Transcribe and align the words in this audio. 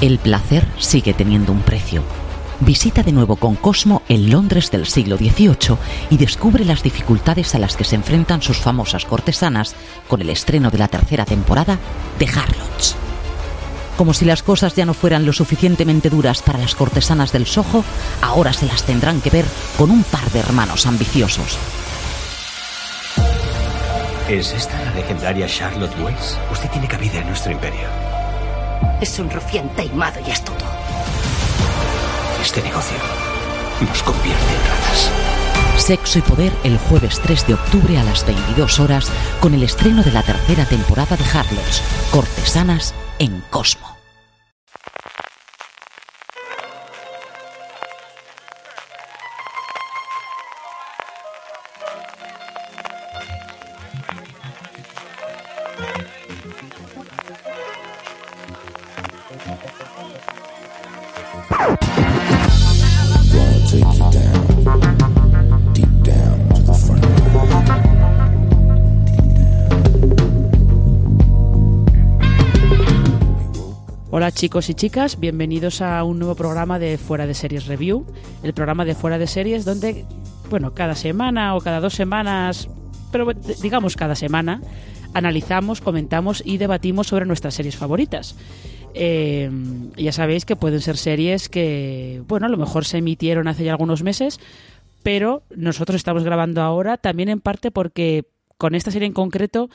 El 0.00 0.18
placer 0.18 0.66
sigue 0.78 1.14
teniendo 1.14 1.52
un 1.52 1.60
precio. 1.60 2.02
Visita 2.60 3.02
de 3.02 3.12
nuevo 3.12 3.36
con 3.36 3.56
Cosmo 3.56 4.02
el 4.08 4.30
Londres 4.30 4.70
del 4.70 4.86
siglo 4.86 5.16
XVIII 5.16 5.76
y 6.10 6.16
descubre 6.16 6.64
las 6.64 6.82
dificultades 6.82 7.54
a 7.54 7.58
las 7.58 7.76
que 7.76 7.84
se 7.84 7.96
enfrentan 7.96 8.40
sus 8.40 8.58
famosas 8.58 9.04
cortesanas 9.04 9.74
con 10.08 10.20
el 10.20 10.30
estreno 10.30 10.70
de 10.70 10.78
la 10.78 10.88
tercera 10.88 11.24
temporada 11.24 11.78
de 12.18 12.26
Harlots. 12.26 12.96
Como 13.96 14.14
si 14.14 14.24
las 14.24 14.42
cosas 14.42 14.74
ya 14.74 14.86
no 14.86 14.94
fueran 14.94 15.26
lo 15.26 15.32
suficientemente 15.32 16.08
duras 16.08 16.40
para 16.42 16.58
las 16.58 16.74
cortesanas 16.74 17.32
del 17.32 17.46
Soho, 17.46 17.84
ahora 18.20 18.52
se 18.52 18.66
las 18.66 18.84
tendrán 18.84 19.20
que 19.20 19.30
ver 19.30 19.44
con 19.76 19.90
un 19.90 20.02
par 20.04 20.30
de 20.30 20.40
hermanos 20.40 20.86
ambiciosos. 20.86 21.58
¿Es 24.28 24.52
esta 24.52 24.82
la 24.82 24.94
legendaria 24.94 25.46
Charlotte 25.46 25.98
Weiss? 25.98 26.38
Usted 26.50 26.70
tiene 26.70 26.88
cabida 26.88 27.20
en 27.20 27.26
nuestro 27.26 27.52
imperio. 27.52 28.11
Es 29.00 29.18
un 29.18 29.30
rufián 29.30 29.68
taimado 29.70 30.20
y 30.26 30.30
astuto. 30.30 30.64
Este 32.40 32.62
negocio 32.62 32.96
nos 33.80 34.02
convierte 34.02 34.54
en 34.54 34.60
ratas. 34.60 35.10
Sexo 35.76 36.18
y 36.18 36.22
Poder 36.22 36.52
el 36.64 36.78
jueves 36.78 37.20
3 37.20 37.46
de 37.46 37.54
octubre 37.54 37.98
a 37.98 38.04
las 38.04 38.24
22 38.26 38.80
horas 38.80 39.10
con 39.40 39.54
el 39.54 39.62
estreno 39.62 40.02
de 40.02 40.12
la 40.12 40.22
tercera 40.22 40.64
temporada 40.64 41.16
de 41.16 41.24
Harlots, 41.24 41.82
Cortesanas 42.10 42.94
en 43.18 43.42
Cosmo. 43.50 43.91
Hola 74.14 74.30
chicos 74.30 74.68
y 74.68 74.74
chicas, 74.74 75.18
bienvenidos 75.18 75.80
a 75.80 76.04
un 76.04 76.18
nuevo 76.18 76.34
programa 76.34 76.78
de 76.78 76.98
Fuera 76.98 77.26
de 77.26 77.32
Series 77.32 77.66
Review, 77.66 78.04
el 78.42 78.52
programa 78.52 78.84
de 78.84 78.94
Fuera 78.94 79.16
de 79.18 79.26
Series 79.26 79.64
donde, 79.64 80.04
bueno, 80.50 80.74
cada 80.74 80.94
semana 80.94 81.56
o 81.56 81.60
cada 81.60 81.80
dos 81.80 81.94
semanas, 81.94 82.68
pero 83.10 83.32
digamos 83.62 83.96
cada 83.96 84.14
semana, 84.14 84.60
analizamos, 85.14 85.80
comentamos 85.80 86.42
y 86.44 86.58
debatimos 86.58 87.06
sobre 87.06 87.26
nuestras 87.26 87.54
series 87.54 87.76
favoritas. 87.76 88.36
Eh, 88.94 89.50
ya 89.96 90.12
sabéis 90.12 90.44
que 90.44 90.56
pueden 90.56 90.80
ser 90.80 90.96
series 90.96 91.48
que, 91.48 92.22
bueno, 92.28 92.46
a 92.46 92.48
lo 92.48 92.56
mejor 92.56 92.84
se 92.84 92.98
emitieron 92.98 93.48
hace 93.48 93.64
ya 93.64 93.72
algunos 93.72 94.02
meses, 94.02 94.40
pero 95.02 95.42
nosotros 95.54 95.96
estamos 95.96 96.24
grabando 96.24 96.62
ahora 96.62 96.96
también 96.96 97.28
en 97.28 97.40
parte 97.40 97.70
porque 97.70 98.26
con 98.58 98.74
esta 98.74 98.90
serie 98.90 99.06
en 99.06 99.12
concreto 99.12 99.70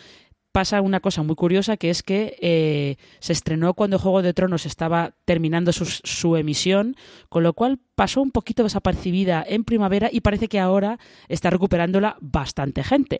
pasa 0.52 0.82
una 0.82 1.02
cosa 1.02 1.22
muy 1.22 1.36
curiosa 1.36 1.78
que 1.78 1.92
es 1.92 2.02
que 2.02 2.36
eh, 2.42 2.96
se 3.20 3.34
estrenó 3.34 3.76
cuando 3.76 4.00
Juego 4.00 4.24
de 4.24 4.34
Tronos 4.34 4.66
estaba 4.66 5.14
terminando 5.26 5.72
su, 5.72 5.86
su 5.86 6.36
emisión, 6.36 6.96
con 7.30 7.44
lo 7.44 7.54
cual 7.54 7.80
pasó 7.96 8.22
un 8.22 8.32
poquito 8.32 8.64
desapercibida 8.64 9.46
en 9.48 9.64
primavera 9.64 10.10
y 10.12 10.22
parece 10.22 10.48
que 10.48 10.60
ahora 10.60 10.98
está 11.28 11.50
recuperándola 11.50 12.18
bastante 12.22 12.84
gente. 12.84 13.20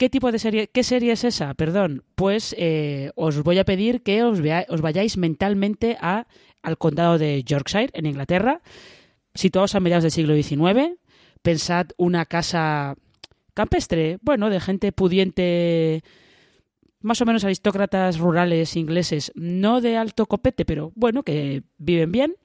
¿Qué 0.00 0.08
tipo 0.08 0.32
de 0.32 0.38
serie, 0.38 0.68
qué 0.68 0.82
serie 0.82 1.12
es 1.12 1.24
esa? 1.24 1.52
Perdón, 1.52 2.04
pues 2.14 2.56
eh, 2.56 3.10
os 3.16 3.42
voy 3.42 3.58
a 3.58 3.66
pedir 3.66 4.02
que 4.02 4.22
os, 4.24 4.40
vayáis 4.80 5.18
mentalmente 5.18 5.98
a, 6.00 6.26
al 6.62 6.78
condado 6.78 7.18
de 7.18 7.44
Yorkshire, 7.44 7.90
en 7.92 8.06
Inglaterra, 8.06 8.62
situados 9.34 9.74
a 9.74 9.80
mediados 9.80 10.04
del 10.04 10.10
siglo 10.10 10.34
XIX. 10.34 10.96
Pensad 11.42 11.88
una 11.98 12.24
casa 12.24 12.96
campestre, 13.52 14.16
bueno, 14.22 14.48
de 14.48 14.60
gente 14.60 14.90
pudiente, 14.90 16.02
más 17.02 17.20
o 17.20 17.26
menos 17.26 17.44
aristócratas 17.44 18.16
rurales 18.16 18.76
ingleses, 18.76 19.30
no 19.34 19.82
de 19.82 19.98
alto 19.98 20.24
copete, 20.24 20.64
pero 20.64 20.92
bueno, 20.94 21.24
que 21.24 21.62
viven 21.76 22.10
bien. 22.10 22.36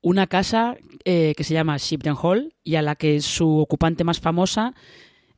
Una 0.00 0.28
casa 0.28 0.76
eh, 1.04 1.34
que 1.36 1.42
se 1.42 1.54
llama 1.54 1.76
Shipton 1.76 2.16
Hall 2.22 2.54
y 2.62 2.76
a 2.76 2.82
la 2.82 2.94
que 2.94 3.20
su 3.20 3.58
ocupante 3.58 4.04
más 4.04 4.20
famosa 4.20 4.74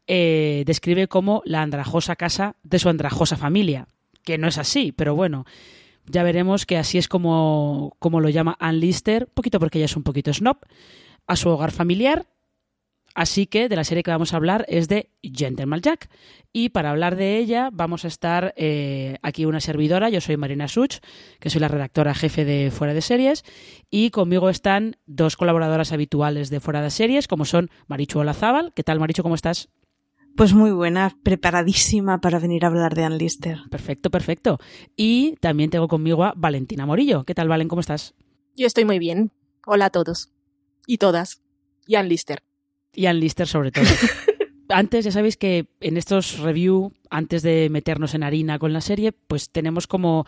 eh, 0.09 0.65
describe 0.67 1.07
como 1.07 1.43
la 1.45 1.63
andrajosa 1.63 2.17
casa 2.17 2.57
de 2.63 2.79
su 2.79 2.89
andrajosa 2.89 3.37
familia, 3.37 3.87
que 4.25 4.39
no 4.39 4.49
es 4.49 4.59
así, 4.59 4.91
pero 4.91 5.15
bueno, 5.15 5.45
ya 6.07 6.23
veremos 6.23 6.65
que 6.67 6.79
así 6.79 6.99
es 6.99 7.09
como, 7.09 7.95
como 7.99 8.21
lo 8.21 8.31
llama 8.31 8.57
Ann 8.59 8.81
Lister, 8.81 9.29
poquito 9.29 9.61
porque 9.61 9.79
ella 9.79 9.85
es 9.85 9.97
un 9.97 10.03
poquito 10.03 10.33
snob, 10.33 10.57
a 11.27 11.37
su 11.37 11.51
hogar 11.51 11.71
familiar. 11.71 12.27
Así 13.15 13.47
que 13.47 13.69
de 13.69 13.75
la 13.75 13.85
serie 13.85 14.03
que 14.05 14.13
vamos 14.13 14.33
a 14.33 14.37
hablar 14.37 14.65
es 14.69 14.87
de 14.87 15.11
Gentleman 15.23 15.81
Jack. 15.81 16.09
Y 16.53 16.69
para 16.69 16.91
hablar 16.91 17.17
de 17.17 17.37
ella 17.37 17.69
vamos 17.73 18.05
a 18.05 18.09
estar 18.09 18.55
eh, 18.57 19.17
aquí 19.23 19.45
una 19.45 19.61
servidora, 19.61 20.09
yo 20.09 20.21
soy 20.21 20.37
Marina 20.37 20.69
Such, 20.69 20.99
que 21.41 21.51
soy 21.51 21.61
la 21.61 21.69
redactora 21.69 22.15
jefe 22.15 22.45
de 22.45 22.71
Fuera 22.71 22.95
de 22.95 23.03
Series, 23.03 23.45
y 23.91 24.11
conmigo 24.11 24.51
están 24.51 24.97
dos 25.07 25.37
colaboradoras 25.37 25.93
habituales 25.93 26.49
de 26.49 26.61
Fuera 26.61 26.81
de 26.81 26.91
Series, 26.91 27.29
como 27.29 27.45
son 27.45 27.71
Marichu 27.89 28.21
Olazábal. 28.21 28.73
¿Qué 28.73 28.85
tal, 28.85 29.01
Marichu? 29.01 29.23
¿Cómo 29.23 29.35
estás? 29.35 29.69
Pues 30.39 30.55
muy 30.55 30.71
buena, 30.71 31.19
preparadísima 31.25 32.21
para 32.21 32.39
venir 32.39 32.65
a 32.65 32.69
hablar 32.69 32.95
de 32.95 33.03
Ann 33.03 33.19
Lister. 33.19 33.59
Perfecto, 33.73 34.09
perfecto. 34.09 34.61
Y 34.95 35.35
también 35.41 35.69
tengo 35.69 35.89
conmigo 35.89 36.23
a 36.23 36.33
Valentina 36.37 36.87
Morillo. 36.87 37.25
¿Qué 37.25 37.35
tal, 37.35 37.49
Valen? 37.49 37.67
¿Cómo 37.67 37.81
estás? 37.81 38.15
Yo 38.55 38.69
estoy 38.69 38.85
muy 38.85 39.01
bien. 39.01 39.33
Hola 39.67 39.87
a 39.87 39.91
todos. 39.91 40.31
Y 40.87 40.99
todas. 40.99 41.43
Y 41.89 41.97
Ann 41.97 42.09
Lister. 42.09 42.45
Y 42.95 43.07
Ann 43.07 43.19
Lister 43.19 43.49
sobre 43.49 43.73
todo. 43.73 43.85
antes, 44.69 45.05
ya 45.05 45.11
sabéis 45.11 45.37
que 45.37 45.67
en 45.81 45.97
estos 45.97 46.39
review, 46.39 46.93
antes 47.11 47.43
de 47.43 47.69
meternos 47.69 48.15
en 48.15 48.23
harina 48.23 48.61
con 48.61 48.73
la 48.73 48.81
serie, 48.81 49.11
pues 49.11 49.51
tenemos 49.51 49.89
como 49.89 50.25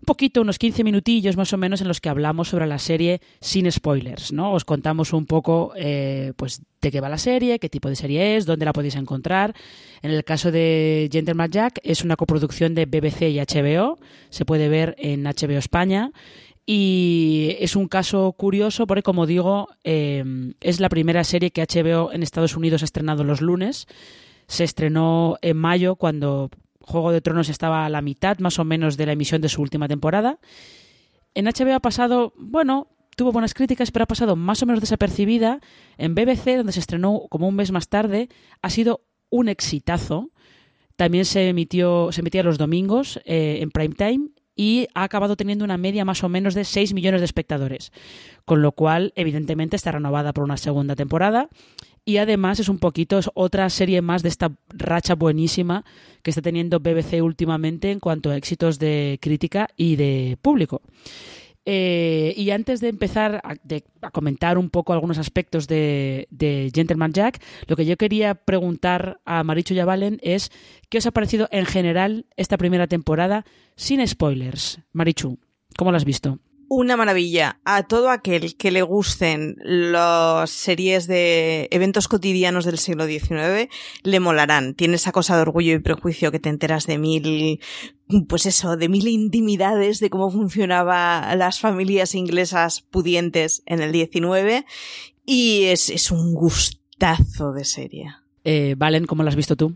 un 0.00 0.06
poquito, 0.06 0.40
unos 0.40 0.58
15 0.58 0.82
minutillos 0.82 1.36
más 1.36 1.52
o 1.52 1.58
menos 1.58 1.82
en 1.82 1.88
los 1.88 2.00
que 2.00 2.08
hablamos 2.08 2.48
sobre 2.48 2.66
la 2.66 2.78
serie 2.78 3.20
sin 3.40 3.70
spoilers, 3.70 4.32
¿no? 4.32 4.52
Os 4.52 4.64
contamos 4.64 5.12
un 5.12 5.26
poco, 5.26 5.72
eh, 5.76 6.32
pues, 6.36 6.62
de 6.80 6.90
qué 6.90 7.00
va 7.00 7.10
la 7.10 7.18
serie, 7.18 7.58
qué 7.58 7.68
tipo 7.68 7.90
de 7.90 7.96
serie 7.96 8.36
es, 8.36 8.46
dónde 8.46 8.64
la 8.64 8.72
podéis 8.72 8.96
encontrar. 8.96 9.54
En 10.00 10.10
el 10.10 10.24
caso 10.24 10.50
de 10.50 11.10
Gentleman 11.12 11.50
Jack, 11.50 11.80
es 11.82 12.02
una 12.02 12.16
coproducción 12.16 12.74
de 12.74 12.86
BBC 12.86 13.28
y 13.28 13.40
HBO, 13.40 13.98
se 14.30 14.46
puede 14.46 14.70
ver 14.70 14.96
en 14.98 15.24
HBO 15.24 15.58
España. 15.58 16.12
Y 16.64 17.56
es 17.58 17.76
un 17.76 17.88
caso 17.88 18.32
curioso 18.32 18.86
porque, 18.86 19.02
como 19.02 19.26
digo, 19.26 19.68
eh, 19.84 20.54
es 20.60 20.80
la 20.80 20.88
primera 20.88 21.24
serie 21.24 21.50
que 21.50 21.62
HBO 21.62 22.12
en 22.12 22.22
Estados 22.22 22.56
Unidos 22.56 22.82
ha 22.82 22.84
estrenado 22.86 23.24
los 23.24 23.40
lunes. 23.40 23.86
Se 24.46 24.64
estrenó 24.64 25.36
en 25.42 25.56
mayo 25.56 25.96
cuando 25.96 26.50
Juego 26.80 27.12
de 27.12 27.20
Tronos 27.20 27.48
estaba 27.48 27.86
a 27.86 27.88
la 27.90 28.02
mitad 28.02 28.38
más 28.38 28.58
o 28.58 28.64
menos 28.64 28.96
de 28.96 29.06
la 29.06 29.12
emisión 29.12 29.40
de 29.40 29.48
su 29.48 29.62
última 29.62 29.88
temporada. 29.88 30.38
En 31.34 31.46
HBO 31.46 31.74
ha 31.74 31.80
pasado, 31.80 32.32
bueno, 32.36 32.88
tuvo 33.16 33.32
buenas 33.32 33.54
críticas, 33.54 33.90
pero 33.90 34.04
ha 34.04 34.06
pasado 34.06 34.36
más 34.36 34.62
o 34.62 34.66
menos 34.66 34.80
desapercibida. 34.80 35.60
En 35.98 36.14
BBC, 36.14 36.56
donde 36.56 36.72
se 36.72 36.80
estrenó 36.80 37.26
como 37.28 37.48
un 37.48 37.54
mes 37.54 37.70
más 37.70 37.88
tarde, 37.88 38.28
ha 38.62 38.70
sido 38.70 39.02
un 39.28 39.48
exitazo. 39.48 40.30
También 40.96 41.24
se 41.24 41.48
emitió, 41.48 42.12
se 42.12 42.20
emitía 42.20 42.42
los 42.42 42.58
domingos 42.58 43.20
eh, 43.24 43.58
en 43.60 43.70
prime 43.70 43.94
time 43.94 44.28
y 44.56 44.88
ha 44.94 45.04
acabado 45.04 45.36
teniendo 45.36 45.64
una 45.64 45.78
media 45.78 46.04
más 46.04 46.22
o 46.22 46.28
menos 46.28 46.54
de 46.54 46.64
6 46.64 46.92
millones 46.92 47.20
de 47.20 47.24
espectadores. 47.24 47.92
Con 48.44 48.60
lo 48.60 48.72
cual, 48.72 49.12
evidentemente, 49.16 49.76
está 49.76 49.92
renovada 49.92 50.34
por 50.34 50.44
una 50.44 50.56
segunda 50.56 50.96
temporada. 50.96 51.48
Y 52.04 52.16
además 52.16 52.58
es 52.60 52.68
un 52.68 52.78
poquito, 52.78 53.18
es 53.18 53.30
otra 53.34 53.68
serie 53.70 54.02
más 54.02 54.22
de 54.22 54.30
esta 54.30 54.52
racha 54.70 55.14
buenísima 55.14 55.84
que 56.22 56.30
está 56.30 56.42
teniendo 56.42 56.80
BBC 56.80 57.22
últimamente 57.22 57.90
en 57.90 58.00
cuanto 58.00 58.30
a 58.30 58.36
éxitos 58.36 58.78
de 58.78 59.18
crítica 59.20 59.68
y 59.76 59.96
de 59.96 60.38
público. 60.40 60.82
Eh, 61.66 62.32
y 62.36 62.50
antes 62.50 62.80
de 62.80 62.88
empezar 62.88 63.42
a, 63.44 64.10
comentar 64.10 64.56
un 64.56 64.70
poco 64.70 64.92
algunos 64.92 65.18
aspectos 65.18 65.68
de, 65.68 66.26
Gentleman 66.74 67.12
Jack, 67.12 67.42
lo 67.66 67.76
que 67.76 67.84
yo 67.84 67.96
quería 67.96 68.34
preguntar 68.34 69.20
a 69.26 69.44
Marichu 69.44 69.74
y 69.74 69.80
es 70.22 70.50
¿qué 70.88 70.98
os 70.98 71.06
ha 71.06 71.10
parecido 71.10 71.48
en 71.52 71.66
general 71.66 72.26
esta 72.36 72.56
primera 72.56 72.86
temporada 72.86 73.44
sin 73.76 74.06
spoilers? 74.06 74.80
Marichu, 74.92 75.38
¿cómo 75.76 75.90
lo 75.90 75.98
has 75.98 76.04
visto? 76.04 76.38
Una 76.72 76.96
maravilla. 76.96 77.58
A 77.64 77.82
todo 77.82 78.10
aquel 78.10 78.54
que 78.56 78.70
le 78.70 78.82
gusten 78.82 79.56
las 79.64 80.50
series 80.50 81.08
de 81.08 81.66
eventos 81.72 82.06
cotidianos 82.06 82.64
del 82.64 82.78
siglo 82.78 83.08
XIX, 83.08 83.68
le 84.04 84.20
molarán. 84.20 84.74
Tiene 84.74 84.94
esa 84.94 85.10
cosa 85.10 85.34
de 85.34 85.42
orgullo 85.42 85.74
y 85.74 85.80
prejuicio 85.80 86.30
que 86.30 86.38
te 86.38 86.48
enteras 86.48 86.86
de 86.86 86.98
mil, 86.98 87.58
pues 88.28 88.46
eso, 88.46 88.76
de 88.76 88.88
mil 88.88 89.08
intimidades 89.08 89.98
de 89.98 90.10
cómo 90.10 90.30
funcionaban 90.30 91.36
las 91.40 91.58
familias 91.58 92.14
inglesas 92.14 92.82
pudientes 92.82 93.64
en 93.66 93.82
el 93.82 93.92
XIX. 93.92 94.64
Y 95.26 95.64
es, 95.64 95.90
es 95.90 96.12
un 96.12 96.34
gustazo 96.34 97.50
de 97.52 97.64
serie. 97.64 98.14
Eh, 98.44 98.76
Valen, 98.78 99.06
¿cómo 99.06 99.24
lo 99.24 99.28
has 99.28 99.34
visto 99.34 99.56
tú? 99.56 99.74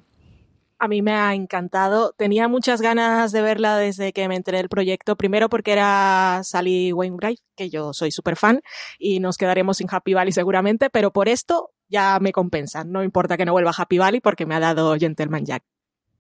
A 0.79 0.89
mí 0.89 1.03
me 1.03 1.13
ha 1.13 1.35
encantado. 1.35 2.13
Tenía 2.17 2.49
muchas 2.49 2.81
ganas 2.83 3.33
de 3.33 3.43
verla 3.43 3.79
desde 3.79 4.13
que 4.13 4.29
me 4.29 4.37
enteré 4.37 4.59
del 4.59 4.69
proyecto. 4.69 5.17
Primero 5.17 5.49
porque 5.49 5.73
era 5.73 6.41
Sally 6.43 6.93
Wainwright, 6.93 7.41
que 7.57 7.71
yo 7.71 7.93
soy 7.93 8.11
súper 8.11 8.37
fan, 8.37 8.61
y 8.99 9.21
nos 9.21 9.39
quedaremos 9.39 9.79
sin 9.79 9.89
Happy 9.91 10.15
Valley 10.15 10.33
seguramente, 10.33 10.91
pero 10.91 11.13
por 11.13 11.29
esto 11.29 11.71
ya 11.89 12.19
me 12.21 12.33
compensa. 12.33 12.85
No 12.85 13.05
importa 13.05 13.37
que 13.37 13.45
no 13.45 13.53
vuelva 13.53 13.73
Happy 13.77 13.99
Valley 13.99 14.21
porque 14.21 14.47
me 14.47 14.55
ha 14.57 14.61
dado 14.61 14.97
Gentleman 14.99 15.45
Jack. 15.45 15.65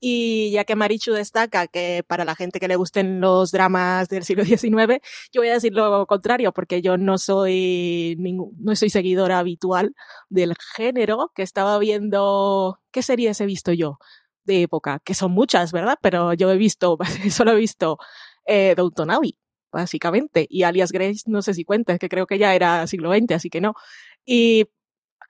Y 0.07 0.51
ya 0.51 0.65
que 0.65 0.77
Marichu 0.77 1.13
destaca 1.13 1.67
que 1.67 2.05
para 2.07 2.27
la 2.27 2.35
gente 2.35 2.61
que 2.61 2.69
le 2.69 2.77
gusten 2.77 3.21
los 3.23 3.53
dramas 3.53 4.09
del 4.09 4.23
siglo 4.25 4.45
XIX, 4.45 5.01
yo 5.33 5.41
voy 5.41 5.49
a 5.49 5.55
decir 5.55 5.73
lo 5.73 6.07
contrario, 6.07 6.53
porque 6.53 6.83
yo 6.83 6.99
no 6.99 7.17
soy 7.17 8.15
ningún, 8.19 8.55
no 8.59 8.77
soy 8.77 8.91
seguidora 8.91 9.39
habitual 9.39 9.95
del 10.29 10.55
género, 10.77 11.33
que 11.35 11.43
estaba 11.43 11.79
viendo, 11.79 12.81
¿qué 12.91 13.03
series 13.03 13.41
he 13.41 13.47
visto 13.47 13.73
yo? 13.73 13.99
De 14.45 14.63
época, 14.63 15.01
que 15.05 15.15
son 15.15 15.33
muchas, 15.33 15.73
¿verdad? 15.73 15.99
Pero 16.01 16.33
yo 16.35 16.51
he 16.51 16.57
visto, 16.57 16.99
solo 17.31 17.53
he 17.53 17.57
visto 17.57 17.99
eh, 18.47 18.75
Downton 18.77 19.11
Abbey, 19.11 19.37
básicamente, 19.73 20.47
y 20.49 20.63
Alias 20.63 20.93
Grace 20.93 21.23
no 21.27 21.43
sé 21.43 21.55
si 21.55 21.65
cuenta, 21.65 21.99
que 21.99 22.09
creo 22.09 22.27
que 22.27 22.39
ya 22.39 22.55
era 22.55 22.87
siglo 22.87 23.13
XX, 23.13 23.33
así 23.33 23.51
que 23.51 23.61
no. 23.61 23.75
Y 24.25 24.67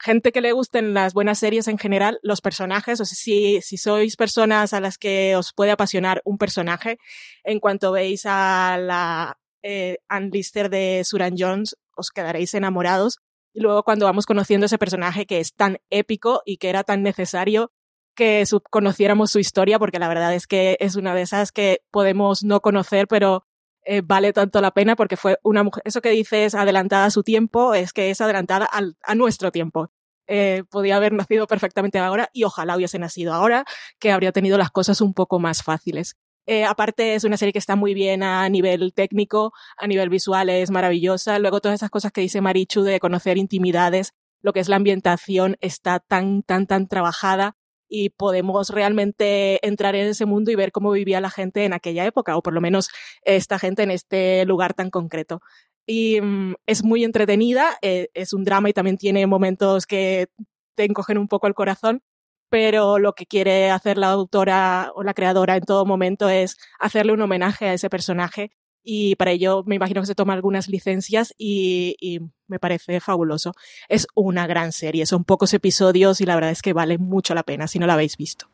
gente 0.01 0.33
que 0.33 0.41
le 0.41 0.53
gusten 0.53 0.95
las 0.95 1.15
buenas 1.15 1.39
series 1.39 1.69
en 1.69 1.79
general, 1.79 2.19
los 2.23 2.41
personajes, 2.41 3.01
o 3.01 3.05
si, 3.05 3.61
si 3.63 3.77
sois 3.77 4.17
personas 4.17 4.73
a 4.73 4.81
las 4.81 4.99
que 4.99 5.37
os 5.37 5.53
puede 5.55 5.71
apasionar 5.71 6.21
un 6.25 6.39
personaje, 6.39 6.99
en 7.45 7.61
cuanto 7.61 7.93
veis 7.93 8.25
a 8.27 8.79
la 8.79 9.39
eh, 9.63 9.99
Ann 10.09 10.31
Lister 10.31 10.69
de 10.71 11.03
Suran 11.05 11.35
Jones, 11.39 11.77
os 11.97 12.11
quedaréis 12.11 12.55
enamorados. 12.55 13.19
Y 13.55 13.61
luego 13.61 13.83
cuando 13.85 14.07
vamos 14.07 14.27
conociendo 14.27 14.67
ese 14.67 14.79
personaje 14.79 15.27
que 15.27 15.41
es 15.41 15.55
tan 15.55 15.79
épico 15.89 16.43
y 16.45 16.59
que 16.59 16.69
era 16.69 16.85
tan 16.85 17.03
necesario 17.03 17.73
que 18.15 18.45
conociéramos 18.71 19.31
su 19.31 19.39
historia, 19.39 19.79
porque 19.79 19.99
la 19.99 20.09
verdad 20.09 20.35
es 20.35 20.47
que 20.47 20.77
es 20.81 20.97
una 20.97 21.15
de 21.15 21.23
esas 21.23 21.53
que 21.53 21.83
podemos 21.91 22.45
no 22.45 22.61
conocer, 22.61 23.07
pero 23.09 23.45
eh, 23.85 24.03
vale 24.03 24.33
tanto 24.33 24.61
la 24.61 24.71
pena 24.71 24.97
porque 24.97 25.17
fue 25.17 25.39
una 25.43 25.63
mujer, 25.63 25.83
eso 25.85 26.01
que 26.01 26.11
dices 26.11 26.55
adelantada 26.55 27.07
a 27.07 27.11
su 27.11 27.23
tiempo, 27.23 27.75
es 27.75 27.93
que 27.93 28.11
es 28.11 28.21
adelantada 28.21 28.65
al, 28.67 28.97
a 29.03 29.15
nuestro 29.15 29.53
tiempo. 29.53 29.91
Eh, 30.27 30.65
podía 30.71 30.97
haber 30.97 31.13
nacido 31.13 31.47
perfectamente 31.47 31.99
ahora 31.99 32.31
y 32.33 32.45
ojalá 32.45 32.77
hubiese 32.77 32.99
nacido 32.99 33.35
ahora, 33.35 33.65
que 33.99 34.11
habría 34.11 34.33
tenido 34.33 34.57
las 34.57 34.71
cosas 34.71 35.01
un 35.01 35.13
poco 35.13 35.39
más 35.39 35.63
fáciles. 35.63 36.17
Eh, 36.47 36.65
aparte 36.65 37.15
es 37.15 37.25
una 37.25 37.37
serie 37.37 37.53
que 37.53 37.59
está 37.59 37.77
muy 37.77 37.95
bien 37.95 38.23
a 38.23 38.49
nivel 38.49 38.93
técnico, 38.95 39.53
a 39.77 39.87
nivel 39.87 40.09
visual 40.09 40.51
es 40.51 40.71
maravillosa. 40.71 41.39
Luego 41.39 41.61
todas 41.61 41.77
esas 41.77 41.91
cosas 41.91 42.13
que 42.13 42.21
dice 42.21 42.41
Marichu 42.41 42.83
de 42.83 43.01
conocer 43.01 43.39
intimidades, 43.39 44.13
lo 44.43 44.53
que 44.53 44.61
es 44.61 44.69
la 44.69 44.77
ambientación 44.77 45.57
está 45.61 46.01
tan, 46.01 46.43
tan, 46.43 46.67
tan 46.67 46.87
trabajada 46.87 47.57
y 47.97 48.11
podemos 48.11 48.71
realmente 48.71 49.65
entrar 49.65 49.95
en 49.95 50.09
ese 50.09 50.27
mundo 50.27 50.51
y 50.51 50.57
ver 50.57 50.73
cómo 50.73 50.91
vivía 50.91 51.21
la 51.21 51.31
gente 51.31 51.65
en 51.65 51.73
aquella 51.73 52.05
época, 52.05 52.37
o 52.37 52.43
por 52.43 52.53
lo 52.53 52.61
menos 52.61 52.89
esta 53.23 53.57
gente 53.61 53.85
en 53.85 53.93
este 53.93 54.45
lugar 54.47 54.75
tan 54.75 54.91
concreto. 54.91 55.43
Y 55.87 56.21
mm, 56.21 56.55
es 56.67 56.83
muy 56.83 57.05
entretenida, 57.05 57.79
eh, 57.83 58.09
es 58.15 58.33
un 58.33 58.43
drama 58.43 58.69
y 58.69 58.73
también 58.73 58.97
tiene 58.99 59.29
momentos 59.29 59.87
que 59.87 60.27
te 60.75 60.85
encogen 60.85 61.19
un 61.19 61.29
poco 61.29 61.47
el 61.47 61.55
corazón, 61.55 62.03
pero 62.49 62.99
lo 62.99 63.13
que 63.13 63.27
quiere 63.27 63.71
hacer 63.71 63.97
la 63.97 64.09
autora 64.11 64.91
o 64.97 65.05
la 65.05 65.15
creadora 65.15 65.57
en 65.57 65.63
todo 65.63 65.87
momento 65.87 66.29
es 66.29 66.57
hacerle 66.81 67.13
un 67.13 67.23
homenaje 67.23 67.69
a 67.69 67.75
ese 67.75 67.89
personaje 67.91 68.51
y 68.85 69.17
para 69.17 69.31
ello 69.31 69.65
me 69.67 69.75
imagino 69.75 70.03
que 70.03 70.07
se 70.07 70.15
toma 70.15 70.35
algunas 70.35 70.69
licencias 70.69 71.35
y, 71.39 72.21
me 72.47 72.59
parece 72.59 73.01
fabuloso. 73.01 73.55
Es 73.89 74.07
una 74.15 74.47
gran 74.47 74.73
serie, 74.73 75.07
son 75.07 75.25
pocos 75.25 75.55
episodios 75.55 76.21
y 76.21 76.27
la 76.27 76.35
verdad 76.35 76.51
es 76.51 76.61
que 76.61 76.75
vale 76.75 76.99
mucho 76.99 77.35
la 77.35 77.43
pena 77.43 77.67
si 77.67 77.79
no 77.79 77.87
la 77.87 77.95
habéis 77.95 78.19
visto. 78.19 78.49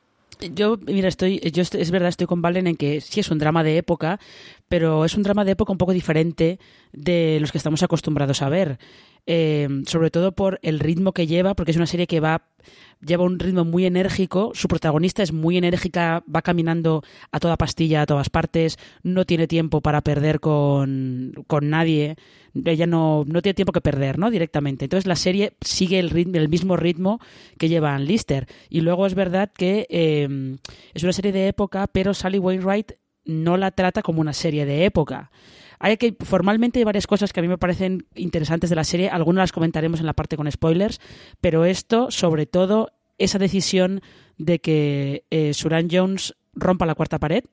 Yo, 0.55 0.79
mira, 0.79 1.09
estoy, 1.09 1.41
yo 1.41 1.63
es 1.63 1.91
verdad, 1.91 2.09
estoy 2.09 2.29
con 2.29 2.41
Valen 2.41 2.69
en 2.69 2.77
que 2.77 3.01
sí 3.01 3.19
es 3.19 3.31
un 3.31 3.39
drama 3.39 3.65
de 3.65 3.77
época, 3.77 4.21
pero 4.69 5.05
es 5.05 5.17
un 5.17 5.25
drama 5.25 5.45
de 5.45 5.53
época 5.53 5.73
un 5.73 5.79
poco 5.79 5.93
diferente 5.93 6.61
de 6.93 7.39
los 7.41 7.51
que 7.51 7.59
estamos 7.59 7.83
acostumbrados 7.83 8.41
a 8.43 8.49
ver. 8.49 8.79
Eh, 9.27 9.69
sobre 9.87 10.11
todo 10.11 10.33
por 10.33 10.59
el 10.63 10.81
ritmo 10.81 11.13
que 11.13 11.27
lleva, 11.27 11.55
porque 11.55 11.71
es 11.71 11.77
una 11.77 11.87
serie 11.87 12.07
que 12.07 12.21
va 12.21 12.43
lleva 13.05 13.25
un 13.25 13.39
ritmo 13.39 13.65
muy 13.65 13.87
enérgico, 13.87 14.53
su 14.55 14.69
protagonista 14.69 15.23
es 15.23 15.33
muy 15.33 15.57
enérgica, 15.57 16.23
va 16.35 16.43
caminando 16.43 17.03
a 17.33 17.41
toda 17.41 17.57
pastilla, 17.57 18.03
a 18.03 18.07
todas 18.07 18.29
partes, 18.29 18.79
no 19.03 19.25
tiene 19.25 19.47
tiempo 19.47 19.81
para 19.81 20.03
perder 20.03 20.41
con, 20.41 21.33
con 21.47 21.71
nadie, 21.71 22.17
ella 22.65 22.87
no, 22.87 23.25
no 23.27 23.43
tiene 23.43 23.55
tiempo 23.55 23.73
que 23.73 23.81
perder, 23.81 24.19
¿no? 24.19 24.31
Directamente. 24.31 24.85
Entonces 24.85 25.07
la 25.07 25.17
serie 25.17 25.55
sigue 25.61 25.99
el, 25.99 26.11
ritmo, 26.11 26.37
el 26.37 26.49
mismo 26.49 26.77
ritmo 26.77 27.21
que 27.59 27.69
lleva 27.69 27.95
Ann 27.95 28.05
Lister. 28.05 28.47
Y 28.69 28.81
luego 28.81 29.07
es 29.07 29.15
verdad 29.15 29.51
que 29.57 29.87
eh, 29.89 30.59
es 30.93 31.03
una 31.03 31.13
serie 31.13 31.33
de 31.33 31.49
época, 31.49 31.87
pero 31.87 32.13
Sally 32.15 32.39
Wainwright 32.39 32.93
no 33.25 33.57
la 33.57 33.71
trata 33.71 34.03
como 34.03 34.21
una 34.21 34.33
serie 34.33 34.67
de 34.67 34.85
época. 34.85 35.31
Hay 35.81 35.97
que 35.97 36.15
formalmente 36.21 36.79
hay 36.79 36.85
varias 36.85 37.07
cosas 37.07 37.33
que 37.33 37.41
a 37.41 37.43
mí 37.43 37.49
me 37.49 37.59
parecen 37.59 38.07
interesantes 38.15 38.69
de 38.69 38.77
la 38.77 38.85
serie, 38.85 39.09
algunas 39.09 39.43
las 39.43 39.53
comentaremos 39.53 39.99
en 39.99 40.07
la 40.07 40.13
parte 40.13 40.37
con 40.37 40.51
spoilers, 40.51 41.01
pero 41.41 41.65
esto, 41.65 42.11
sobre 42.11 42.45
todo, 42.45 42.93
esa 43.17 43.39
decisión 43.39 44.03
de 44.37 44.59
que 44.61 45.25
eh, 45.31 45.55
Suran 45.55 45.89
Jones 45.91 46.37
rompa 46.55 46.85
la 46.85 46.95
cuarta 46.95 47.19
pared, 47.19 47.45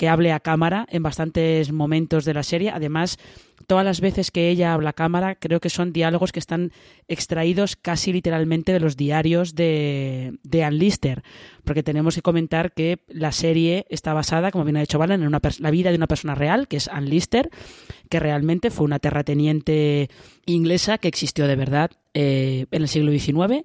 que 0.00 0.08
hable 0.08 0.32
a 0.32 0.40
cámara 0.40 0.86
en 0.88 1.02
bastantes 1.02 1.72
momentos 1.72 2.24
de 2.24 2.32
la 2.32 2.42
serie. 2.42 2.70
Además, 2.70 3.18
todas 3.66 3.84
las 3.84 4.00
veces 4.00 4.30
que 4.30 4.48
ella 4.48 4.72
habla 4.72 4.90
a 4.90 4.92
cámara, 4.94 5.34
creo 5.34 5.60
que 5.60 5.68
son 5.68 5.92
diálogos 5.92 6.32
que 6.32 6.38
están 6.38 6.72
extraídos 7.06 7.76
casi 7.76 8.10
literalmente 8.10 8.72
de 8.72 8.80
los 8.80 8.96
diarios 8.96 9.54
de, 9.54 10.38
de 10.42 10.64
Ann 10.64 10.78
Lister. 10.78 11.22
Porque 11.64 11.82
tenemos 11.82 12.14
que 12.14 12.22
comentar 12.22 12.72
que 12.72 13.00
la 13.08 13.30
serie 13.30 13.84
está 13.90 14.14
basada, 14.14 14.50
como 14.50 14.64
bien 14.64 14.78
ha 14.78 14.80
dicho 14.80 14.98
Valen, 14.98 15.20
en 15.20 15.26
una 15.26 15.42
la 15.58 15.70
vida 15.70 15.90
de 15.90 15.96
una 15.96 16.06
persona 16.06 16.34
real, 16.34 16.66
que 16.66 16.78
es 16.78 16.88
Ann 16.88 17.10
Lister, 17.10 17.50
que 18.08 18.20
realmente 18.20 18.70
fue 18.70 18.86
una 18.86 19.00
terrateniente 19.00 20.08
inglesa 20.46 20.96
que 20.96 21.08
existió 21.08 21.46
de 21.46 21.56
verdad 21.56 21.90
eh, 22.14 22.64
en 22.70 22.80
el 22.80 22.88
siglo 22.88 23.12
XIX. 23.12 23.64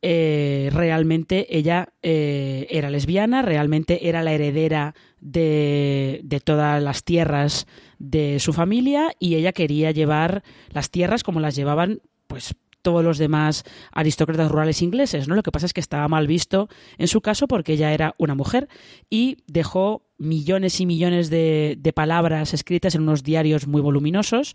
Eh, 0.00 0.70
realmente 0.72 1.46
ella 1.54 1.90
eh, 2.02 2.66
era 2.70 2.88
lesbiana, 2.88 3.42
realmente 3.42 4.08
era 4.08 4.22
la 4.22 4.32
heredera 4.32 4.94
de, 5.20 6.20
de, 6.24 6.40
todas 6.40 6.82
las 6.82 7.04
tierras 7.04 7.66
de 7.98 8.38
su 8.40 8.52
familia 8.52 9.12
y 9.18 9.34
ella 9.34 9.52
quería 9.52 9.90
llevar 9.90 10.42
las 10.70 10.90
tierras 10.90 11.22
como 11.22 11.40
las 11.40 11.56
llevaban 11.56 12.00
pues 12.26 12.54
todos 12.82 13.02
los 13.02 13.18
demás 13.18 13.64
aristócratas 13.90 14.48
rurales 14.48 14.80
ingleses, 14.80 15.26
¿no? 15.26 15.34
Lo 15.34 15.42
que 15.42 15.50
pasa 15.50 15.66
es 15.66 15.72
que 15.72 15.80
estaba 15.80 16.06
mal 16.06 16.28
visto 16.28 16.68
en 16.98 17.08
su 17.08 17.20
caso 17.20 17.48
porque 17.48 17.72
ella 17.72 17.92
era 17.92 18.14
una 18.16 18.36
mujer 18.36 18.68
y 19.10 19.38
dejó 19.48 20.06
millones 20.18 20.80
y 20.80 20.86
millones 20.86 21.28
de, 21.28 21.76
de 21.80 21.92
palabras 21.92 22.54
escritas 22.54 22.94
en 22.94 23.02
unos 23.02 23.24
diarios 23.24 23.66
muy 23.66 23.80
voluminosos 23.80 24.54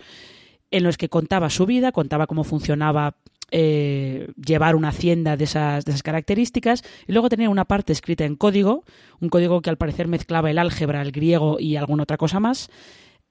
en 0.72 0.84
los 0.84 0.96
que 0.96 1.10
contaba 1.10 1.50
su 1.50 1.66
vida, 1.66 1.92
contaba 1.92 2.26
cómo 2.26 2.46
funcionaba 2.46 3.18
eh, 3.52 4.30
llevar 4.36 4.76
una 4.76 4.90
hacienda 4.90 5.36
de 5.36 5.44
esas, 5.44 5.84
de 5.86 5.92
esas 5.92 6.04
características 6.04 6.84
y 7.06 7.12
luego 7.12 7.30
tenía 7.30 7.50
una 7.50 7.66
parte 7.66 7.92
escrita 7.94 8.24
en 8.24 8.36
código, 8.36 8.86
un 9.20 9.30
código 9.30 9.62
que 9.62 9.70
al 9.70 9.78
parecer 9.78 10.08
mezclaba 10.08 10.50
el 10.50 10.58
álgebra, 10.58 11.02
el 11.02 11.12
griego 11.12 11.60
y 11.60 11.76
alguna 11.76 12.04
otra 12.04 12.18
cosa 12.18 12.40
más, 12.40 12.70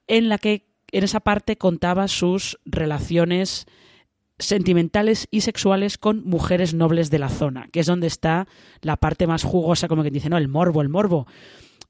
en 0.06 0.28
la 0.28 0.38
que 0.38 0.66
en 0.92 1.04
esa 1.04 1.20
parte 1.20 1.56
contaba 1.56 2.06
sus 2.08 2.58
relaciones 2.64 3.66
sentimentales 4.38 5.28
y 5.30 5.42
sexuales 5.42 5.98
con 5.98 6.24
mujeres 6.24 6.74
nobles 6.74 7.10
de 7.10 7.18
la 7.18 7.28
zona, 7.28 7.68
que 7.72 7.80
es 7.80 7.86
donde 7.86 8.06
está 8.06 8.46
la 8.82 8.96
parte 8.96 9.26
más 9.26 9.42
jugosa, 9.42 9.88
como 9.88 10.02
que 10.02 10.10
dice, 10.10 10.28
no, 10.28 10.38
el 10.38 10.48
morbo, 10.48 10.82
el 10.82 10.88
morbo. 10.88 11.26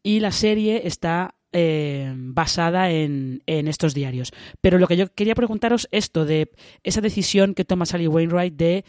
Y 0.03 0.21
la 0.21 0.33
serie 0.33 0.83
está 0.87 1.35
eh, 1.53 2.13
basada 2.15 2.91
en, 2.91 3.43
en, 3.47 3.69
estos 3.69 3.95
diarios. 3.95 4.33
Pero 4.61 4.79
lo 4.79 4.87
que 4.87 4.97
yo 4.97 5.13
quería 5.13 5.35
preguntaros 5.35 5.89
esto 5.91 6.25
de 6.25 6.51
esa 6.85 7.01
decisión 7.01 7.55
que 7.55 7.65
toma 7.65 7.87
Sally 7.87 8.07
Wainwright 8.07 8.55
de, 8.55 8.85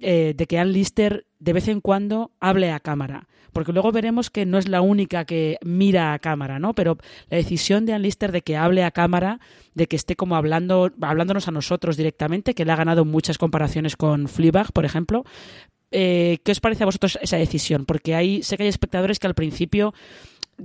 eh, 0.00 0.34
de 0.34 0.46
que 0.46 0.58
Ann 0.58 0.72
Lister 0.72 1.26
de 1.38 1.52
vez 1.52 1.68
en 1.68 1.80
cuando 1.80 2.32
hable 2.40 2.70
a 2.70 2.80
cámara. 2.80 3.28
Porque 3.52 3.72
luego 3.72 3.92
veremos 3.92 4.30
que 4.30 4.46
no 4.46 4.58
es 4.58 4.68
la 4.68 4.80
única 4.80 5.24
que 5.24 5.58
mira 5.62 6.14
a 6.14 6.18
cámara, 6.20 6.58
¿no? 6.58 6.74
Pero 6.74 6.96
la 7.28 7.36
decisión 7.36 7.84
de 7.84 7.92
Ann 7.92 8.02
Lister 8.02 8.32
de 8.32 8.42
que 8.42 8.56
hable 8.56 8.84
a 8.84 8.92
cámara, 8.92 9.40
de 9.74 9.88
que 9.88 9.96
esté 9.96 10.16
como 10.16 10.36
hablando, 10.36 10.90
hablándonos 11.00 11.48
a 11.48 11.50
nosotros 11.50 11.96
directamente, 11.96 12.54
que 12.54 12.64
le 12.64 12.72
ha 12.72 12.76
ganado 12.76 13.04
muchas 13.04 13.38
comparaciones 13.38 13.96
con 13.96 14.28
Fleabag, 14.28 14.72
por 14.72 14.84
ejemplo, 14.84 15.24
eh, 15.90 16.38
¿qué 16.44 16.52
os 16.52 16.60
parece 16.60 16.84
a 16.84 16.86
vosotros 16.86 17.18
esa 17.20 17.36
decisión? 17.36 17.84
Porque 17.84 18.14
hay, 18.14 18.42
sé 18.42 18.56
que 18.56 18.62
hay 18.62 18.68
espectadores 18.68 19.18
que 19.18 19.26
al 19.26 19.34
principio 19.34 19.92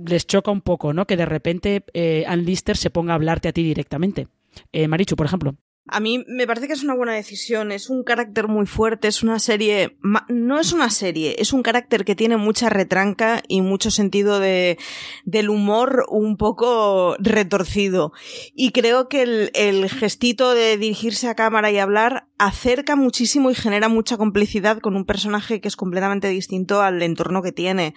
les 0.04 0.26
choca 0.26 0.50
un 0.50 0.60
poco, 0.60 0.92
¿no? 0.92 1.06
Que 1.06 1.16
de 1.16 1.26
repente 1.26 1.84
eh, 1.94 2.24
Ann 2.26 2.44
Lister 2.44 2.76
se 2.76 2.90
ponga 2.90 3.12
a 3.12 3.16
hablarte 3.16 3.48
a 3.48 3.52
ti 3.52 3.62
directamente. 3.62 4.28
Eh, 4.72 4.88
Marichu, 4.88 5.16
por 5.16 5.26
ejemplo. 5.26 5.56
A 5.88 6.00
mí 6.00 6.24
me 6.26 6.48
parece 6.48 6.66
que 6.66 6.72
es 6.72 6.82
una 6.82 6.96
buena 6.96 7.14
decisión, 7.14 7.70
es 7.70 7.90
un 7.90 8.02
carácter 8.02 8.48
muy 8.48 8.66
fuerte, 8.66 9.06
es 9.06 9.22
una 9.22 9.38
serie, 9.38 9.96
no 10.28 10.58
es 10.58 10.72
una 10.72 10.90
serie, 10.90 11.36
es 11.38 11.52
un 11.52 11.62
carácter 11.62 12.04
que 12.04 12.16
tiene 12.16 12.36
mucha 12.36 12.68
retranca 12.68 13.40
y 13.46 13.60
mucho 13.60 13.92
sentido 13.92 14.40
de, 14.40 14.78
del 15.24 15.48
humor 15.48 16.04
un 16.08 16.36
poco 16.38 17.14
retorcido. 17.20 18.12
Y 18.52 18.72
creo 18.72 19.08
que 19.08 19.22
el, 19.22 19.50
el 19.54 19.88
gestito 19.88 20.54
de 20.54 20.76
dirigirse 20.76 21.28
a 21.28 21.36
cámara 21.36 21.70
y 21.70 21.78
hablar 21.78 22.26
acerca 22.36 22.96
muchísimo 22.96 23.52
y 23.52 23.54
genera 23.54 23.88
mucha 23.88 24.16
complicidad 24.16 24.80
con 24.80 24.96
un 24.96 25.04
personaje 25.04 25.60
que 25.60 25.68
es 25.68 25.76
completamente 25.76 26.26
distinto 26.28 26.82
al 26.82 27.00
entorno 27.00 27.42
que 27.42 27.52
tiene. 27.52 27.94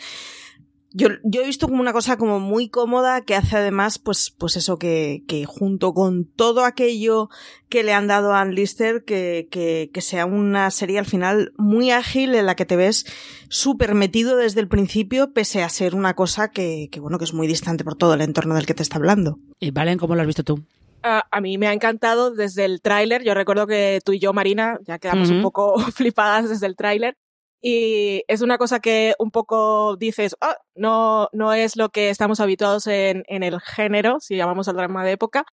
Yo, 0.92 1.10
yo, 1.24 1.42
he 1.42 1.46
visto 1.46 1.68
como 1.68 1.82
una 1.82 1.94
cosa 1.94 2.18
como 2.18 2.40
muy 2.40 2.70
cómoda 2.70 3.22
que 3.22 3.36
hace 3.36 3.58
además, 3.58 4.00
pues, 4.00 4.32
pues 4.32 4.58
eso, 4.58 4.78
que, 4.80 5.24
que 5.28 5.46
junto 5.46 5.94
con 5.94 6.26
todo 6.26 6.66
aquello 6.66 7.30
que 7.70 7.84
le 7.84 7.94
han 7.94 8.08
dado 8.08 8.34
a 8.34 8.42
Ann 8.42 8.56
Lister, 8.56 9.04
que, 9.04 9.48
que, 9.52 9.92
que 9.94 10.02
sea 10.02 10.26
una 10.26 10.72
serie 10.72 10.98
al 10.98 11.06
final 11.06 11.54
muy 11.58 11.92
ágil 11.92 12.34
en 12.34 12.48
la 12.48 12.56
que 12.56 12.66
te 12.66 12.76
ves 12.76 13.06
súper 13.50 13.94
metido 13.94 14.36
desde 14.36 14.62
el 14.62 14.68
principio, 14.68 15.32
pese 15.32 15.62
a 15.62 15.70
ser 15.70 15.94
una 15.94 16.16
cosa 16.16 16.50
que, 16.50 16.90
que, 16.92 17.00
bueno, 17.00 17.20
que 17.20 17.26
es 17.26 17.34
muy 17.36 17.46
distante 17.46 17.84
por 17.84 17.96
todo 17.96 18.16
el 18.16 18.22
entorno 18.22 18.56
del 18.56 18.66
que 18.66 18.74
te 18.74 18.82
está 18.82 18.98
hablando. 18.98 19.38
Y 19.60 19.70
Valen, 19.70 20.00
¿cómo 20.00 20.16
lo 20.16 20.22
has 20.22 20.28
visto 20.28 20.44
tú? 20.44 20.56
Uh, 21.04 21.22
a 21.32 21.40
mí 21.40 21.58
me 21.58 21.68
ha 21.68 21.74
encantado 21.74 22.32
desde 22.32 22.66
el 22.66 22.82
tráiler. 22.82 23.24
Yo 23.24 23.34
recuerdo 23.34 23.68
que 23.68 24.02
tú 24.04 24.14
y 24.14 24.20
yo, 24.20 24.34
Marina, 24.34 24.80
ya 24.86 25.00
quedamos 25.00 25.30
uh 25.30 25.34
-huh. 25.34 25.38
un 25.38 25.42
poco 25.44 25.80
flipadas 25.94 26.50
desde 26.50 26.66
el 26.66 26.76
tráiler. 26.76 27.16
Y 27.62 28.24
es 28.28 28.42
una 28.42 28.58
cosa 28.58 28.80
que 28.80 29.16
un 29.20 29.32
poco 29.32 29.98
dices, 29.98 30.36
oh, 30.42 30.56
no, 30.76 31.30
no 31.34 31.54
es 31.54 31.76
lo 31.76 31.90
que 31.90 32.10
estamos 32.10 32.40
habituados 32.40 32.88
en, 32.88 33.24
en 33.28 33.44
el 33.44 33.60
género, 33.60 34.20
si 34.22 34.38
llamamos 34.38 34.68
al 34.68 34.78
drama 34.78 35.04
de 35.04 35.12
época, 35.14 35.44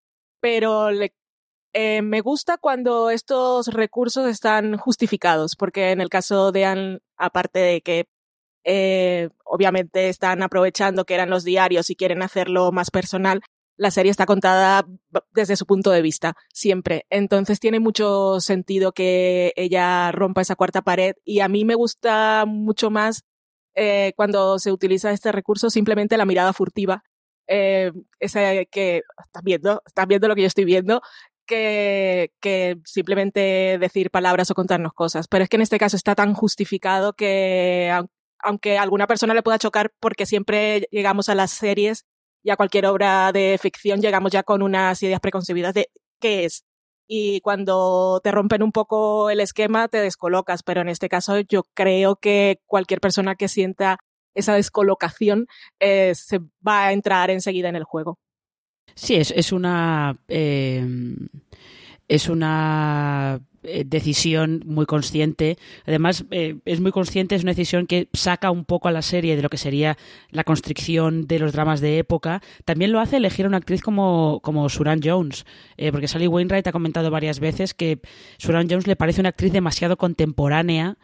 pero 0.40 0.90
le, 0.92 1.12
eh, 1.78 2.00
me 2.02 2.22
gusta 2.22 2.56
cuando 2.56 3.10
estos 3.10 3.68
recursos 3.68 4.26
están 4.28 4.78
justificados, 4.78 5.56
porque 5.56 5.90
en 5.90 6.00
el 6.00 6.08
caso 6.08 6.50
de 6.50 6.64
Anne, 6.64 7.00
aparte 7.18 7.58
de 7.58 7.80
que 7.82 8.06
eh, 8.64 9.28
obviamente 9.44 10.08
están 10.08 10.42
aprovechando 10.42 11.04
que 11.04 11.14
eran 11.14 11.28
los 11.28 11.44
diarios 11.44 11.90
y 11.90 11.96
quieren 11.96 12.22
hacerlo 12.22 12.72
más 12.72 12.90
personal, 12.90 13.42
la 13.76 13.90
serie 13.90 14.10
está 14.10 14.26
contada 14.26 14.86
desde 15.32 15.56
su 15.56 15.66
punto 15.66 15.90
de 15.90 16.02
vista, 16.02 16.34
siempre. 16.52 17.06
Entonces 17.10 17.60
tiene 17.60 17.80
mucho 17.80 18.40
sentido 18.40 18.92
que 18.92 19.52
ella 19.56 20.12
rompa 20.12 20.40
esa 20.40 20.56
cuarta 20.56 20.82
pared 20.82 21.14
y 21.24 21.40
a 21.40 21.48
mí 21.48 21.64
me 21.64 21.74
gusta 21.74 22.44
mucho 22.46 22.90
más 22.90 23.24
eh, 23.74 24.12
cuando 24.16 24.58
se 24.58 24.72
utiliza 24.72 25.12
este 25.12 25.32
recurso 25.32 25.70
simplemente 25.70 26.16
la 26.16 26.24
mirada 26.24 26.52
furtiva. 26.52 27.04
Eh, 27.48 27.92
esa 28.18 28.64
que 28.64 29.02
estás 29.24 29.42
viendo, 29.44 29.82
estás 29.86 30.06
viendo 30.06 30.28
lo 30.28 30.34
que 30.34 30.40
yo 30.42 30.48
estoy 30.48 30.64
viendo, 30.64 31.00
que, 31.46 32.78
simplemente 32.84 33.78
decir 33.78 34.10
palabras 34.10 34.50
o 34.50 34.54
contarnos 34.54 34.92
cosas. 34.92 35.28
Pero 35.28 35.44
es 35.44 35.50
que 35.50 35.56
en 35.56 35.62
este 35.62 35.78
caso 35.78 35.96
está 35.96 36.14
tan 36.14 36.34
justificado 36.34 37.12
que 37.14 37.92
aunque 38.42 38.78
a 38.78 38.82
alguna 38.82 39.06
persona 39.06 39.34
le 39.34 39.42
pueda 39.42 39.58
chocar 39.58 39.92
porque 40.00 40.26
siempre 40.26 40.88
llegamos 40.90 41.28
a 41.28 41.34
las 41.34 41.50
series 41.52 42.04
y 42.46 42.50
a 42.50 42.56
cualquier 42.56 42.86
obra 42.86 43.32
de 43.32 43.58
ficción 43.60 44.00
llegamos 44.00 44.30
ya 44.30 44.44
con 44.44 44.62
unas 44.62 45.02
ideas 45.02 45.18
preconcebidas 45.18 45.74
de 45.74 45.90
qué 46.20 46.44
es. 46.44 46.64
Y 47.08 47.40
cuando 47.40 48.20
te 48.22 48.30
rompen 48.30 48.62
un 48.62 48.70
poco 48.70 49.30
el 49.30 49.40
esquema, 49.40 49.88
te 49.88 49.98
descolocas. 49.98 50.62
Pero 50.62 50.80
en 50.80 50.88
este 50.88 51.08
caso, 51.08 51.40
yo 51.40 51.64
creo 51.74 52.14
que 52.14 52.60
cualquier 52.66 53.00
persona 53.00 53.34
que 53.34 53.48
sienta 53.48 53.98
esa 54.32 54.54
descolocación 54.54 55.48
eh, 55.80 56.14
se 56.14 56.38
va 56.64 56.84
a 56.84 56.92
entrar 56.92 57.30
enseguida 57.30 57.68
en 57.68 57.74
el 57.74 57.82
juego. 57.82 58.20
Sí, 58.94 59.16
es, 59.16 59.32
es 59.32 59.50
una. 59.50 60.16
Eh, 60.28 60.86
es 62.06 62.28
una 62.28 63.40
decisión 63.84 64.62
muy 64.66 64.86
consciente. 64.86 65.58
Además, 65.86 66.24
eh, 66.30 66.56
es 66.64 66.80
muy 66.80 66.92
consciente, 66.92 67.34
es 67.34 67.42
una 67.42 67.52
decisión 67.52 67.86
que 67.86 68.08
saca 68.12 68.50
un 68.50 68.64
poco 68.64 68.88
a 68.88 68.92
la 68.92 69.02
serie 69.02 69.36
de 69.36 69.42
lo 69.42 69.48
que 69.48 69.56
sería 69.56 69.96
la 70.30 70.44
constricción 70.44 71.26
de 71.26 71.38
los 71.38 71.52
dramas 71.52 71.80
de 71.80 71.98
época. 71.98 72.42
También 72.64 72.92
lo 72.92 73.00
hace 73.00 73.16
elegir 73.16 73.44
a 73.44 73.48
una 73.48 73.58
actriz 73.58 73.82
como, 73.82 74.40
como 74.42 74.68
Suran 74.68 75.00
Jones, 75.02 75.46
eh, 75.76 75.92
porque 75.92 76.08
Sally 76.08 76.26
Wainwright 76.26 76.66
ha 76.66 76.72
comentado 76.72 77.10
varias 77.10 77.40
veces 77.40 77.74
que 77.74 78.00
Suran 78.38 78.68
Jones 78.68 78.86
le 78.86 78.96
parece 78.96 79.20
una 79.20 79.30
actriz 79.30 79.52
demasiado 79.52 79.96
contemporánea 79.96 80.98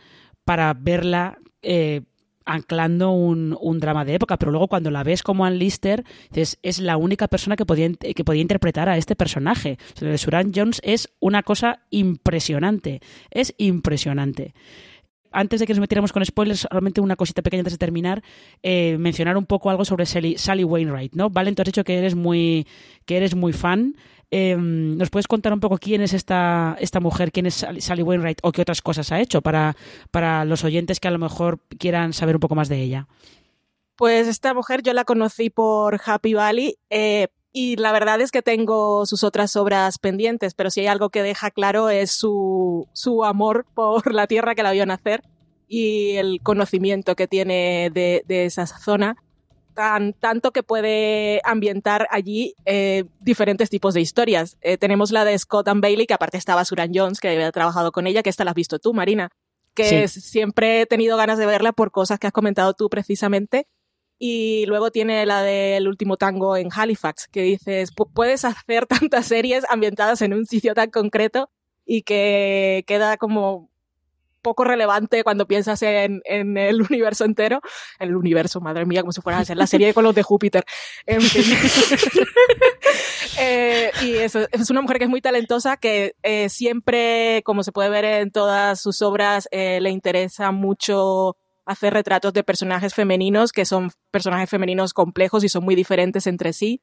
para 0.45 0.75
verla 0.75 1.39
eh, 1.63 2.03
anclando 2.45 3.11
un, 3.11 3.57
un, 3.61 3.81
drama 3.81 4.05
de 4.05 4.15
época, 4.15 4.37
pero 4.37 4.51
luego 4.51 4.69
cuando 4.69 4.91
la 4.91 5.03
ves 5.03 5.23
como 5.23 5.45
Ann 5.45 5.59
Lister, 5.59 6.05
dices, 6.31 6.59
es 6.63 6.79
la 6.79 6.97
única 6.97 7.29
persona 7.29 7.57
que 7.57 7.67
podía, 7.67 7.91
que 7.93 8.25
podía 8.25 8.43
interpretar 8.43 8.89
a 8.89 8.97
este 8.97 9.17
personaje. 9.17 9.79
O 10.01 10.19
Suran 10.19 10.53
Jones 10.55 10.81
es 10.85 11.09
una 11.21 11.43
cosa 11.43 11.81
impresionante, 11.91 13.01
es 13.31 13.55
impresionante. 13.59 14.55
Antes 15.33 15.61
de 15.61 15.67
que 15.67 15.73
nos 15.73 15.81
metiéramos 15.81 16.13
con 16.13 16.25
spoilers, 16.25 16.67
solamente 16.71 17.01
una 17.01 17.17
cosita 17.17 17.43
pequeña 17.43 17.61
antes 17.61 17.73
de 17.73 17.79
terminar, 17.79 18.23
eh, 18.63 18.97
mencionar 18.99 19.37
un 19.39 19.47
poco 19.47 19.71
algo 19.71 19.85
sobre 19.85 20.05
Sally, 20.05 20.37
Sally 20.37 20.65
Wainwright, 20.65 21.15
¿no? 21.15 21.31
Valen, 21.31 21.55
tú 21.55 21.63
has 21.63 21.67
dicho 21.67 21.85
que 21.85 21.97
eres 21.97 22.15
muy, 22.15 22.67
que 23.07 23.17
eres 23.17 23.35
muy 23.35 23.53
fan. 23.53 23.97
Eh, 24.35 24.57
¿Nos 24.57 25.11
puedes 25.11 25.29
contar 25.29 25.53
un 25.53 25.61
poco 25.61 25.77
quién 25.77 26.01
es 26.01 26.15
esta, 26.15 26.75
esta 26.81 27.01
mujer, 27.01 27.31
quién 27.33 27.45
es 27.45 27.67
Sally 27.81 28.03
Wainwright 28.03 28.39
o 28.43 28.51
qué 28.51 28.63
otras 28.63 28.81
cosas 28.81 29.13
ha 29.13 29.21
hecho 29.21 29.43
para, 29.43 29.77
para 30.11 30.47
los 30.47 30.65
oyentes 30.65 31.01
que 31.01 31.09
a 31.09 31.11
lo 31.11 31.19
mejor 31.19 31.59
quieran 31.79 32.15
saber 32.15 32.37
un 32.37 32.41
poco 32.41 32.55
más 32.55 32.71
de 32.71 32.81
ella? 32.81 33.07
Pues 33.95 34.27
esta 34.27 34.55
mujer 34.55 34.83
yo 34.83 34.95
la 34.95 35.05
conocí 35.05 35.51
por 35.51 36.01
Happy 36.03 36.33
Valley 36.33 36.79
eh, 36.89 37.29
y 37.53 37.77
la 37.77 37.93
verdad 37.93 38.23
es 38.23 38.31
que 38.31 38.41
tengo 38.41 39.05
sus 39.05 39.23
otras 39.23 39.55
obras 39.55 39.99
pendientes, 39.99 40.55
pero 40.55 40.71
si 40.71 40.81
hay 40.81 40.87
algo 40.87 41.11
que 41.11 41.23
deja 41.23 41.51
claro 41.51 41.91
es 41.91 42.11
su, 42.11 42.89
su 42.95 43.25
amor 43.27 43.67
por 43.75 44.15
la 44.15 44.27
tierra 44.27 44.55
que 44.55 44.63
la 44.63 44.73
vio 44.73 44.87
nacer 44.87 45.23
y 45.69 46.17
el 46.17 46.41
conocimiento 46.43 47.17
que 47.17 47.29
tiene 47.29 47.91
de 47.93 48.25
esa 48.47 48.67
zona 48.67 49.19
tan, 49.75 50.13
tanto 50.13 50.51
que 50.53 50.63
puede 50.63 51.41
ambientar 51.45 52.07
allí 52.11 52.55
eh, 52.65 53.05
diferentes 53.21 53.71
tipos 53.71 53.95
de 53.95 54.01
historias. 54.01 54.57
Eh, 54.61 54.79
tenemos 54.79 55.11
la 55.13 55.25
de 55.25 55.39
Scott 55.39 55.69
and 55.69 55.83
Bailey, 55.83 56.07
que 56.07 56.15
aparte 56.15 56.39
estaba 56.39 56.65
Suran 56.65 56.93
Jones, 56.95 57.21
que 57.21 57.29
había 57.29 57.53
trabajado 57.53 57.93
con 57.93 58.07
ella, 58.07 58.23
que 58.23 58.31
esta 58.31 58.45
la 58.45 58.51
has 58.51 58.57
visto 58.57 58.79
tú, 58.79 58.95
Marina, 58.95 59.31
que 59.75 60.09
sí. 60.09 60.21
siempre 60.21 60.83
he 60.83 60.87
tenido 60.87 61.17
ganas 61.17 61.39
de 61.39 61.47
verla 61.47 61.73
por 61.73 61.91
cosas 61.91 62.19
que 62.19 62.27
has 62.27 62.33
comentado 62.33 62.75
tú 62.75 62.89
precisamente. 62.89 63.67
Y 64.19 64.67
luego 64.67 64.93
tiene 64.93 65.27
la 65.27 65.43
del 65.43 65.89
último 65.89 66.17
tango 66.17 66.57
en 66.57 66.69
Halifax, 66.73 67.27
que 67.27 67.43
dices, 67.43 67.91
puedes 68.15 68.45
hacer 68.45 68.87
tantas 69.11 69.27
series 69.27 69.65
ambientadas 69.69 70.23
en 70.23 70.35
un 70.35 70.47
sitio 70.47 70.75
tan 70.75 70.91
concreto 70.91 71.51
y 71.85 72.03
que 72.03 72.85
queda 72.87 73.17
como 73.17 73.72
poco 74.43 74.65
relevante 74.65 75.25
cuando 75.25 75.47
piensas 75.47 75.81
en, 75.83 76.21
en, 76.25 76.59
el 76.59 76.83
universo 76.83 77.25
entero. 77.25 77.61
En 77.99 78.11
el 78.11 78.17
universo, 78.17 78.61
madre 78.61 78.85
mía, 78.85 79.01
como 79.01 79.13
si 79.13 79.21
fuera 79.21 79.39
a 79.39 79.55
la 79.55 79.67
serie 79.67 79.95
con 79.95 80.05
los 80.05 80.15
de 80.15 80.23
Júpiter. 80.23 80.65
En 81.07 81.23
fin. 81.23 81.45
eh, 83.39 83.91
y 84.03 84.15
eso, 84.17 84.47
es 84.51 84.71
una 84.71 84.83
mujer 84.83 84.99
que 84.99 85.05
es 85.05 85.11
muy 85.11 85.21
talentosa, 85.21 85.77
que 85.77 86.15
eh, 86.23 86.49
siempre, 86.49 87.43
como 87.45 87.63
se 87.63 87.73
puede 87.73 87.89
ver 87.89 88.05
en 88.05 88.31
todas 88.31 88.81
sus 88.81 89.01
obras, 89.03 89.49
eh, 89.51 89.81
le 89.81 89.91
interesa 89.91 90.51
mucho 90.51 91.37
hacer 91.65 91.95
retratos 91.95 92.33
de 92.33 92.43
personajes 92.43 92.93
femeninos, 92.93 93.53
que 93.53 93.65
son 93.65 93.93
personajes 94.11 94.51
femeninos 94.51 94.93
complejos 94.93 95.45
y 95.45 95.49
son 95.49 95.65
muy 95.65 95.77
diferentes 95.77 96.27
entre 96.27 96.53
sí 96.53 96.83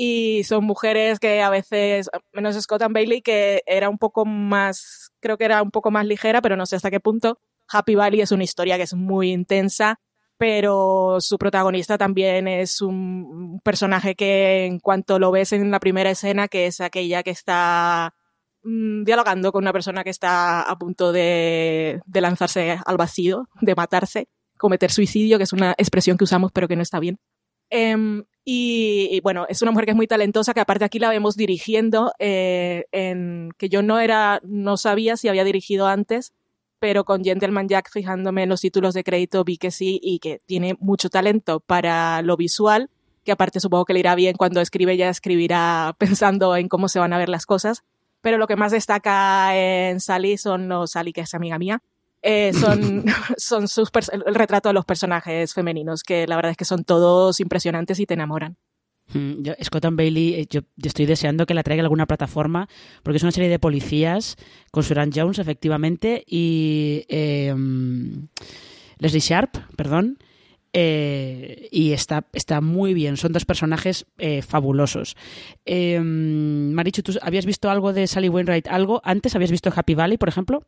y 0.00 0.44
son 0.44 0.64
mujeres 0.64 1.18
que 1.18 1.42
a 1.42 1.50
veces, 1.50 2.08
menos 2.32 2.54
Scott 2.54 2.82
and 2.82 2.94
Bailey, 2.94 3.20
que 3.20 3.64
era 3.66 3.88
un 3.88 3.98
poco 3.98 4.24
más, 4.24 5.10
creo 5.18 5.36
que 5.36 5.44
era 5.44 5.60
un 5.60 5.72
poco 5.72 5.90
más 5.90 6.06
ligera, 6.06 6.40
pero 6.40 6.54
no 6.54 6.66
sé 6.66 6.76
hasta 6.76 6.92
qué 6.92 7.00
punto. 7.00 7.40
Happy 7.68 7.96
Valley 7.96 8.20
es 8.20 8.30
una 8.30 8.44
historia 8.44 8.76
que 8.76 8.84
es 8.84 8.94
muy 8.94 9.32
intensa, 9.32 9.98
pero 10.36 11.16
su 11.20 11.36
protagonista 11.36 11.98
también 11.98 12.46
es 12.46 12.80
un 12.80 13.58
personaje 13.64 14.14
que 14.14 14.66
en 14.66 14.78
cuanto 14.78 15.18
lo 15.18 15.32
ves 15.32 15.52
en 15.52 15.72
la 15.72 15.80
primera 15.80 16.10
escena, 16.10 16.46
que 16.46 16.66
es 16.66 16.80
aquella 16.80 17.24
que 17.24 17.30
está 17.32 18.14
mmm, 18.62 19.02
dialogando 19.02 19.50
con 19.50 19.64
una 19.64 19.72
persona 19.72 20.04
que 20.04 20.10
está 20.10 20.62
a 20.62 20.78
punto 20.78 21.10
de, 21.10 22.02
lanzarse 22.14 22.78
al 22.86 22.96
vacío, 22.98 23.48
de 23.62 23.74
matarse, 23.74 24.28
cometer 24.58 24.92
suicidio, 24.92 25.38
que 25.38 25.44
es 25.44 25.52
una 25.52 25.72
expresión 25.76 26.16
que 26.16 26.22
usamos 26.22 26.52
pero 26.52 26.68
que 26.68 26.76
no 26.76 26.82
está 26.82 27.00
bien. 27.00 27.18
Um, 27.72 28.22
Y, 28.50 29.20
bueno, 29.20 29.44
es 29.50 29.60
una 29.60 29.72
mujer 29.72 29.84
que 29.84 29.90
es 29.90 29.96
muy 29.96 30.06
talentosa, 30.06 30.54
que 30.54 30.60
aparte 30.60 30.82
aquí 30.82 30.98
la 30.98 31.10
vemos 31.10 31.36
dirigiendo, 31.36 32.12
eh, 32.18 32.86
en, 32.92 33.50
que 33.58 33.68
yo 33.68 33.82
no 33.82 34.00
era, 34.00 34.40
no 34.42 34.78
sabía 34.78 35.18
si 35.18 35.28
había 35.28 35.44
dirigido 35.44 35.86
antes, 35.86 36.32
pero 36.78 37.04
con 37.04 37.22
Gentleman 37.22 37.68
Jack 37.68 37.90
fijándome 37.92 38.44
en 38.44 38.48
los 38.48 38.62
títulos 38.62 38.94
de 38.94 39.04
crédito 39.04 39.44
vi 39.44 39.58
que 39.58 39.70
sí 39.70 40.00
y 40.02 40.18
que 40.18 40.40
tiene 40.46 40.78
mucho 40.80 41.10
talento 41.10 41.60
para 41.60 42.22
lo 42.22 42.38
visual, 42.38 42.88
que 43.22 43.32
aparte 43.32 43.60
supongo 43.60 43.84
que 43.84 43.92
le 43.92 44.00
irá 44.00 44.14
bien 44.14 44.34
cuando 44.34 44.62
escribe, 44.62 44.96
ya 44.96 45.10
escribirá 45.10 45.94
pensando 45.98 46.56
en 46.56 46.68
cómo 46.70 46.88
se 46.88 47.00
van 47.00 47.12
a 47.12 47.18
ver 47.18 47.28
las 47.28 47.44
cosas. 47.44 47.84
Pero 48.22 48.38
lo 48.38 48.46
que 48.46 48.56
más 48.56 48.72
destaca 48.72 49.54
en 49.58 50.00
Sally 50.00 50.38
son 50.38 50.70
los 50.70 50.92
Sally, 50.92 51.12
que 51.12 51.20
es 51.20 51.34
amiga 51.34 51.58
mía, 51.58 51.82
eh, 52.22 52.52
son, 52.52 53.04
son 53.36 53.68
sus 53.68 53.90
el 54.12 54.34
retrato 54.34 54.68
de 54.68 54.72
los 54.72 54.84
personajes 54.84 55.54
femeninos, 55.54 56.02
que 56.02 56.26
la 56.26 56.36
verdad 56.36 56.52
es 56.52 56.56
que 56.56 56.64
son 56.64 56.84
todos 56.84 57.40
impresionantes 57.40 58.00
y 58.00 58.06
te 58.06 58.14
enamoran. 58.14 58.56
Mm, 59.14 59.42
yo, 59.42 59.54
Scott 59.62 59.86
and 59.86 59.96
Bailey, 59.96 60.34
eh, 60.34 60.46
yo, 60.50 60.60
estoy 60.82 61.06
deseando 61.06 61.46
que 61.46 61.54
la 61.54 61.62
traiga 61.62 61.82
a 61.82 61.84
alguna 61.84 62.06
plataforma, 62.06 62.68
porque 63.02 63.16
es 63.16 63.22
una 63.22 63.32
serie 63.32 63.48
de 63.48 63.58
policías 63.58 64.36
con 64.70 64.82
Suran 64.82 65.10
Jones, 65.14 65.38
efectivamente, 65.38 66.24
y 66.26 67.04
eh, 67.08 67.54
Leslie 68.98 69.20
Sharp, 69.20 69.56
perdón. 69.76 70.18
Eh, 70.74 71.68
y 71.70 71.92
está, 71.92 72.26
está 72.32 72.60
muy 72.60 72.92
bien, 72.92 73.16
son 73.16 73.32
dos 73.32 73.44
personajes 73.44 74.06
eh, 74.18 74.42
fabulosos. 74.42 75.16
Eh, 75.64 75.98
Marichu, 76.00 77.02
¿tú 77.02 77.12
habías 77.22 77.46
visto 77.46 77.70
algo 77.70 77.92
de 77.92 78.06
Sally 78.06 78.28
Wainwright? 78.28 78.68
¿Algo? 78.68 79.00
¿Antes 79.04 79.34
habías 79.34 79.50
visto 79.50 79.72
Happy 79.74 79.94
Valley, 79.94 80.18
por 80.18 80.28
ejemplo? 80.28 80.62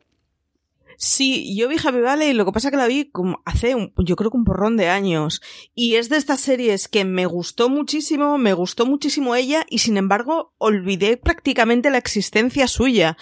Sí, 1.03 1.55
yo 1.55 1.67
vi 1.67 1.77
Happy 1.83 1.99
Valley, 1.99 2.33
lo 2.33 2.45
que 2.45 2.51
pasa 2.51 2.69
que 2.69 2.77
la 2.77 2.85
vi 2.85 3.05
como 3.05 3.41
hace, 3.43 3.73
un, 3.73 3.91
yo 3.97 4.15
creo 4.15 4.29
que 4.29 4.37
un 4.37 4.45
porrón 4.45 4.77
de 4.77 4.87
años. 4.87 5.41
Y 5.73 5.95
es 5.95 6.09
de 6.09 6.17
estas 6.17 6.41
series 6.41 6.87
que 6.87 7.05
me 7.05 7.25
gustó 7.25 7.69
muchísimo, 7.69 8.37
me 8.37 8.53
gustó 8.53 8.85
muchísimo 8.85 9.33
ella, 9.33 9.65
y 9.67 9.79
sin 9.79 9.97
embargo 9.97 10.53
olvidé 10.59 11.17
prácticamente 11.17 11.89
la 11.89 11.97
existencia 11.97 12.67
suya. 12.67 13.17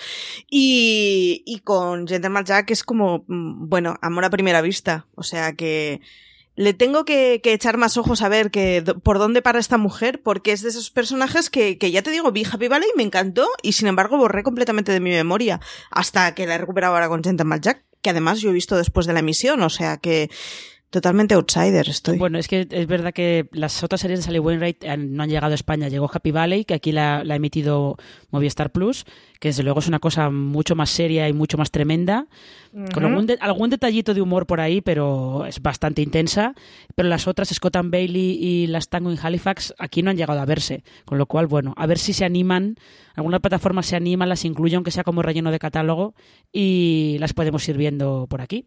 Y, 0.49 1.41
y 1.45 1.61
con 1.61 2.05
Gentleman 2.05 2.43
Jack 2.43 2.71
es 2.71 2.83
como, 2.83 3.23
bueno, 3.27 3.95
amor 4.01 4.25
a 4.25 4.29
primera 4.29 4.59
vista. 4.59 5.07
O 5.15 5.23
sea 5.23 5.53
que 5.53 6.01
le 6.59 6.73
tengo 6.73 7.05
que, 7.05 7.39
que, 7.41 7.53
echar 7.53 7.77
más 7.77 7.95
ojos 7.95 8.21
a 8.21 8.27
ver 8.27 8.51
que, 8.51 8.83
por 9.01 9.17
dónde 9.17 9.41
para 9.41 9.59
esta 9.59 9.77
mujer, 9.77 10.21
porque 10.21 10.51
es 10.51 10.61
de 10.61 10.67
esos 10.67 10.91
personajes 10.91 11.49
que, 11.49 11.77
que, 11.77 11.89
ya 11.89 12.01
te 12.01 12.11
digo, 12.11 12.33
vi 12.33 12.43
Happy 12.43 12.67
Valley 12.67 12.89
me 12.97 13.03
encantó, 13.03 13.47
y 13.63 13.71
sin 13.71 13.87
embargo 13.87 14.17
borré 14.17 14.43
completamente 14.43 14.91
de 14.91 14.99
mi 14.99 15.11
memoria, 15.11 15.61
hasta 15.89 16.35
que 16.35 16.45
la 16.45 16.55
he 16.55 16.57
recuperado 16.57 16.95
ahora 16.95 17.07
con 17.07 17.23
Gentleman 17.23 17.61
Jack, 17.61 17.85
que 18.01 18.09
además 18.09 18.41
yo 18.41 18.49
he 18.49 18.53
visto 18.53 18.75
después 18.75 19.05
de 19.05 19.13
la 19.13 19.19
emisión, 19.19 19.61
o 19.61 19.69
sea 19.69 19.95
que 19.95 20.29
totalmente 20.89 21.35
outsider 21.35 21.87
estoy. 21.87 22.17
Bueno, 22.17 22.39
es 22.39 22.47
que 22.47 22.67
es 22.69 22.87
verdad 22.87 23.13
que 23.13 23.47
las 23.51 23.83
otras 23.83 24.01
series 24.01 24.19
de 24.19 24.23
Sally 24.25 24.39
Wainwright 24.39 24.83
no 24.97 25.23
han 25.23 25.29
llegado 25.29 25.51
a 25.51 25.55
España. 25.55 25.87
Llegó 25.87 26.09
Happy 26.11 26.31
Valley, 26.31 26.65
que 26.65 26.73
aquí 26.73 26.91
la, 26.91 27.23
la 27.23 27.35
ha 27.35 27.37
emitido 27.37 27.97
Movistar 28.31 28.71
Plus, 28.71 29.05
que 29.39 29.49
desde 29.49 29.63
luego 29.63 29.79
es 29.79 29.87
una 29.87 29.99
cosa 29.99 30.29
mucho 30.29 30.75
más 30.75 30.89
seria 30.89 31.29
y 31.29 31.33
mucho 31.33 31.57
más 31.57 31.71
tremenda, 31.71 32.27
uh 32.73 32.79
-huh. 32.79 32.93
con 32.93 33.05
algún, 33.05 33.27
de, 33.27 33.37
algún, 33.39 33.69
detallito 33.69 34.13
de 34.13 34.21
humor 34.21 34.47
por 34.47 34.59
ahí, 34.59 34.81
pero 34.81 35.45
es 35.45 35.61
bastante 35.61 36.01
intensa. 36.01 36.55
Pero 36.95 37.07
las 37.07 37.27
otras, 37.27 37.49
Scott 37.49 37.75
and 37.75 37.91
Bailey 37.91 38.37
y 38.41 38.67
las 38.67 38.89
Tango 38.89 39.11
en 39.11 39.17
Halifax, 39.21 39.75
aquí 39.77 40.01
no 40.01 40.09
han 40.09 40.17
llegado 40.17 40.39
a 40.39 40.45
verse. 40.45 40.83
Con 41.05 41.17
lo 41.17 41.27
cual, 41.27 41.47
bueno, 41.47 41.73
a 41.77 41.85
ver 41.85 41.99
si 41.99 42.13
se 42.13 42.25
animan, 42.25 42.75
alguna 43.15 43.39
plataforma 43.39 43.83
se 43.83 43.95
anima, 43.95 44.25
las 44.25 44.43
incluye, 44.43 44.75
aunque 44.75 44.91
sea 44.91 45.03
como 45.03 45.21
relleno 45.21 45.51
de 45.51 45.59
catálogo, 45.59 46.15
y 46.51 47.17
las 47.19 47.33
podemos 47.33 47.67
ir 47.69 47.77
viendo 47.77 48.25
por 48.27 48.41
aquí. 48.41 48.65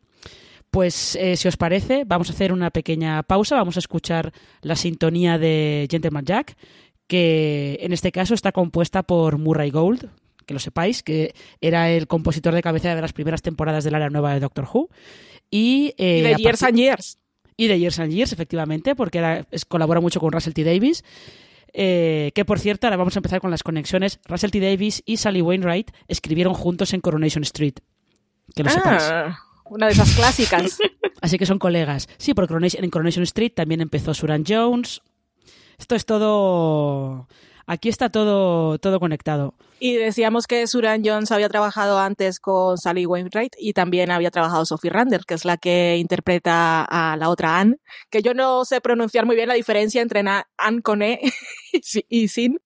Pues 0.72 1.16
eh, 1.16 1.36
si 1.36 1.48
os 1.48 1.58
parece, 1.58 2.04
vamos 2.06 2.30
a 2.30 2.32
hacer 2.32 2.50
una 2.50 2.70
pequeña 2.70 3.22
pausa, 3.24 3.56
vamos 3.56 3.76
a 3.76 3.78
escuchar 3.78 4.32
la 4.62 4.74
sintonía 4.74 5.36
de 5.36 5.86
Gentleman 5.90 6.24
Jack, 6.24 6.56
que 7.06 7.76
en 7.82 7.92
este 7.92 8.10
caso 8.10 8.32
está 8.32 8.52
compuesta 8.52 9.02
por 9.02 9.36
Murray 9.36 9.68
Gold, 9.68 10.08
que 10.46 10.54
lo 10.54 10.60
sepáis, 10.60 11.02
que 11.02 11.34
era 11.60 11.90
el 11.90 12.06
compositor 12.06 12.54
de 12.54 12.62
cabecera 12.62 12.94
de 12.94 13.02
las 13.02 13.12
primeras 13.12 13.42
temporadas 13.42 13.84
del 13.84 13.96
área 13.96 14.08
nueva 14.08 14.32
de 14.32 14.40
Doctor 14.40 14.66
Who. 14.72 14.88
Y, 15.50 15.92
eh, 15.98 16.20
y 16.20 16.22
de 16.22 16.34
Years 16.36 16.62
and 16.62 16.78
Years. 16.78 17.18
Y 17.58 17.66
de 17.66 17.78
Years 17.78 17.98
and 17.98 18.10
Years, 18.10 18.32
efectivamente, 18.32 18.96
porque 18.96 19.18
era, 19.18 19.46
es, 19.50 19.66
colabora 19.66 20.00
mucho 20.00 20.20
con 20.20 20.32
Russell 20.32 20.54
T. 20.54 20.64
Davis. 20.64 21.04
Eh, 21.74 22.32
que 22.34 22.46
por 22.46 22.58
cierto, 22.58 22.86
ahora 22.86 22.96
vamos 22.96 23.14
a 23.14 23.18
empezar 23.18 23.42
con 23.42 23.50
las 23.50 23.62
conexiones. 23.62 24.20
Russell 24.24 24.50
T. 24.50 24.58
Davis 24.58 25.02
y 25.04 25.18
Sally 25.18 25.42
Wainwright 25.42 25.90
escribieron 26.08 26.54
juntos 26.54 26.94
en 26.94 27.02
Coronation 27.02 27.42
Street. 27.42 27.74
Que 28.54 28.62
lo 28.62 28.70
ah. 28.70 28.72
sepáis. 28.72 29.02
Una 29.64 29.86
de 29.86 29.92
esas 29.92 30.14
clásicas. 30.14 30.78
Así 31.20 31.38
que 31.38 31.46
son 31.46 31.58
colegas. 31.58 32.08
Sí, 32.18 32.34
porque 32.34 32.54
en 32.54 32.90
Coronation 32.90 33.22
Street 33.22 33.52
también 33.54 33.80
empezó 33.80 34.12
Suran 34.12 34.44
Jones. 34.46 35.02
Esto 35.78 35.94
es 35.94 36.04
todo. 36.04 37.28
Aquí 37.66 37.88
está 37.88 38.10
todo, 38.10 38.78
todo 38.78 38.98
conectado. 39.00 39.54
Y 39.78 39.94
decíamos 39.94 40.46
que 40.46 40.66
Suran 40.66 41.02
Jones 41.04 41.30
había 41.32 41.48
trabajado 41.48 41.98
antes 41.98 42.38
con 42.40 42.76
Sally 42.76 43.06
Wainwright 43.06 43.54
y 43.58 43.72
también 43.72 44.10
había 44.10 44.30
trabajado 44.30 44.64
Sophie 44.66 44.90
Randall, 44.90 45.24
que 45.26 45.34
es 45.34 45.44
la 45.44 45.56
que 45.56 45.96
interpreta 45.96 46.84
a 46.84 47.16
la 47.16 47.28
otra 47.28 47.58
Anne. 47.58 47.76
Que 48.10 48.22
yo 48.22 48.34
no 48.34 48.64
sé 48.64 48.80
pronunciar 48.80 49.26
muy 49.26 49.36
bien 49.36 49.48
la 49.48 49.54
diferencia 49.54 50.02
entre 50.02 50.22
Anne 50.58 50.82
con 50.82 51.02
E 51.02 51.20
y 52.08 52.28
sin. 52.28 52.58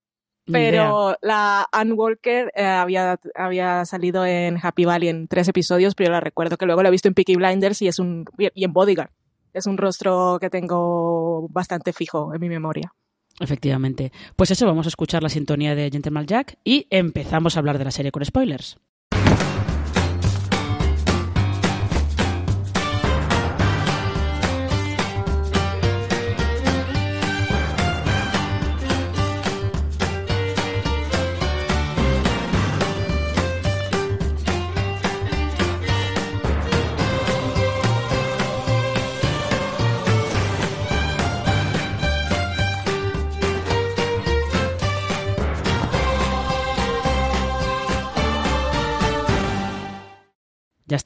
Pero 0.50 1.16
la 1.22 1.66
Ann 1.72 1.92
Walker 1.92 2.52
eh, 2.54 2.64
había, 2.64 3.18
había 3.34 3.84
salido 3.84 4.24
en 4.24 4.58
Happy 4.62 4.84
Valley 4.84 5.08
en 5.08 5.28
tres 5.28 5.48
episodios, 5.48 5.94
pero 5.94 6.08
yo 6.08 6.12
la 6.12 6.20
recuerdo 6.20 6.56
que 6.56 6.66
luego 6.66 6.82
la 6.82 6.88
he 6.88 6.92
visto 6.92 7.08
en 7.08 7.14
Peaky 7.14 7.34
Blinders 7.36 7.82
y 7.82 7.88
es 7.88 7.98
un 7.98 8.24
y 8.38 8.64
en 8.64 8.72
Bodyguard. 8.72 9.10
Es 9.52 9.66
un 9.66 9.78
rostro 9.78 10.38
que 10.40 10.50
tengo 10.50 11.48
bastante 11.50 11.92
fijo 11.92 12.34
en 12.34 12.40
mi 12.40 12.48
memoria. 12.48 12.92
Efectivamente. 13.40 14.12
Pues 14.36 14.50
eso, 14.50 14.66
vamos 14.66 14.86
a 14.86 14.88
escuchar 14.88 15.22
la 15.22 15.28
sintonía 15.28 15.74
de 15.74 15.90
Gentleman 15.90 16.26
Jack 16.26 16.58
y 16.64 16.86
empezamos 16.90 17.56
a 17.56 17.60
hablar 17.60 17.78
de 17.78 17.84
la 17.84 17.90
serie 17.90 18.12
con 18.12 18.24
spoilers. 18.24 18.78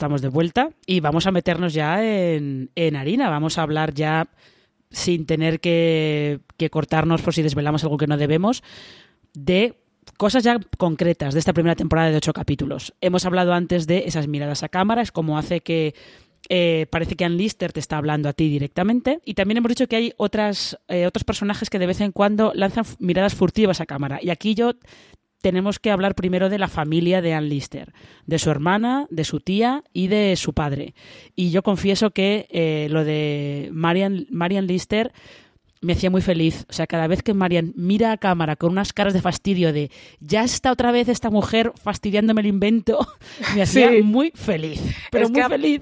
Estamos 0.01 0.23
de 0.23 0.29
vuelta 0.29 0.71
y 0.87 1.01
vamos 1.01 1.27
a 1.27 1.31
meternos 1.31 1.75
ya 1.75 2.03
en, 2.03 2.71
en 2.75 2.97
harina. 2.97 3.29
Vamos 3.29 3.59
a 3.59 3.63
hablar 3.63 3.93
ya 3.93 4.29
sin 4.91 5.27
tener 5.27 5.61
que, 5.61 6.41
que, 6.57 6.71
cortarnos 6.71 7.21
por 7.21 7.35
si 7.35 7.43
desvelamos 7.43 7.85
algo 7.85 7.99
que 7.99 8.07
no 8.07 8.17
debemos, 8.17 8.63
de 9.35 9.75
cosas 10.17 10.43
ya 10.43 10.59
concretas 10.79 11.35
de 11.35 11.41
esta 11.41 11.53
primera 11.53 11.77
temporada 11.77 12.11
de 12.11 12.17
ocho 12.17 12.33
capítulos. 12.33 12.95
Hemos 13.03 13.27
hablado 13.27 13.53
antes 13.53 13.87
de 13.87 14.05
esas 14.07 14.27
miradas 14.27 14.63
a 14.63 14.71
cámara, 14.71 15.03
es 15.03 15.13
como 15.13 15.37
hace 15.37 15.61
que 15.61 15.95
eh, 16.49 16.87
parece 16.91 17.15
que 17.15 17.25
Ann 17.25 17.37
Lister 17.37 17.73
te 17.73 17.81
está 17.81 17.99
hablando 17.99 18.29
a 18.29 18.33
ti 18.33 18.49
directamente. 18.49 19.21
Y 19.25 19.35
también 19.35 19.59
hemos 19.59 19.69
dicho 19.69 19.87
que 19.87 19.97
hay 19.97 20.13
otras, 20.17 20.79
eh, 20.89 21.07
otros 21.07 21.25
personajes 21.25 21.69
que 21.69 21.79
de 21.79 21.87
vez 21.87 22.01
en 22.01 22.13
cuando 22.13 22.53
lanzan 22.55 22.85
miradas 22.99 23.35
furtivas 23.35 23.81
a 23.81 23.87
cámara. 23.87 24.19
Y 24.23 24.31
aquí 24.31 24.55
yo 24.55 24.73
tenemos 25.41 25.79
que 25.79 25.91
hablar 25.91 26.15
primero 26.15 26.49
de 26.49 26.59
la 26.59 26.69
familia 26.69 27.23
de 27.23 27.35
Ann 27.35 27.49
Lister, 27.49 27.93
de 28.27 28.39
su 28.39 28.51
hermana, 28.51 29.07
de 29.11 29.25
su 29.25 29.41
tía 29.41 29.85
y 29.93 30.09
de 30.09 30.37
su 30.37 30.53
padre. 30.53 30.95
Y 31.35 31.51
yo 31.51 31.63
confieso 31.63 32.11
que 32.11 32.47
eh, 32.51 32.89
lo 32.91 33.05
de 33.05 33.71
Marian, 33.73 34.27
Marian 34.31 34.67
Lister 34.67 35.13
me 35.81 35.95
hacía 35.95 36.11
muy 36.11 36.21
feliz. 36.21 36.67
O 36.69 36.73
sea, 36.73 36.87
cada 36.87 37.07
vez 37.07 37.23
que 37.23 37.35
Marian 37.35 37.73
mira 37.77 38.13
a 38.13 38.19
cámara 38.19 38.57
con 38.57 38.73
unas 38.73 38.93
caras 38.93 39.15
de 39.15 39.23
fastidio 39.23 39.73
de 39.73 39.91
ya 40.21 40.45
está 40.45 40.73
otra 40.73 40.93
vez 40.93 41.09
esta 41.09 41.31
mujer 41.31 41.73
fastidiándome 41.83 42.43
el 42.43 42.49
invento, 42.49 42.99
me 43.55 43.63
hacía 43.63 43.91
sí. 43.91 44.03
muy 44.03 44.33
feliz. 44.35 44.83
Pero 45.11 45.25
es 45.25 45.31
muy 45.31 45.43
feliz. 45.43 45.81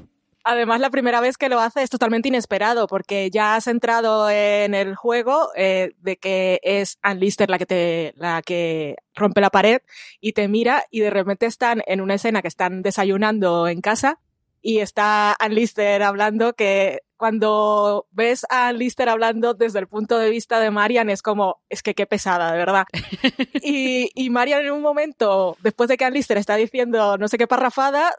Además, 0.50 0.80
la 0.80 0.88
primera 0.88 1.20
vez 1.20 1.36
que 1.36 1.50
lo 1.50 1.60
hace 1.60 1.82
es 1.82 1.90
totalmente 1.90 2.28
inesperado, 2.28 2.86
porque 2.86 3.28
ya 3.30 3.54
has 3.54 3.66
entrado 3.66 4.30
en 4.30 4.72
el 4.72 4.96
juego 4.96 5.50
eh, 5.54 5.92
de 5.98 6.16
que 6.16 6.58
es 6.62 6.98
Ann 7.02 7.20
Lister 7.20 7.50
la 7.50 7.58
que 7.58 7.66
te, 7.66 8.14
la 8.16 8.40
que 8.40 8.96
rompe 9.14 9.42
la 9.42 9.50
pared 9.50 9.82
y 10.22 10.32
te 10.32 10.48
mira 10.48 10.84
y 10.90 11.00
de 11.00 11.10
repente 11.10 11.44
están 11.44 11.82
en 11.86 12.00
una 12.00 12.14
escena 12.14 12.40
que 12.40 12.48
están 12.48 12.80
desayunando 12.80 13.68
en 13.68 13.82
casa 13.82 14.20
y 14.62 14.78
está 14.78 15.36
Ann 15.38 15.54
Lister 15.54 16.02
hablando 16.02 16.54
que 16.54 17.00
cuando 17.18 18.06
ves 18.10 18.46
a 18.48 18.68
Ann 18.68 18.78
Lister 18.78 19.10
hablando 19.10 19.52
desde 19.52 19.80
el 19.80 19.86
punto 19.86 20.16
de 20.16 20.30
vista 20.30 20.60
de 20.60 20.70
Marian 20.70 21.10
es 21.10 21.20
como, 21.20 21.60
es 21.68 21.82
que 21.82 21.94
qué 21.94 22.06
pesada, 22.06 22.52
de 22.52 22.56
verdad. 22.56 22.86
y, 23.62 24.10
y 24.14 24.30
Marian 24.30 24.64
en 24.64 24.72
un 24.72 24.80
momento, 24.80 25.58
después 25.60 25.90
de 25.90 25.98
que 25.98 26.06
Ann 26.06 26.14
Lister 26.14 26.38
está 26.38 26.56
diciendo 26.56 27.18
no 27.18 27.28
sé 27.28 27.36
qué 27.36 27.46
parrafada, 27.46 28.14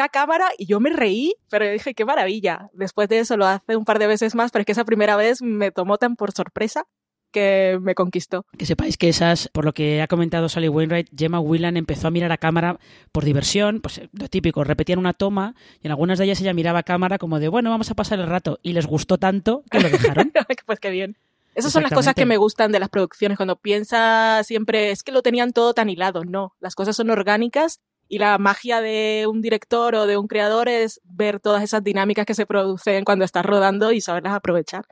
a 0.00 0.08
cámara 0.08 0.50
y 0.58 0.66
yo 0.66 0.80
me 0.80 0.90
reí, 0.90 1.34
pero 1.50 1.64
yo 1.64 1.72
dije, 1.72 1.94
qué 1.94 2.04
maravilla. 2.04 2.70
Después 2.72 3.08
de 3.08 3.20
eso 3.20 3.36
lo 3.36 3.46
hace 3.46 3.76
un 3.76 3.84
par 3.84 3.98
de 3.98 4.06
veces 4.06 4.34
más, 4.34 4.50
pero 4.50 4.62
es 4.62 4.66
que 4.66 4.72
esa 4.72 4.84
primera 4.84 5.16
vez 5.16 5.42
me 5.42 5.70
tomó 5.70 5.98
tan 5.98 6.16
por 6.16 6.32
sorpresa 6.32 6.84
que 7.30 7.78
me 7.80 7.94
conquistó. 7.94 8.46
Que 8.56 8.66
sepáis 8.66 8.96
que 8.96 9.08
esas, 9.08 9.48
por 9.48 9.64
lo 9.64 9.72
que 9.72 10.00
ha 10.00 10.06
comentado 10.06 10.48
Sally 10.48 10.68
Wainwright, 10.68 11.08
Gemma 11.16 11.40
Whelan 11.40 11.76
empezó 11.76 12.08
a 12.08 12.10
mirar 12.10 12.32
a 12.32 12.38
cámara 12.38 12.78
por 13.12 13.24
diversión, 13.24 13.80
pues 13.80 14.00
lo 14.12 14.28
típico, 14.28 14.64
repetían 14.64 14.98
una 14.98 15.12
toma 15.12 15.54
y 15.82 15.86
en 15.86 15.90
algunas 15.90 16.18
de 16.18 16.24
ellas 16.24 16.40
ella 16.40 16.54
miraba 16.54 16.80
a 16.80 16.82
cámara 16.84 17.18
como 17.18 17.38
de, 17.38 17.48
bueno, 17.48 17.70
vamos 17.70 17.90
a 17.90 17.94
pasar 17.94 18.18
el 18.18 18.26
rato 18.26 18.58
y 18.62 18.72
les 18.72 18.86
gustó 18.86 19.18
tanto 19.18 19.62
que 19.70 19.80
lo 19.80 19.90
dejaron. 19.90 20.32
pues 20.66 20.80
qué 20.80 20.90
bien. 20.90 21.16
Esas 21.54 21.72
son 21.72 21.82
las 21.82 21.92
cosas 21.92 22.14
que 22.14 22.24
me 22.24 22.36
gustan 22.36 22.70
de 22.70 22.78
las 22.78 22.88
producciones, 22.88 23.36
cuando 23.36 23.56
piensa 23.56 24.42
siempre, 24.44 24.92
es 24.92 25.02
que 25.02 25.10
lo 25.10 25.22
tenían 25.22 25.52
todo 25.52 25.74
tan 25.74 25.90
hilado, 25.90 26.24
no, 26.24 26.54
las 26.60 26.76
cosas 26.76 26.94
son 26.94 27.10
orgánicas 27.10 27.80
y 28.08 28.18
la 28.18 28.38
magia 28.38 28.80
de 28.80 29.26
un 29.28 29.40
director 29.42 29.94
o 29.94 30.06
de 30.06 30.16
un 30.16 30.26
creador 30.26 30.68
es 30.68 31.00
ver 31.04 31.40
todas 31.40 31.62
esas 31.62 31.84
dinámicas 31.84 32.26
que 32.26 32.34
se 32.34 32.46
producen 32.46 33.04
cuando 33.04 33.24
estás 33.24 33.44
rodando 33.44 33.92
y 33.92 34.00
saberlas 34.00 34.34
aprovechar. 34.34 34.86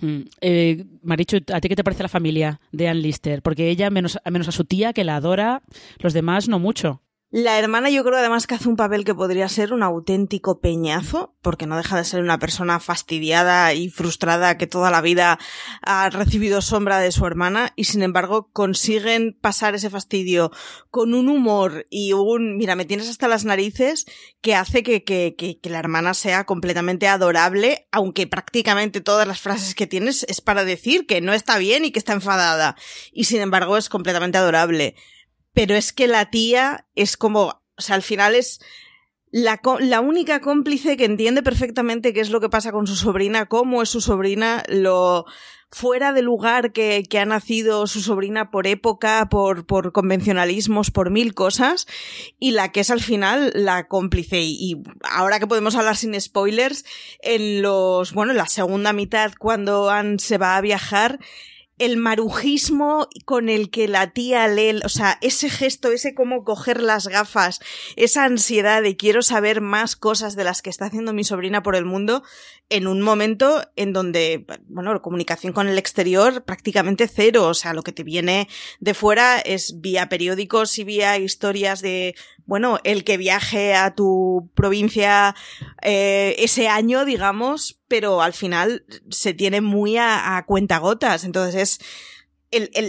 Mm. 0.00 0.22
Eh, 0.40 0.84
Marichu, 1.02 1.38
¿a 1.52 1.60
ti 1.60 1.68
qué 1.68 1.76
te 1.76 1.84
parece 1.84 2.02
la 2.02 2.08
familia 2.08 2.60
de 2.72 2.88
Ann 2.88 3.02
Lister? 3.02 3.42
Porque 3.42 3.68
ella, 3.68 3.90
menos, 3.90 4.18
menos 4.30 4.48
a 4.48 4.52
su 4.52 4.64
tía, 4.64 4.92
que 4.92 5.04
la 5.04 5.16
adora, 5.16 5.62
los 5.98 6.14
demás 6.14 6.48
no 6.48 6.58
mucho. 6.58 7.02
La 7.34 7.58
hermana 7.58 7.88
yo 7.88 8.04
creo 8.04 8.18
además 8.18 8.46
que 8.46 8.56
hace 8.56 8.68
un 8.68 8.76
papel 8.76 9.06
que 9.06 9.14
podría 9.14 9.48
ser 9.48 9.72
un 9.72 9.82
auténtico 9.82 10.60
peñazo, 10.60 11.34
porque 11.40 11.66
no 11.66 11.78
deja 11.78 11.96
de 11.96 12.04
ser 12.04 12.20
una 12.20 12.38
persona 12.38 12.78
fastidiada 12.78 13.72
y 13.72 13.88
frustrada 13.88 14.58
que 14.58 14.66
toda 14.66 14.90
la 14.90 15.00
vida 15.00 15.38
ha 15.80 16.10
recibido 16.10 16.60
sombra 16.60 16.98
de 16.98 17.10
su 17.10 17.24
hermana 17.24 17.72
y 17.74 17.84
sin 17.84 18.02
embargo 18.02 18.50
consiguen 18.52 19.34
pasar 19.40 19.74
ese 19.74 19.88
fastidio 19.88 20.52
con 20.90 21.14
un 21.14 21.30
humor 21.30 21.86
y 21.88 22.12
un, 22.12 22.58
mira, 22.58 22.76
me 22.76 22.84
tienes 22.84 23.08
hasta 23.08 23.28
las 23.28 23.46
narices 23.46 24.04
que 24.42 24.54
hace 24.54 24.82
que, 24.82 25.02
que, 25.02 25.34
que, 25.34 25.58
que 25.58 25.70
la 25.70 25.78
hermana 25.78 26.12
sea 26.12 26.44
completamente 26.44 27.08
adorable, 27.08 27.88
aunque 27.92 28.26
prácticamente 28.26 29.00
todas 29.00 29.26
las 29.26 29.40
frases 29.40 29.74
que 29.74 29.86
tienes 29.86 30.26
es 30.28 30.42
para 30.42 30.66
decir 30.66 31.06
que 31.06 31.22
no 31.22 31.32
está 31.32 31.56
bien 31.56 31.86
y 31.86 31.92
que 31.92 31.98
está 31.98 32.12
enfadada. 32.12 32.76
Y 33.10 33.24
sin 33.24 33.40
embargo 33.40 33.78
es 33.78 33.88
completamente 33.88 34.36
adorable 34.36 34.96
pero 35.52 35.74
es 35.74 35.92
que 35.92 36.06
la 36.06 36.30
tía 36.30 36.86
es 36.94 37.16
como, 37.16 37.62
o 37.76 37.80
sea, 37.80 37.96
al 37.96 38.02
final 38.02 38.34
es 38.34 38.60
la, 39.30 39.60
la, 39.80 40.00
única 40.00 40.40
cómplice 40.40 40.96
que 40.96 41.06
entiende 41.06 41.42
perfectamente 41.42 42.12
qué 42.12 42.20
es 42.20 42.30
lo 42.30 42.40
que 42.40 42.50
pasa 42.50 42.70
con 42.70 42.86
su 42.86 42.96
sobrina, 42.96 43.46
cómo 43.46 43.82
es 43.82 43.88
su 43.88 44.02
sobrina, 44.02 44.62
lo 44.68 45.24
fuera 45.70 46.12
de 46.12 46.20
lugar 46.20 46.72
que, 46.72 47.02
que 47.08 47.18
ha 47.18 47.24
nacido 47.24 47.86
su 47.86 48.02
sobrina 48.02 48.50
por 48.50 48.66
época, 48.66 49.26
por, 49.30 49.64
por 49.66 49.92
convencionalismos, 49.92 50.90
por 50.90 51.10
mil 51.10 51.32
cosas, 51.32 51.86
y 52.38 52.50
la 52.50 52.70
que 52.72 52.80
es 52.80 52.90
al 52.90 53.00
final 53.00 53.52
la 53.54 53.88
cómplice. 53.88 54.42
Y, 54.42 54.58
y 54.60 54.82
ahora 55.02 55.40
que 55.40 55.46
podemos 55.46 55.74
hablar 55.74 55.96
sin 55.96 56.18
spoilers, 56.20 56.84
en 57.22 57.62
los, 57.62 58.12
bueno, 58.12 58.32
en 58.32 58.38
la 58.38 58.48
segunda 58.48 58.92
mitad, 58.92 59.32
cuando 59.38 59.88
Anne 59.88 60.18
se 60.18 60.36
va 60.36 60.58
a 60.58 60.60
viajar, 60.60 61.18
el 61.78 61.96
marujismo 61.96 63.08
con 63.24 63.48
el 63.48 63.70
que 63.70 63.88
la 63.88 64.10
tía 64.10 64.46
lee, 64.46 64.80
o 64.84 64.88
sea, 64.88 65.18
ese 65.20 65.50
gesto, 65.50 65.90
ese 65.90 66.14
cómo 66.14 66.44
coger 66.44 66.80
las 66.80 67.08
gafas, 67.08 67.60
esa 67.96 68.24
ansiedad 68.24 68.82
de 68.82 68.96
quiero 68.96 69.22
saber 69.22 69.60
más 69.60 69.96
cosas 69.96 70.36
de 70.36 70.44
las 70.44 70.62
que 70.62 70.70
está 70.70 70.86
haciendo 70.86 71.12
mi 71.12 71.24
sobrina 71.24 71.62
por 71.62 71.74
el 71.74 71.84
mundo, 71.84 72.22
en 72.68 72.86
un 72.86 73.02
momento 73.02 73.62
en 73.76 73.92
donde, 73.92 74.46
bueno, 74.66 75.02
comunicación 75.02 75.52
con 75.52 75.68
el 75.68 75.76
exterior 75.76 76.44
prácticamente 76.44 77.08
cero, 77.08 77.48
o 77.48 77.54
sea, 77.54 77.74
lo 77.74 77.82
que 77.82 77.92
te 77.92 78.02
viene 78.02 78.48
de 78.80 78.94
fuera 78.94 79.38
es 79.40 79.80
vía 79.80 80.08
periódicos 80.08 80.78
y 80.78 80.84
vía 80.84 81.18
historias 81.18 81.82
de, 81.82 82.14
bueno, 82.46 82.78
el 82.84 83.04
que 83.04 83.16
viaje 83.16 83.74
a 83.74 83.94
tu 83.94 84.50
provincia 84.54 85.34
eh, 85.82 86.34
ese 86.38 86.68
año, 86.68 87.04
digamos, 87.04 87.80
pero 87.88 88.22
al 88.22 88.32
final 88.32 88.86
se 89.10 89.34
tiene 89.34 89.60
muy 89.60 89.98
a, 89.98 90.38
a 90.38 90.46
cuentagotas, 90.46 91.24
entonces 91.24 91.54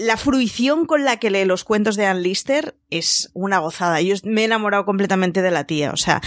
la 0.03 0.17
fruición 0.17 0.85
con 0.85 1.05
la 1.05 1.17
que 1.17 1.29
lee 1.29 1.45
los 1.45 1.63
cuentos 1.63 1.95
de 1.95 2.05
Anne 2.05 2.21
Lister 2.21 2.75
es 2.89 3.31
una 3.33 3.59
gozada. 3.59 4.01
Yo 4.01 4.15
me 4.23 4.41
he 4.41 4.45
enamorado 4.45 4.83
completamente 4.83 5.41
de 5.41 5.51
la 5.51 5.63
tía, 5.65 5.91
o 5.91 5.97
sea, 5.97 6.21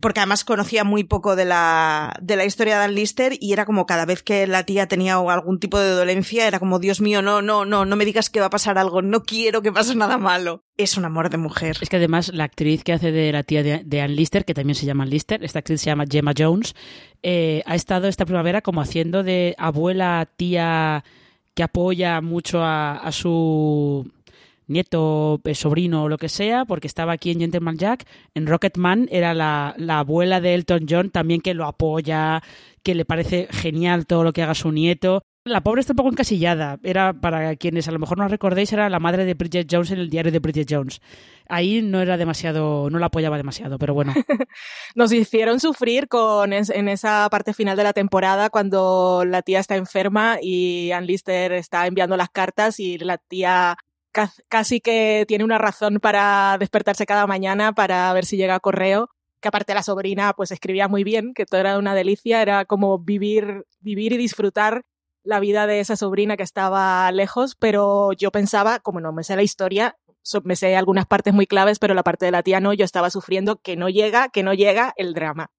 porque 0.00 0.20
además 0.20 0.44
conocía 0.44 0.84
muy 0.84 1.04
poco 1.04 1.36
de 1.36 1.44
la, 1.44 2.16
de 2.22 2.36
la 2.36 2.46
historia 2.46 2.78
de 2.78 2.84
Anne 2.84 2.94
Lister 2.94 3.34
y 3.38 3.52
era 3.52 3.66
como 3.66 3.84
cada 3.84 4.06
vez 4.06 4.22
que 4.22 4.46
la 4.46 4.64
tía 4.64 4.88
tenía 4.88 5.16
algún 5.16 5.60
tipo 5.60 5.78
de 5.78 5.90
dolencia, 5.90 6.46
era 6.46 6.58
como, 6.58 6.78
Dios 6.78 7.00
mío, 7.00 7.20
no, 7.20 7.42
no, 7.42 7.66
no, 7.66 7.84
no 7.84 7.96
me 7.96 8.06
digas 8.06 8.30
que 8.30 8.40
va 8.40 8.46
a 8.46 8.50
pasar 8.50 8.78
algo, 8.78 9.02
no 9.02 9.22
quiero 9.22 9.60
que 9.60 9.72
pase 9.72 9.94
nada 9.94 10.16
malo. 10.16 10.64
Es 10.78 10.96
un 10.96 11.04
amor 11.04 11.28
de 11.28 11.36
mujer. 11.36 11.76
Es 11.80 11.90
que 11.90 11.96
además 11.96 12.32
la 12.32 12.44
actriz 12.44 12.84
que 12.84 12.92
hace 12.94 13.12
de 13.12 13.32
la 13.32 13.42
tía 13.42 13.62
de, 13.62 13.82
de 13.84 14.00
Anne 14.00 14.14
Lister, 14.14 14.44
que 14.46 14.54
también 14.54 14.76
se 14.76 14.86
llama 14.86 15.02
Anne 15.02 15.12
Lister, 15.12 15.44
esta 15.44 15.58
actriz 15.58 15.82
se 15.82 15.86
llama 15.86 16.04
Gemma 16.10 16.32
Jones, 16.36 16.74
eh, 17.22 17.62
ha 17.66 17.74
estado 17.74 18.08
esta 18.08 18.24
primavera 18.24 18.62
como 18.62 18.80
haciendo 18.80 19.22
de 19.22 19.54
abuela, 19.58 20.26
tía, 20.36 21.04
que 21.58 21.64
apoya 21.64 22.20
mucho 22.20 22.60
a, 22.62 23.10
su 23.10 24.08
nieto, 24.68 25.40
eh, 25.42 25.56
sobrino 25.56 26.04
o 26.04 26.08
lo 26.08 26.16
que 26.16 26.28
sea, 26.28 26.64
porque 26.64 26.86
estaba 26.86 27.14
aquí 27.14 27.32
en 27.32 27.40
Gentleman 27.40 27.76
Jack. 27.76 28.06
En 28.32 28.46
Rocketman 28.46 29.08
era 29.10 29.34
la, 29.34 29.74
abuela 29.88 30.40
de 30.40 30.54
Elton 30.54 30.86
John 30.88 31.10
también 31.10 31.40
que 31.40 31.54
lo 31.54 31.66
apoya, 31.66 32.44
que 32.84 32.94
le 32.94 33.04
parece 33.04 33.48
genial 33.50 34.06
todo 34.06 34.22
lo 34.22 34.32
que 34.32 34.44
haga 34.44 34.54
su 34.54 34.70
nieto. 34.70 35.24
La 35.48 35.62
pobre 35.62 35.80
está 35.80 35.92
un 35.92 35.96
poco 35.96 36.10
encasillada. 36.10 36.78
Era, 36.82 37.12
para 37.12 37.56
quienes 37.56 37.88
a 37.88 37.92
lo 37.92 37.98
mejor 37.98 38.18
no 38.18 38.28
recordéis, 38.28 38.72
era 38.72 38.88
la 38.88 39.00
madre 39.00 39.24
de 39.24 39.34
Bridget 39.34 39.66
Jones 39.70 39.90
en 39.90 39.98
el 39.98 40.10
diario 40.10 40.30
de 40.30 40.38
Bridget 40.38 40.68
Jones. 40.70 41.00
Ahí 41.48 41.80
no 41.82 42.00
era 42.00 42.16
demasiado, 42.16 42.90
no 42.90 42.98
la 42.98 43.06
apoyaba 43.06 43.36
demasiado, 43.36 43.78
pero 43.78 43.94
bueno. 43.94 44.12
Nos 44.94 45.12
hicieron 45.12 45.60
sufrir 45.60 46.08
con 46.08 46.52
en 46.52 46.88
esa 46.88 47.28
parte 47.30 47.54
final 47.54 47.76
de 47.76 47.84
la 47.84 47.92
temporada 47.92 48.50
cuando 48.50 49.24
la 49.26 49.42
tía 49.42 49.60
está 49.60 49.76
enferma 49.76 50.38
y 50.42 50.92
Ann 50.92 51.06
Lister 51.06 51.52
está 51.52 51.86
enviando 51.86 52.16
las 52.16 52.30
cartas 52.30 52.78
y 52.78 52.98
la 52.98 53.18
tía 53.18 53.76
casi 54.48 54.80
que 54.80 55.24
tiene 55.28 55.44
una 55.44 55.58
razón 55.58 56.00
para 56.00 56.56
despertarse 56.58 57.06
cada 57.06 57.26
mañana 57.26 57.72
para 57.72 58.12
ver 58.12 58.24
si 58.24 58.36
llega 58.36 58.58
correo 58.58 59.10
que 59.40 59.48
aparte 59.48 59.74
la 59.74 59.82
sobrina 59.82 60.32
pues 60.32 60.50
escribía 60.50 60.88
muy 60.88 61.04
bien, 61.04 61.32
que 61.34 61.46
todo 61.46 61.60
era 61.60 61.78
una 61.78 61.94
delicia, 61.94 62.42
era 62.42 62.64
como 62.64 62.98
vivir, 62.98 63.64
vivir 63.80 64.12
y 64.12 64.16
disfrutar 64.16 64.84
la 65.22 65.40
vida 65.40 65.66
de 65.66 65.80
esa 65.80 65.96
sobrina 65.96 66.36
que 66.36 66.42
estaba 66.42 67.10
lejos, 67.12 67.54
pero 67.54 68.12
yo 68.12 68.30
pensaba, 68.30 68.78
como 68.78 69.00
no 69.00 69.12
me 69.12 69.24
sé 69.24 69.36
la 69.36 69.42
historia, 69.42 69.96
me 70.44 70.56
sé 70.56 70.76
algunas 70.76 71.06
partes 71.06 71.34
muy 71.34 71.46
claves, 71.46 71.78
pero 71.78 71.94
la 71.94 72.02
parte 72.02 72.26
de 72.26 72.32
la 72.32 72.42
tía 72.42 72.60
no, 72.60 72.72
yo 72.72 72.84
estaba 72.84 73.10
sufriendo 73.10 73.60
que 73.60 73.76
no 73.76 73.88
llega, 73.88 74.28
que 74.28 74.42
no 74.42 74.54
llega 74.54 74.92
el 74.96 75.14
drama. 75.14 75.50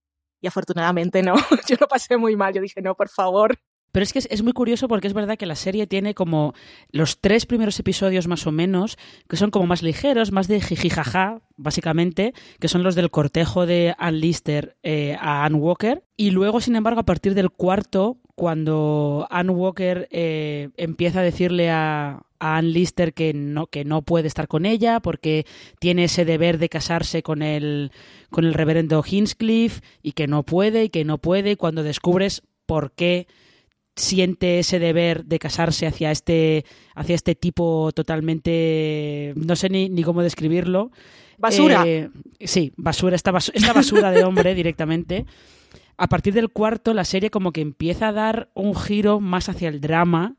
Y 0.42 0.48
afortunadamente 0.48 1.22
no, 1.24 1.36
yo 1.68 1.76
lo 1.80 1.88
pasé 1.88 2.18
muy 2.18 2.36
mal, 2.36 2.54
yo 2.54 2.62
dije, 2.62 2.82
no, 2.82 2.96
por 2.96 3.10
favor, 3.10 3.60
pero 3.92 4.04
es 4.04 4.14
que 4.14 4.20
es, 4.20 4.44
muy 4.44 4.54
curioso 4.54 4.88
porque 4.88 5.08
es 5.08 5.14
verdad 5.14 5.38
que 5.38 5.46
la 5.46 5.56
serie 5.56 5.88
tiene 5.88 6.14
como 6.14 6.54
los 6.92 7.20
tres 7.20 7.46
primeros 7.46 7.80
episodios 7.80 8.28
más 8.28 8.46
o 8.46 8.52
menos, 8.52 8.98
que 9.28 9.38
son 9.38 9.50
como 9.52 9.66
más 9.66 9.82
ligeros, 9.82 10.32
más 10.32 10.48
de 10.48 10.62
jijijaja, 10.62 11.42
básicamente, 11.58 12.34
que 12.60 12.68
son 12.68 12.84
los 12.84 12.96
del 12.96 13.10
cortejo 13.10 13.66
de 13.66 13.96
Ann 13.98 14.20
Lister 14.20 14.78
eh, 14.84 15.18
a 15.20 15.44
Ann 15.44 15.56
Walker. 15.56 16.04
Y 16.16 16.32
luego, 16.32 16.62
sin 16.62 16.76
embargo, 16.76 17.00
a 17.00 17.06
partir 17.06 17.34
del 17.34 17.50
cuarto, 17.50 18.18
cuando 18.40 19.28
Ann 19.30 19.50
Walker 19.50 20.08
eh, 20.12 20.70
empieza 20.78 21.20
a 21.20 21.24
decirle 21.24 21.70
a, 21.70 22.22
a 22.40 22.58
Ann 22.58 22.72
Lister 22.72 23.14
que 23.14 23.34
no, 23.34 23.68
que 23.68 23.84
no 23.84 24.02
puede 24.02 24.30
estar 24.30 24.48
con 24.48 24.66
ella 24.66 25.02
porque 25.02 25.46
tiene 25.82 26.06
ese 26.06 26.24
deber 26.24 26.58
de 26.58 26.70
casarse 26.70 27.22
con 27.22 27.42
el, 27.42 27.92
con 28.30 28.46
el 28.46 28.54
reverendo 28.54 29.04
Hinchcliffe 29.06 29.82
y 30.02 30.14
que 30.14 30.28
no 30.28 30.44
puede 30.44 30.86
y 30.86 30.90
que 30.90 31.04
no 31.04 31.18
puede, 31.18 31.52
y 31.52 31.56
cuando 31.58 31.84
descubres 31.84 32.42
por 32.66 32.94
qué 32.94 33.28
siente 33.98 34.60
ese 34.60 34.80
deber 34.80 35.26
de 35.26 35.38
casarse 35.38 35.86
hacia 35.86 36.10
este, 36.10 36.64
hacia 36.96 37.16
este 37.16 37.36
tipo 37.36 37.92
totalmente, 37.94 39.34
no 39.36 39.58
sé 39.58 39.68
ni, 39.68 39.90
ni 39.90 40.02
cómo 40.02 40.24
describirlo. 40.24 40.92
Basura. 41.38 41.84
Eh, 41.86 42.10
sí, 42.40 42.72
basura, 42.78 43.18
esta, 43.18 43.32
basura, 43.32 43.58
esta 43.58 43.74
basura 43.74 44.12
de 44.12 44.24
hombre 44.24 44.56
directamente. 44.56 45.26
A 46.00 46.08
partir 46.08 46.34
del 46.34 46.50
cuarto, 46.50 46.94
la 46.94 47.04
serie 47.04 47.30
como 47.30 47.52
que 47.52 47.60
empieza 47.60 48.08
a 48.08 48.14
dar 48.14 48.50
un 48.54 48.74
giro 48.74 49.20
más 49.20 49.50
hacia 49.50 49.68
el 49.68 49.82
drama 49.82 50.38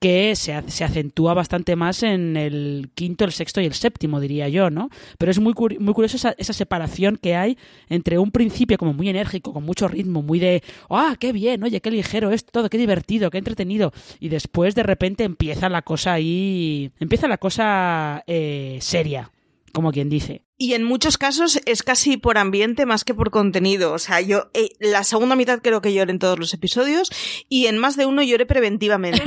que 0.00 0.34
se, 0.34 0.60
se, 0.68 0.82
acentúa 0.82 1.34
bastante 1.34 1.76
más 1.76 2.02
en 2.02 2.36
el 2.36 2.90
quinto, 2.96 3.24
el 3.24 3.30
sexto 3.30 3.60
y 3.60 3.66
el 3.66 3.74
séptimo, 3.74 4.18
diría 4.18 4.48
yo, 4.48 4.70
¿no? 4.70 4.90
Pero 5.16 5.30
es 5.30 5.38
muy, 5.38 5.54
muy 5.78 5.94
curioso 5.94 6.16
esa, 6.16 6.34
esa, 6.36 6.52
separación 6.52 7.16
que 7.16 7.36
hay 7.36 7.56
entre 7.88 8.18
un 8.18 8.32
principio 8.32 8.76
como 8.76 8.92
muy 8.92 9.08
enérgico, 9.08 9.52
con 9.52 9.62
mucho 9.62 9.86
ritmo, 9.86 10.20
muy 10.20 10.40
de, 10.40 10.64
¡ah, 10.90 11.14
qué 11.18 11.32
bien! 11.32 11.62
Oye, 11.62 11.80
qué 11.80 11.92
ligero 11.92 12.32
es 12.32 12.44
todo, 12.44 12.68
qué 12.68 12.78
divertido, 12.78 13.30
qué 13.30 13.38
entretenido. 13.38 13.92
Y 14.18 14.30
después 14.30 14.74
de 14.74 14.82
repente 14.82 15.22
empieza 15.22 15.68
la 15.68 15.82
cosa 15.82 16.14
ahí, 16.14 16.90
empieza 16.98 17.28
la 17.28 17.38
cosa 17.38 18.24
eh, 18.26 18.78
seria, 18.80 19.30
como 19.72 19.92
quien 19.92 20.08
dice. 20.08 20.47
Y 20.60 20.74
en 20.74 20.82
muchos 20.82 21.18
casos 21.18 21.60
es 21.66 21.84
casi 21.84 22.16
por 22.16 22.36
ambiente 22.36 22.84
más 22.84 23.04
que 23.04 23.14
por 23.14 23.30
contenido. 23.30 23.92
O 23.92 23.98
sea, 23.98 24.20
yo 24.20 24.50
eh, 24.54 24.70
la 24.80 25.04
segunda 25.04 25.36
mitad 25.36 25.60
creo 25.62 25.80
que 25.80 25.92
lloré 25.94 26.10
en 26.10 26.18
todos 26.18 26.38
los 26.38 26.52
episodios 26.52 27.10
y 27.48 27.66
en 27.66 27.78
más 27.78 27.96
de 27.96 28.06
uno 28.06 28.22
lloré 28.22 28.44
preventivamente. 28.44 29.22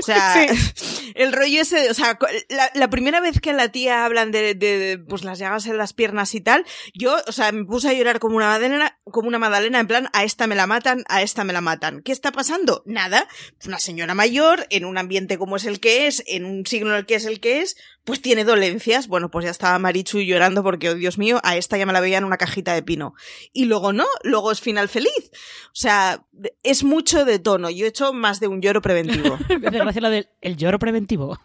O 0.00 0.02
sea, 0.02 0.44
el 1.14 1.32
rollo 1.32 1.60
ese, 1.60 1.88
o 1.88 1.94
sea, 1.94 2.18
la, 2.48 2.70
la, 2.74 2.90
primera 2.90 3.20
vez 3.20 3.40
que 3.40 3.50
a 3.50 3.52
la 3.52 3.70
tía 3.70 4.04
hablan 4.04 4.32
de, 4.32 4.54
de, 4.54 4.78
de, 4.78 4.98
pues 4.98 5.22
las 5.22 5.38
llagas 5.38 5.66
en 5.66 5.78
las 5.78 5.92
piernas 5.92 6.34
y 6.34 6.40
tal, 6.40 6.66
yo, 6.94 7.16
o 7.28 7.32
sea, 7.32 7.52
me 7.52 7.64
puse 7.64 7.88
a 7.88 7.92
llorar 7.92 8.18
como 8.18 8.36
una 8.36 8.46
madalena, 8.46 8.98
como 9.04 9.28
una 9.28 9.38
madalena, 9.38 9.78
en 9.78 9.86
plan, 9.86 10.08
a 10.12 10.24
esta 10.24 10.48
me 10.48 10.56
la 10.56 10.66
matan, 10.66 11.04
a 11.08 11.22
esta 11.22 11.44
me 11.44 11.52
la 11.52 11.60
matan. 11.60 12.02
¿Qué 12.02 12.10
está 12.10 12.32
pasando? 12.32 12.82
Nada. 12.86 13.28
Una 13.64 13.78
señora 13.78 14.14
mayor, 14.14 14.66
en 14.70 14.84
un 14.84 14.98
ambiente 14.98 15.38
como 15.38 15.56
es 15.56 15.64
el 15.64 15.78
que 15.78 16.08
es, 16.08 16.24
en 16.26 16.44
un 16.44 16.66
signo 16.66 16.90
en 16.90 16.96
el 16.96 17.06
que 17.06 17.14
es 17.14 17.24
el 17.24 17.38
que 17.38 17.60
es, 17.60 17.76
pues 18.04 18.20
tiene 18.20 18.44
dolencias. 18.44 19.06
Bueno, 19.06 19.30
pues 19.30 19.44
ya 19.44 19.50
estaba 19.50 19.78
Marichu 19.78 20.20
llorando 20.20 20.62
porque, 20.72 20.88
oh 20.88 20.94
Dios 20.94 21.18
mío, 21.18 21.38
a 21.44 21.56
esta 21.56 21.76
ya 21.76 21.84
me 21.84 21.92
la 21.92 22.00
veía 22.00 22.16
en 22.16 22.24
una 22.24 22.38
cajita 22.38 22.72
de 22.72 22.82
pino. 22.82 23.14
Y 23.52 23.66
luego 23.66 23.92
no, 23.92 24.06
luego 24.22 24.50
es 24.50 24.60
final 24.62 24.88
feliz. 24.88 25.30
O 25.66 25.74
sea, 25.74 26.24
es 26.62 26.82
mucho 26.82 27.26
de 27.26 27.38
tono. 27.38 27.68
Yo 27.68 27.84
he 27.84 27.88
hecho 27.88 28.14
más 28.14 28.40
de 28.40 28.48
un 28.48 28.62
lloro 28.62 28.80
preventivo. 28.80 29.38
Me 29.60 29.68
hace 29.68 29.78
gracia 29.78 30.00
lo 30.00 30.08
del 30.08 30.28
el 30.40 30.56
lloro 30.56 30.78
preventivo. 30.78 31.38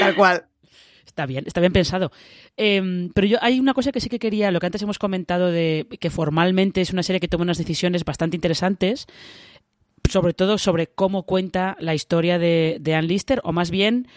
Tal 0.00 0.14
cual. 0.16 0.46
Está 1.04 1.26
bien, 1.26 1.44
está 1.46 1.60
bien 1.60 1.72
pensado. 1.72 2.10
Eh, 2.56 3.10
pero 3.12 3.26
yo 3.26 3.38
hay 3.42 3.60
una 3.60 3.74
cosa 3.74 3.92
que 3.92 4.00
sí 4.00 4.08
que 4.08 4.18
quería, 4.18 4.50
lo 4.50 4.60
que 4.60 4.66
antes 4.66 4.82
hemos 4.82 4.98
comentado 4.98 5.50
de 5.50 5.86
que 6.00 6.10
formalmente 6.10 6.80
es 6.80 6.92
una 6.92 7.02
serie 7.02 7.20
que 7.20 7.28
toma 7.28 7.42
unas 7.42 7.58
decisiones 7.58 8.04
bastante 8.04 8.36
interesantes, 8.36 9.06
sobre 10.08 10.32
todo 10.32 10.58
sobre 10.58 10.86
cómo 10.86 11.24
cuenta 11.24 11.76
la 11.80 11.94
historia 11.94 12.38
de, 12.38 12.78
de 12.80 12.94
Ann 12.94 13.08
Lister, 13.08 13.40
o 13.44 13.52
más 13.52 13.70
bien 13.70 14.08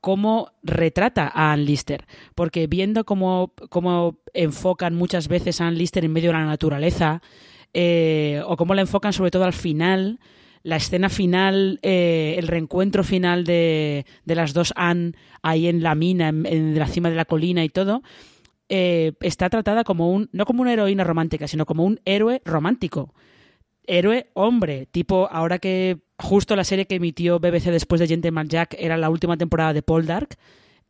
cómo 0.00 0.52
retrata 0.62 1.30
a 1.32 1.52
Ann 1.52 1.64
Lister, 1.64 2.06
porque 2.34 2.66
viendo 2.66 3.04
cómo, 3.04 3.52
cómo 3.68 4.20
enfocan 4.34 4.94
muchas 4.94 5.28
veces 5.28 5.60
a 5.60 5.66
Ann 5.66 5.76
Lister 5.76 6.04
en 6.04 6.12
medio 6.12 6.30
de 6.30 6.38
la 6.38 6.44
naturaleza, 6.44 7.22
eh, 7.74 8.42
o 8.46 8.56
cómo 8.56 8.74
la 8.74 8.82
enfocan 8.82 9.12
sobre 9.12 9.30
todo 9.30 9.44
al 9.44 9.52
final, 9.52 10.20
la 10.62 10.76
escena 10.76 11.08
final, 11.08 11.78
eh, 11.82 12.36
el 12.38 12.48
reencuentro 12.48 13.04
final 13.04 13.44
de, 13.44 14.06
de, 14.24 14.34
las 14.34 14.52
dos 14.52 14.72
Anne 14.76 15.12
ahí 15.42 15.68
en 15.68 15.82
la 15.82 15.94
mina, 15.94 16.28
en, 16.28 16.46
en 16.46 16.78
la 16.78 16.86
cima 16.86 17.10
de 17.10 17.16
la 17.16 17.24
colina 17.24 17.64
y 17.64 17.68
todo, 17.68 18.02
eh, 18.68 19.12
está 19.20 19.48
tratada 19.48 19.82
como 19.82 20.10
un, 20.10 20.28
no 20.32 20.44
como 20.44 20.62
una 20.62 20.72
heroína 20.72 21.04
romántica, 21.04 21.48
sino 21.48 21.64
como 21.64 21.84
un 21.84 22.00
héroe 22.04 22.42
romántico. 22.44 23.14
Héroe 23.86 24.30
hombre, 24.34 24.86
tipo 24.86 25.28
ahora 25.30 25.58
que 25.58 25.98
justo 26.18 26.56
la 26.56 26.64
serie 26.64 26.86
que 26.86 26.96
emitió 26.96 27.38
BBC 27.38 27.70
después 27.70 28.00
de 28.00 28.08
Gentleman 28.08 28.48
Jack 28.48 28.74
era 28.78 28.96
la 28.96 29.10
última 29.10 29.36
temporada 29.36 29.72
de 29.72 29.82
Paul 29.82 30.06
Dark, 30.06 30.36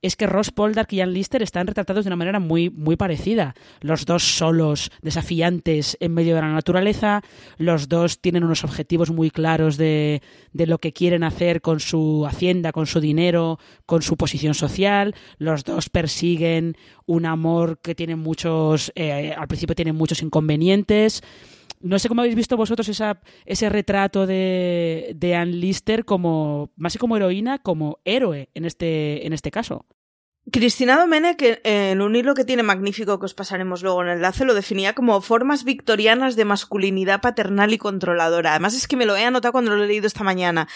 es 0.00 0.14
que 0.16 0.26
Ross 0.26 0.50
Poldark 0.50 0.92
y 0.92 1.00
Ann 1.00 1.12
Lister 1.12 1.42
están 1.42 1.66
retratados 1.66 2.04
de 2.04 2.08
una 2.10 2.16
manera 2.16 2.38
muy, 2.38 2.70
muy 2.70 2.96
parecida. 2.96 3.54
Los 3.80 4.06
dos 4.06 4.22
solos, 4.22 4.90
desafiantes 5.02 5.96
en 6.00 6.14
medio 6.14 6.36
de 6.36 6.40
la 6.40 6.52
naturaleza, 6.52 7.22
los 7.56 7.88
dos 7.88 8.20
tienen 8.20 8.44
unos 8.44 8.62
objetivos 8.62 9.10
muy 9.10 9.30
claros 9.30 9.76
de, 9.76 10.22
de 10.52 10.66
lo 10.66 10.78
que 10.78 10.92
quieren 10.92 11.24
hacer 11.24 11.60
con 11.60 11.80
su 11.80 12.26
hacienda, 12.26 12.72
con 12.72 12.86
su 12.86 13.00
dinero, 13.00 13.58
con 13.86 14.02
su 14.02 14.16
posición 14.16 14.54
social, 14.54 15.14
los 15.38 15.64
dos 15.64 15.88
persiguen 15.88 16.76
un 17.06 17.26
amor 17.26 17.80
que 17.80 17.94
tiene 17.94 18.14
muchos, 18.14 18.92
eh, 18.94 19.34
al 19.36 19.48
principio 19.48 19.74
tiene 19.74 19.92
muchos 19.92 20.22
inconvenientes. 20.22 21.22
No 21.80 21.98
sé 21.98 22.08
cómo 22.08 22.22
habéis 22.22 22.36
visto 22.36 22.56
vosotros 22.56 22.88
esa, 22.88 23.20
ese 23.44 23.68
retrato 23.68 24.26
de, 24.26 25.12
de 25.16 25.34
Ann 25.34 25.60
Lister 25.60 26.04
como, 26.04 26.70
más 26.76 26.92
que 26.92 26.98
como 26.98 27.16
heroína, 27.16 27.58
como 27.58 27.98
héroe 28.04 28.48
en 28.54 28.64
este, 28.64 29.26
en 29.26 29.32
este 29.32 29.50
caso. 29.50 29.86
Cristina 30.50 30.98
Domenech, 30.98 31.60
en 31.62 32.00
un 32.00 32.16
hilo 32.16 32.34
que 32.34 32.44
tiene 32.44 32.62
magnífico 32.62 33.18
que 33.18 33.26
os 33.26 33.34
pasaremos 33.34 33.82
luego 33.82 34.00
en 34.02 34.08
el 34.08 34.16
enlace, 34.16 34.46
lo 34.46 34.54
definía 34.54 34.94
como 34.94 35.20
formas 35.20 35.64
victorianas 35.64 36.36
de 36.36 36.46
masculinidad 36.46 37.20
paternal 37.20 37.72
y 37.74 37.78
controladora. 37.78 38.52
Además 38.52 38.74
es 38.74 38.88
que 38.88 38.96
me 38.96 39.04
lo 39.04 39.14
he 39.14 39.24
anotado 39.24 39.52
cuando 39.52 39.76
lo 39.76 39.84
he 39.84 39.86
leído 39.86 40.06
esta 40.06 40.24
mañana. 40.24 40.66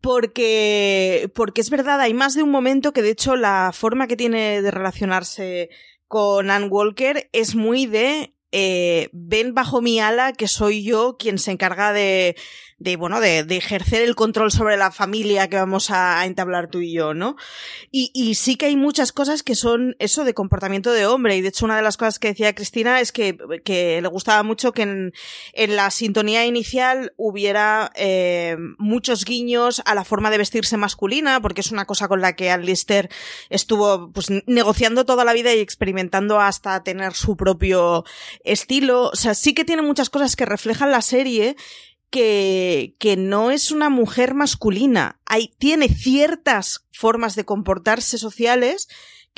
Porque, 0.00 1.30
porque 1.34 1.60
es 1.60 1.68
verdad, 1.68 2.00
hay 2.00 2.14
más 2.14 2.34
de 2.34 2.42
un 2.42 2.50
momento 2.50 2.92
que 2.92 3.02
de 3.02 3.10
hecho 3.10 3.36
la 3.36 3.72
forma 3.74 4.06
que 4.06 4.16
tiene 4.16 4.62
de 4.62 4.70
relacionarse 4.70 5.68
con 6.06 6.50
Ann 6.50 6.68
Walker 6.70 7.28
es 7.32 7.54
muy 7.54 7.84
de 7.84 8.34
eh, 8.52 9.08
ven 9.12 9.54
bajo 9.54 9.80
mi 9.80 10.00
ala 10.00 10.32
que 10.32 10.48
soy 10.48 10.82
yo 10.82 11.16
quien 11.18 11.38
se 11.38 11.50
encarga 11.50 11.92
de, 11.92 12.36
de 12.78 12.96
bueno, 12.96 13.20
de, 13.20 13.42
de, 13.42 13.56
ejercer 13.56 14.02
el 14.02 14.14
control 14.14 14.52
sobre 14.52 14.76
la 14.76 14.92
familia 14.92 15.48
que 15.48 15.56
vamos 15.56 15.90
a, 15.90 16.20
a 16.20 16.26
entablar 16.26 16.68
tú 16.68 16.80
y 16.80 16.92
yo, 16.92 17.12
¿no? 17.12 17.36
Y, 17.90 18.12
y, 18.14 18.36
sí 18.36 18.54
que 18.54 18.66
hay 18.66 18.76
muchas 18.76 19.12
cosas 19.12 19.42
que 19.42 19.56
son 19.56 19.96
eso 19.98 20.24
de 20.24 20.32
comportamiento 20.32 20.92
de 20.92 21.04
hombre. 21.04 21.36
Y 21.36 21.40
de 21.40 21.48
hecho, 21.48 21.64
una 21.64 21.76
de 21.76 21.82
las 21.82 21.96
cosas 21.96 22.20
que 22.20 22.28
decía 22.28 22.54
Cristina 22.54 23.00
es 23.00 23.10
que, 23.10 23.36
que 23.64 24.00
le 24.00 24.08
gustaba 24.08 24.44
mucho 24.44 24.72
que 24.72 24.82
en, 24.82 25.12
en 25.54 25.74
la 25.74 25.90
sintonía 25.90 26.46
inicial 26.46 27.12
hubiera 27.16 27.90
eh, 27.96 28.56
muchos 28.78 29.24
guiños 29.24 29.82
a 29.84 29.96
la 29.96 30.04
forma 30.04 30.30
de 30.30 30.38
vestirse 30.38 30.76
masculina, 30.76 31.40
porque 31.42 31.62
es 31.62 31.72
una 31.72 31.84
cosa 31.84 32.06
con 32.06 32.20
la 32.20 32.36
que 32.36 32.50
Ann 32.50 32.64
Lister 32.64 33.10
estuvo 33.50 34.12
pues 34.12 34.28
negociando 34.46 35.04
toda 35.04 35.24
la 35.24 35.32
vida 35.32 35.52
y 35.52 35.58
experimentando 35.58 36.40
hasta 36.40 36.84
tener 36.84 37.14
su 37.14 37.36
propio 37.36 38.04
estilo. 38.44 39.08
O 39.08 39.16
sea, 39.16 39.34
sí 39.34 39.52
que 39.52 39.64
tiene 39.64 39.82
muchas 39.82 40.10
cosas 40.10 40.36
que 40.36 40.46
reflejan 40.46 40.92
la 40.92 41.02
serie 41.02 41.56
que, 42.10 42.94
que 42.98 43.16
no 43.16 43.50
es 43.50 43.70
una 43.70 43.90
mujer 43.90 44.34
masculina. 44.34 45.20
Hay, 45.26 45.54
tiene 45.58 45.88
ciertas 45.88 46.86
formas 46.92 47.36
de 47.36 47.44
comportarse 47.44 48.18
sociales 48.18 48.88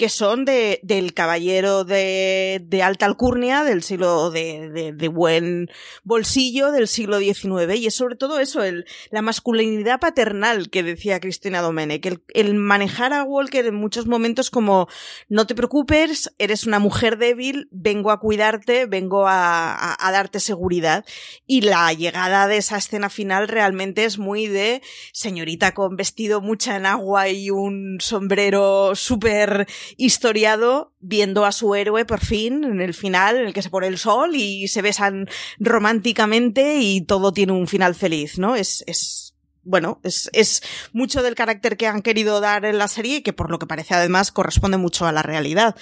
que 0.00 0.08
son 0.08 0.46
de, 0.46 0.80
del 0.82 1.12
caballero 1.12 1.84
de, 1.84 2.62
de, 2.64 2.82
alta 2.82 3.04
alcurnia 3.04 3.64
del 3.64 3.82
siglo 3.82 4.30
de, 4.30 4.70
de, 4.70 4.92
de, 4.94 5.08
buen 5.08 5.70
bolsillo 6.04 6.72
del 6.72 6.88
siglo 6.88 7.18
XIX 7.18 7.76
y 7.76 7.86
es 7.86 7.96
sobre 7.96 8.16
todo 8.16 8.40
eso, 8.40 8.62
el, 8.62 8.86
la 9.10 9.20
masculinidad 9.20 10.00
paternal 10.00 10.70
que 10.70 10.82
decía 10.82 11.20
Cristina 11.20 11.60
Domenech, 11.60 12.06
el, 12.06 12.22
el 12.32 12.54
manejar 12.54 13.12
a 13.12 13.24
Walker 13.24 13.66
en 13.66 13.74
muchos 13.74 14.06
momentos 14.06 14.50
como 14.50 14.88
no 15.28 15.46
te 15.46 15.54
preocupes, 15.54 16.32
eres 16.38 16.66
una 16.66 16.78
mujer 16.78 17.18
débil, 17.18 17.68
vengo 17.70 18.10
a 18.10 18.20
cuidarte, 18.20 18.86
vengo 18.86 19.28
a, 19.28 19.74
a, 19.74 20.08
a 20.08 20.12
darte 20.12 20.40
seguridad 20.40 21.04
y 21.46 21.60
la 21.60 21.92
llegada 21.92 22.48
de 22.48 22.56
esa 22.56 22.78
escena 22.78 23.10
final 23.10 23.48
realmente 23.48 24.06
es 24.06 24.16
muy 24.16 24.46
de 24.46 24.80
señorita 25.12 25.74
con 25.74 25.96
vestido 25.96 26.40
mucha 26.40 26.76
en 26.76 26.86
agua 26.86 27.28
y 27.28 27.50
un 27.50 27.98
sombrero 28.00 28.94
súper 28.94 29.66
historiado 29.96 30.94
viendo 31.00 31.44
a 31.44 31.52
su 31.52 31.74
héroe 31.74 32.04
por 32.04 32.20
fin 32.20 32.64
en 32.64 32.80
el 32.80 32.94
final 32.94 33.36
en 33.36 33.46
el 33.46 33.52
que 33.52 33.62
se 33.62 33.70
pone 33.70 33.86
el 33.86 33.98
sol 33.98 34.34
y 34.34 34.68
se 34.68 34.82
besan 34.82 35.28
románticamente 35.58 36.78
y 36.80 37.02
todo 37.02 37.32
tiene 37.32 37.52
un 37.52 37.66
final 37.66 37.94
feliz, 37.94 38.38
¿no? 38.38 38.56
Es, 38.56 38.84
es 38.86 39.34
bueno, 39.62 40.00
es, 40.02 40.30
es 40.32 40.62
mucho 40.92 41.22
del 41.22 41.34
carácter 41.34 41.76
que 41.76 41.86
han 41.86 42.02
querido 42.02 42.40
dar 42.40 42.64
en 42.64 42.78
la 42.78 42.88
serie 42.88 43.16
y 43.16 43.22
que 43.22 43.32
por 43.32 43.50
lo 43.50 43.58
que 43.58 43.66
parece 43.66 43.94
además 43.94 44.32
corresponde 44.32 44.78
mucho 44.78 45.06
a 45.06 45.12
la 45.12 45.22
realidad. 45.22 45.76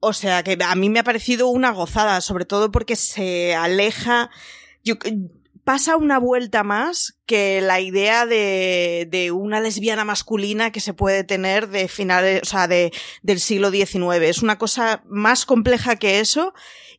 O 0.00 0.12
sea 0.12 0.42
que 0.42 0.58
a 0.62 0.74
mí 0.74 0.90
me 0.90 0.98
ha 0.98 1.04
parecido 1.04 1.48
una 1.48 1.70
gozada, 1.70 2.20
sobre 2.20 2.44
todo 2.44 2.70
porque 2.70 2.96
se 2.96 3.54
aleja. 3.54 4.30
Yo, 4.82 4.96
pasa 5.64 5.96
una 5.96 6.18
vuelta 6.18 6.62
más 6.62 7.18
que 7.26 7.60
la 7.60 7.80
idea 7.80 8.26
de, 8.26 9.08
de, 9.10 9.30
una 9.30 9.60
lesbiana 9.60 10.04
masculina 10.04 10.70
que 10.70 10.80
se 10.80 10.94
puede 10.94 11.24
tener 11.24 11.68
de 11.68 11.88
finales, 11.88 12.42
o 12.42 12.44
sea, 12.44 12.68
de, 12.68 12.92
del 13.22 13.40
siglo 13.40 13.70
XIX. 13.70 14.22
Es 14.22 14.42
una 14.42 14.58
cosa 14.58 15.02
más 15.06 15.46
compleja 15.46 15.96
que 15.96 16.20
eso 16.20 16.52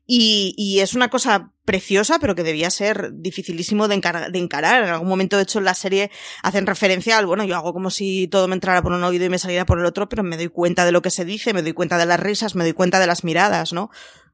y, 0.08 0.56
y 0.58 0.80
es 0.80 0.96
una 0.96 1.10
cosa 1.10 1.52
preciosa, 1.64 2.20
pero 2.20 2.36
que 2.36 2.44
debía 2.44 2.70
ser 2.70 3.12
dificilísimo 3.14 3.88
de, 3.88 3.96
encar 3.96 4.32
de, 4.32 4.40
encarar. 4.40 4.84
En 4.84 4.90
algún 4.90 5.08
momento, 5.08 5.38
de 5.38 5.44
hecho, 5.44 5.60
en 5.60 5.66
la 5.66 5.74
serie 5.74 6.12
hacen 6.42 6.66
referencia 6.66 7.18
al, 7.18 7.28
bueno, 7.28 7.44
yo 7.44 7.56
hago 7.56 7.74
como 7.74 7.90
si 7.90 8.28
todo 8.28 8.48
me 8.48 8.56
entrara 8.56 8.82
por 8.82 8.92
un 8.92 9.04
oído 9.04 9.26
y 9.26 9.30
me 9.30 9.40
saliera 9.40 9.66
por 9.66 9.80
el 9.80 9.86
otro, 9.86 10.10
pero 10.10 10.24
me 10.24 10.38
doy 10.38 10.50
cuenta 10.50 10.86
de 10.86 10.92
lo 10.92 11.02
que 11.02 11.12
se 11.12 11.26
dice, 11.26 11.54
me 11.54 11.62
doy 11.62 11.74
cuenta 11.74 11.98
de 11.98 12.06
las 12.06 12.20
risas, 12.20 12.56
me 12.56 12.64
doy 12.64 12.74
cuenta 12.74 13.00
de 13.00 13.08
las 13.08 13.24
miradas, 13.24 13.74
¿no? 13.74 13.90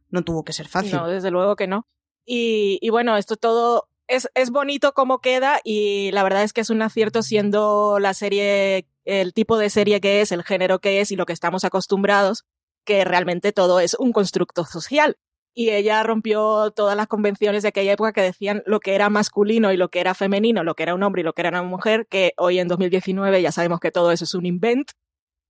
No 0.10 0.24
tuvo 0.24 0.44
que 0.44 0.54
ser 0.54 0.68
fácil. 0.68 0.94
No, 0.94 1.08
desde 1.08 1.32
luego 1.32 1.56
que 1.56 1.68
no. 1.68 1.86
Y, 2.26 2.78
y 2.82 2.90
bueno, 2.90 3.18
esto 3.18 3.38
todo 3.38 3.91
es, 4.12 4.30
es 4.36 4.52
bonito 4.52 4.94
cómo 4.94 5.20
queda 5.20 5.62
y 5.64 6.12
la 6.12 6.24
verdad 6.24 6.44
es 6.44 6.52
que 6.52 6.62
es 6.62 6.70
un 6.70 6.82
acierto 6.82 7.24
siendo 7.24 7.98
la 8.00 8.14
serie, 8.14 8.86
el 9.06 9.34
tipo 9.34 9.58
de 9.58 9.70
serie 9.70 10.02
que 10.02 10.22
es, 10.22 10.34
el 10.34 10.44
género 10.44 10.80
que 10.80 11.00
es 11.00 11.12
y 11.12 11.16
lo 11.16 11.26
que 11.26 11.34
estamos 11.34 11.64
acostumbrados, 11.64 12.44
que 12.84 13.06
realmente 13.06 13.54
todo 13.54 13.80
es 13.80 13.96
un 13.96 14.12
constructo 14.12 14.66
social. 14.66 15.18
Y 15.54 15.70
ella 15.70 16.04
rompió 16.04 16.72
todas 16.72 16.96
las 16.96 17.08
convenciones 17.08 17.64
de 17.64 17.70
aquella 17.70 17.94
época 17.94 18.14
que 18.14 18.22
decían 18.22 18.64
lo 18.66 18.80
que 18.80 18.96
era 18.96 19.10
masculino 19.10 19.72
y 19.72 19.78
lo 19.78 19.90
que 19.90 20.00
era 20.00 20.14
femenino, 20.14 20.64
lo 20.64 20.76
que 20.76 20.84
era 20.84 20.96
un 20.96 21.04
hombre 21.04 21.22
y 21.22 21.26
lo 21.26 21.34
que 21.34 21.42
era 21.42 21.50
una 21.50 21.64
mujer, 21.64 22.08
que 22.08 22.34
hoy 22.38 22.60
en 22.60 22.68
2019 22.68 23.42
ya 23.42 23.52
sabemos 23.52 23.80
que 23.80 23.92
todo 23.92 24.12
eso 24.12 24.26
es 24.26 24.34
un 24.34 24.46
invent. 24.46 24.92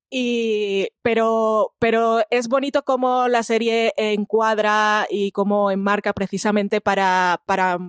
Y, 0.10 0.89
pero, 1.02 1.74
pero 1.80 2.21
es 2.30 2.47
bonito 2.47 2.84
cómo 2.84 3.28
la 3.28 3.43
serie 3.43 3.93
encuadra 3.95 5.08
y 5.10 5.32
cómo 5.32 5.71
enmarca 5.71 6.13
precisamente 6.13 6.82
para, 6.82 7.41
para 7.45 7.80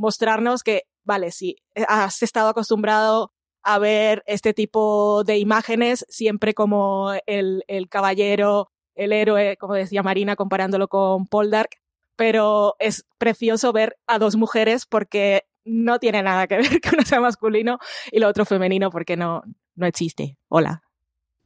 mostrarnos 0.00 0.62
que, 0.62 0.84
vale, 1.04 1.30
si 1.30 1.56
has 1.86 2.22
estado 2.22 2.48
acostumbrado 2.48 3.32
a 3.62 3.78
ver 3.78 4.22
este 4.26 4.54
tipo 4.54 5.22
de 5.24 5.38
imágenes 5.38 6.06
siempre 6.08 6.54
como 6.54 7.12
el, 7.26 7.62
el 7.68 7.88
caballero 7.90 8.70
el 8.94 9.12
héroe, 9.12 9.56
como 9.58 9.74
decía 9.74 10.02
Marina, 10.02 10.36
comparándolo 10.36 10.88
con 10.88 11.26
Poldark, 11.26 11.70
pero 12.16 12.76
es 12.78 13.06
precioso 13.18 13.72
ver 13.72 13.98
a 14.06 14.18
dos 14.18 14.36
mujeres 14.36 14.84
porque 14.86 15.44
no 15.64 15.98
tiene 15.98 16.22
nada 16.22 16.46
que 16.46 16.56
ver 16.58 16.80
que 16.80 16.90
uno 16.92 17.04
sea 17.04 17.20
masculino 17.20 17.78
y 18.10 18.18
lo 18.18 18.28
otro 18.28 18.44
femenino 18.44 18.90
porque 18.90 19.16
no, 19.16 19.42
no 19.74 19.86
existe. 19.86 20.36
Hola. 20.48 20.82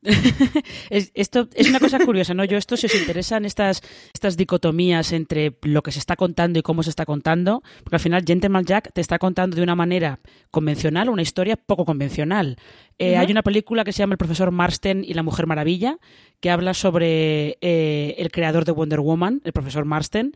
esto 0.91 1.49
es 1.55 1.69
una 1.69 1.81
cosa 1.81 1.99
curiosa, 1.99 2.35
¿no? 2.35 2.45
Yo 2.45 2.59
esto, 2.59 2.77
si 2.77 2.87
os 2.87 2.95
interesan 2.95 3.45
estas, 3.45 3.81
estas 4.13 4.37
dicotomías 4.37 5.13
entre 5.13 5.57
lo 5.63 5.83
que 5.83 5.93
se 5.93 5.99
está 5.99 6.17
contando 6.17 6.59
y 6.59 6.63
cómo 6.63 6.83
se 6.83 6.91
está 6.91 7.07
contando, 7.07 7.63
porque 7.83 7.97
al 7.97 8.01
final 8.01 8.25
Gentleman 8.27 8.65
Jack 8.65 8.93
te 8.93 9.01
está 9.01 9.19
contando 9.19 9.57
de 9.57 9.63
una 9.63 9.75
manera 9.75 10.21
convencional, 10.51 11.09
una 11.09 11.23
historia 11.23 11.57
poco 11.57 11.85
convencional. 11.85 12.57
Eh, 12.99 13.17
hay 13.17 13.31
una 13.31 13.43
película 13.43 13.85
que 13.85 13.93
se 13.93 14.01
llama 14.01 14.15
El 14.15 14.19
profesor 14.19 14.51
Marston 14.51 15.05
y 15.05 15.15
la 15.15 15.23
Mujer 15.23 15.47
Maravilla, 15.47 15.99
que 16.41 16.51
habla 16.51 16.75
sobre 16.75 17.59
eh, 17.61 18.15
el 18.19 18.31
creador 18.31 18.65
de 18.65 18.73
Wonder 18.73 19.01
Woman, 19.01 19.41
el 19.45 19.53
profesor 19.53 19.85
Marston, 19.85 20.33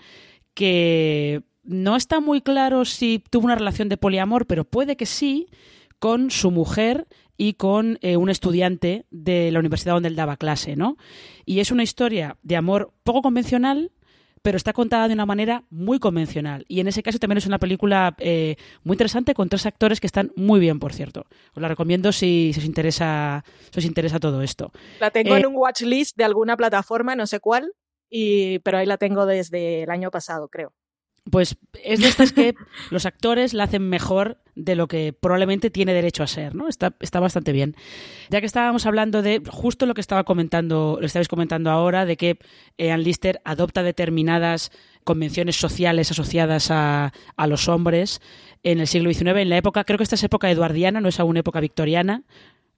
que 0.54 1.42
no 1.62 1.96
está 1.96 2.20
muy 2.20 2.40
claro 2.40 2.84
si 2.84 3.22
tuvo 3.30 3.44
una 3.44 3.54
relación 3.54 3.88
de 3.88 3.98
poliamor, 3.98 4.46
pero 4.46 4.64
puede 4.64 4.96
que 4.96 5.06
sí, 5.06 5.48
con 5.98 6.30
su 6.30 6.50
mujer 6.50 7.06
y 7.36 7.54
con 7.54 7.98
eh, 8.02 8.16
un 8.16 8.30
estudiante 8.30 9.06
de 9.10 9.50
la 9.52 9.60
universidad 9.60 9.94
donde 9.94 10.08
él 10.08 10.16
daba 10.16 10.36
clase, 10.36 10.76
¿no? 10.76 10.96
Y 11.46 11.60
es 11.60 11.70
una 11.70 11.84
historia 11.84 12.36
de 12.42 12.56
amor 12.56 12.92
poco 13.04 13.22
convencional, 13.22 13.92
pero 14.42 14.56
está 14.56 14.72
contada 14.72 15.08
de 15.08 15.14
una 15.14 15.26
manera 15.26 15.64
muy 15.70 15.98
convencional. 15.98 16.64
Y 16.68 16.80
en 16.80 16.88
ese 16.88 17.02
caso 17.02 17.18
también 17.18 17.38
es 17.38 17.46
una 17.46 17.58
película 17.58 18.14
eh, 18.18 18.56
muy 18.82 18.94
interesante 18.94 19.34
con 19.34 19.48
tres 19.48 19.66
actores 19.66 20.00
que 20.00 20.06
están 20.06 20.32
muy 20.36 20.58
bien, 20.60 20.78
por 20.78 20.92
cierto. 20.92 21.26
Os 21.54 21.62
la 21.62 21.68
recomiendo 21.68 22.12
si, 22.12 22.52
os, 22.56 22.64
interesa, 22.64 23.44
os 23.76 23.84
interesa 23.84 24.18
todo 24.18 24.42
esto. 24.42 24.72
La 25.00 25.10
tengo 25.10 25.36
Eh, 25.36 25.40
en 25.40 25.46
un 25.46 25.56
watchlist 25.56 26.16
de 26.16 26.24
alguna 26.24 26.56
plataforma, 26.56 27.14
no 27.14 27.26
sé 27.26 27.40
cuál, 27.40 27.72
y, 28.10 28.58
pero 28.60 28.78
ahí 28.78 28.86
la 28.86 28.96
tengo 28.96 29.26
desde 29.26 29.82
el 29.82 29.90
año 29.90 30.10
pasado, 30.10 30.48
creo. 30.48 30.72
Pues 31.30 31.56
es 31.84 32.00
de 32.00 32.08
estas 32.08 32.32
que 32.32 32.54
los 32.90 33.06
actores 33.06 33.54
la 33.54 33.64
hacen 33.64 33.88
mejor 33.88 34.38
de 34.54 34.74
lo 34.74 34.88
que 34.88 35.12
probablemente 35.12 35.70
tiene 35.70 35.92
derecho 35.94 36.22
a 36.22 36.26
ser, 36.26 36.54
¿no? 36.54 36.68
Está, 36.68 36.94
está 37.00 37.20
bastante 37.20 37.52
bien. 37.52 37.76
Ya 38.30 38.40
que 38.40 38.46
estábamos 38.46 38.86
hablando 38.86 39.22
de 39.22 39.42
justo 39.48 39.86
lo 39.86 39.94
que 39.94 40.00
estaba 40.00 40.24
comentando, 40.24 40.98
lo 41.00 41.06
estabais 41.06 41.28
comentando 41.28 41.70
ahora, 41.70 42.06
de 42.06 42.16
que 42.16 42.38
Ann 42.78 43.02
Lister 43.02 43.40
adopta 43.44 43.82
determinadas 43.82 44.72
convenciones 45.04 45.56
sociales 45.56 46.10
asociadas 46.10 46.70
a, 46.70 47.12
a 47.36 47.46
los 47.46 47.68
hombres 47.68 48.20
en 48.62 48.80
el 48.80 48.86
siglo 48.86 49.12
XIX, 49.12 49.38
en 49.38 49.48
la 49.48 49.56
época, 49.56 49.84
creo 49.84 49.96
que 49.96 50.04
esta 50.04 50.16
es 50.16 50.24
época 50.24 50.50
eduardiana, 50.50 51.00
no 51.00 51.08
es 51.08 51.20
aún 51.20 51.36
época 51.36 51.60
victoriana, 51.60 52.24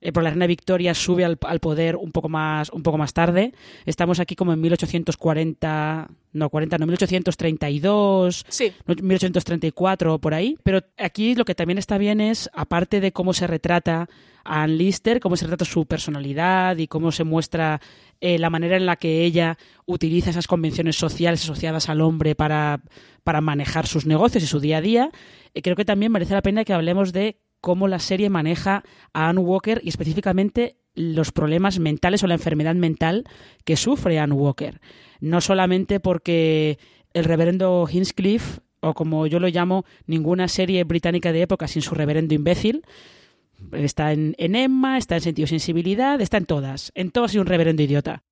eh, 0.00 0.12
pero 0.12 0.24
la 0.24 0.30
reina 0.30 0.46
Victoria 0.46 0.94
sube 0.94 1.24
al, 1.24 1.38
al, 1.42 1.60
poder 1.60 1.96
un 1.96 2.10
poco 2.10 2.28
más 2.28 2.70
un 2.70 2.82
poco 2.82 2.96
más 2.96 3.12
tarde. 3.12 3.52
Estamos 3.84 4.18
aquí 4.18 4.34
como 4.34 4.52
en 4.52 4.60
1840, 4.60 6.08
no 6.32 6.48
40, 6.48 6.78
no 6.78 6.86
1832, 6.86 8.46
sí. 8.48 8.72
1834 8.86 10.18
por 10.18 10.34
ahí. 10.34 10.56
Pero 10.62 10.80
aquí 10.98 11.34
lo 11.34 11.44
que 11.44 11.54
también 11.54 11.78
está 11.78 11.98
bien 11.98 12.20
es, 12.20 12.48
aparte 12.54 13.00
de 13.00 13.12
cómo 13.12 13.34
se 13.34 13.46
retrata 13.46 14.08
a 14.44 14.62
Ann 14.62 14.78
Lister, 14.78 15.20
cómo 15.20 15.36
se 15.36 15.44
retrata 15.44 15.66
su 15.66 15.84
personalidad 15.84 16.78
y 16.78 16.86
cómo 16.86 17.12
se 17.12 17.24
muestra 17.24 17.80
eh, 18.22 18.38
la 18.38 18.48
manera 18.48 18.76
en 18.76 18.86
la 18.86 18.96
que 18.96 19.24
ella 19.24 19.58
utiliza 19.84 20.30
esas 20.30 20.46
convenciones 20.46 20.96
sociales 20.96 21.42
asociadas 21.42 21.90
al 21.90 22.00
hombre 22.00 22.34
para, 22.34 22.80
para 23.22 23.40
manejar 23.42 23.86
sus 23.86 24.06
negocios 24.06 24.44
y 24.44 24.46
su 24.46 24.60
día 24.60 24.78
a 24.78 24.80
día. 24.80 25.10
Eh, 25.52 25.60
creo 25.60 25.76
que 25.76 25.84
también 25.84 26.10
merece 26.10 26.34
la 26.34 26.42
pena 26.42 26.64
que 26.64 26.72
hablemos 26.72 27.12
de 27.12 27.38
cómo 27.60 27.88
la 27.88 27.98
serie 27.98 28.30
maneja 28.30 28.82
a 29.12 29.28
Anne 29.28 29.40
Walker 29.40 29.80
y 29.84 29.88
específicamente 29.88 30.76
los 30.94 31.32
problemas 31.32 31.78
mentales 31.78 32.22
o 32.22 32.26
la 32.26 32.34
enfermedad 32.34 32.74
mental 32.74 33.24
que 33.64 33.76
sufre 33.76 34.18
Anne 34.18 34.34
Walker. 34.34 34.80
No 35.20 35.40
solamente 35.40 36.00
porque 36.00 36.78
el 37.12 37.24
reverendo 37.24 37.88
Hinchcliffe, 37.90 38.60
o 38.80 38.94
como 38.94 39.26
yo 39.26 39.40
lo 39.40 39.48
llamo, 39.48 39.84
ninguna 40.06 40.48
serie 40.48 40.84
británica 40.84 41.32
de 41.32 41.42
época 41.42 41.68
sin 41.68 41.82
su 41.82 41.94
reverendo 41.94 42.34
imbécil, 42.34 42.82
está 43.72 44.12
en, 44.12 44.34
en 44.38 44.56
Emma, 44.56 44.98
está 44.98 45.16
en 45.16 45.20
Sentido 45.22 45.46
Sensibilidad, 45.46 46.20
está 46.20 46.38
en 46.38 46.46
todas. 46.46 46.92
En 46.94 47.10
todas 47.10 47.32
hay 47.34 47.40
un 47.40 47.46
reverendo 47.46 47.82
idiota. 47.82 48.22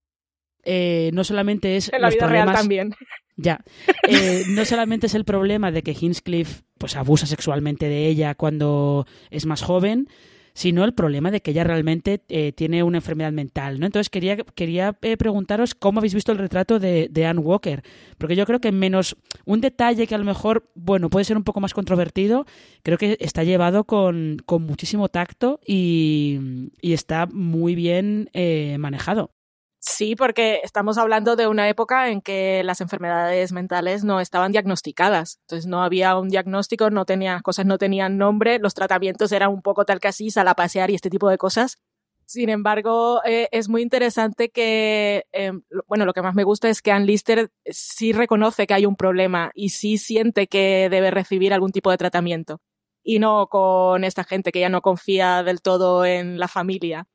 Eh, 0.65 1.11
no 1.13 1.25
solamente 1.25 1.77
es 1.77 1.93
en 1.93 2.01
la 2.01 2.09
los 2.09 2.15
vida 2.15 2.27
problemas, 2.27 2.47
real 2.47 2.57
también. 2.57 2.95
Ya. 3.39 3.65
Eh, 4.11 4.45
no 4.49 4.65
solamente 4.65 5.07
es 5.07 5.15
el 5.15 5.27
problema 5.27 5.71
de 5.71 5.83
que 5.83 5.95
Hinchcliffe 5.99 6.63
pues, 6.79 6.97
abusa 6.97 7.27
sexualmente 7.27 7.87
de 7.87 8.07
ella 8.07 8.35
cuando 8.35 9.07
es 9.31 9.45
más 9.45 9.61
joven, 9.61 10.09
sino 10.55 10.83
el 10.85 10.95
problema 10.95 11.31
de 11.31 11.41
que 11.41 11.51
ella 11.51 11.63
realmente 11.63 12.23
eh, 12.29 12.53
tiene 12.53 12.83
una 12.83 12.99
enfermedad 12.99 13.31
mental. 13.31 13.79
¿no? 13.79 13.87
Entonces 13.87 14.11
quería, 14.11 14.39
quería 14.39 14.97
eh, 15.03 15.17
preguntaros 15.17 15.75
cómo 15.75 16.01
habéis 16.01 16.15
visto 16.15 16.33
el 16.33 16.39
retrato 16.39 16.79
de, 16.79 17.09
de 17.11 17.27
Anne 17.27 17.41
Walker, 17.41 17.83
porque 18.17 18.35
yo 18.35 18.47
creo 18.47 18.61
que 18.61 18.73
menos 18.73 19.17
un 19.45 19.61
detalle 19.61 20.07
que 20.07 20.15
a 20.15 20.19
lo 20.19 20.25
mejor, 20.25 20.69
bueno, 20.75 21.11
puede 21.11 21.25
ser 21.25 21.37
un 21.37 21.45
poco 21.45 21.61
más 21.61 21.75
controvertido, 21.75 22.47
creo 22.83 22.99
que 22.99 23.19
está 23.21 23.45
llevado 23.45 23.85
con, 23.85 24.39
con 24.47 24.63
muchísimo 24.63 25.09
tacto 25.09 25.61
y, 25.67 26.71
y, 26.81 26.93
está 26.93 27.27
muy 27.27 27.75
bien 27.75 28.31
eh, 28.33 28.79
manejado. 28.79 29.31
Sí, 29.81 30.17
porque 30.17 30.61
estamos 30.65 30.99
hablando 30.99 31.37
de 31.37 31.47
una 31.47 31.69
época 31.69 32.11
en 32.11 32.21
que 32.21 32.63
las 32.65 32.81
enfermedades 32.81 33.53
mentales 33.53 34.03
no 34.03 34.21
estaban 34.21 34.51
diagnosticadas. 34.51 35.39
Entonces 35.43 35.67
no 35.67 35.83
había 35.85 36.17
un 36.17 36.29
diagnóstico, 36.29 36.91
no 36.91 37.05
tenían, 37.05 37.43
cosas 37.43 37.65
no 37.65 37.79
tenían 37.79 38.19
nombre, 38.19 38.59
los 38.59 38.75
tratamientos 38.75 39.31
eran 39.31 39.51
un 39.51 39.63
poco 39.63 39.85
tal 39.85 40.01
que 40.01 40.09
así, 40.09 40.31
sal 40.31 40.49
a 40.49 40.55
pasear 40.55 40.91
y 40.91 40.97
este 40.97 41.11
tipo 41.11 41.29
de 41.31 41.39
cosas. 41.39 41.79
Sin 42.27 42.51
embargo, 42.51 43.23
eh, 43.25 43.49
es 43.53 43.69
muy 43.69 43.83
interesante 43.83 44.51
que, 44.51 45.25
eh, 45.33 45.53
bueno, 45.87 46.05
lo 46.05 46.13
que 46.13 46.23
más 46.23 46.35
me 46.35 46.45
gusta 46.45 46.69
es 46.69 46.83
que 46.83 46.93
Ann 46.93 47.07
Lister 47.07 47.51
sí 47.65 48.13
reconoce 48.13 48.67
que 48.67 48.75
hay 48.75 48.85
un 48.85 48.97
problema 48.97 49.51
y 49.55 49.71
sí 49.71 49.97
siente 49.97 50.49
que 50.49 50.89
debe 50.91 51.11
recibir 51.11 51.55
algún 51.55 51.73
tipo 51.73 51.91
de 51.91 51.99
tratamiento. 51.99 52.61
Y 53.03 53.21
no 53.21 53.47
con 53.49 54.05
esta 54.05 54.25
gente 54.25 54.53
que 54.53 54.61
ya 54.61 54.69
no 54.69 54.83
confía 54.83 55.43
del 55.43 55.63
todo 55.63 56.05
en 56.05 56.39
la 56.39 56.49
familia 56.49 57.07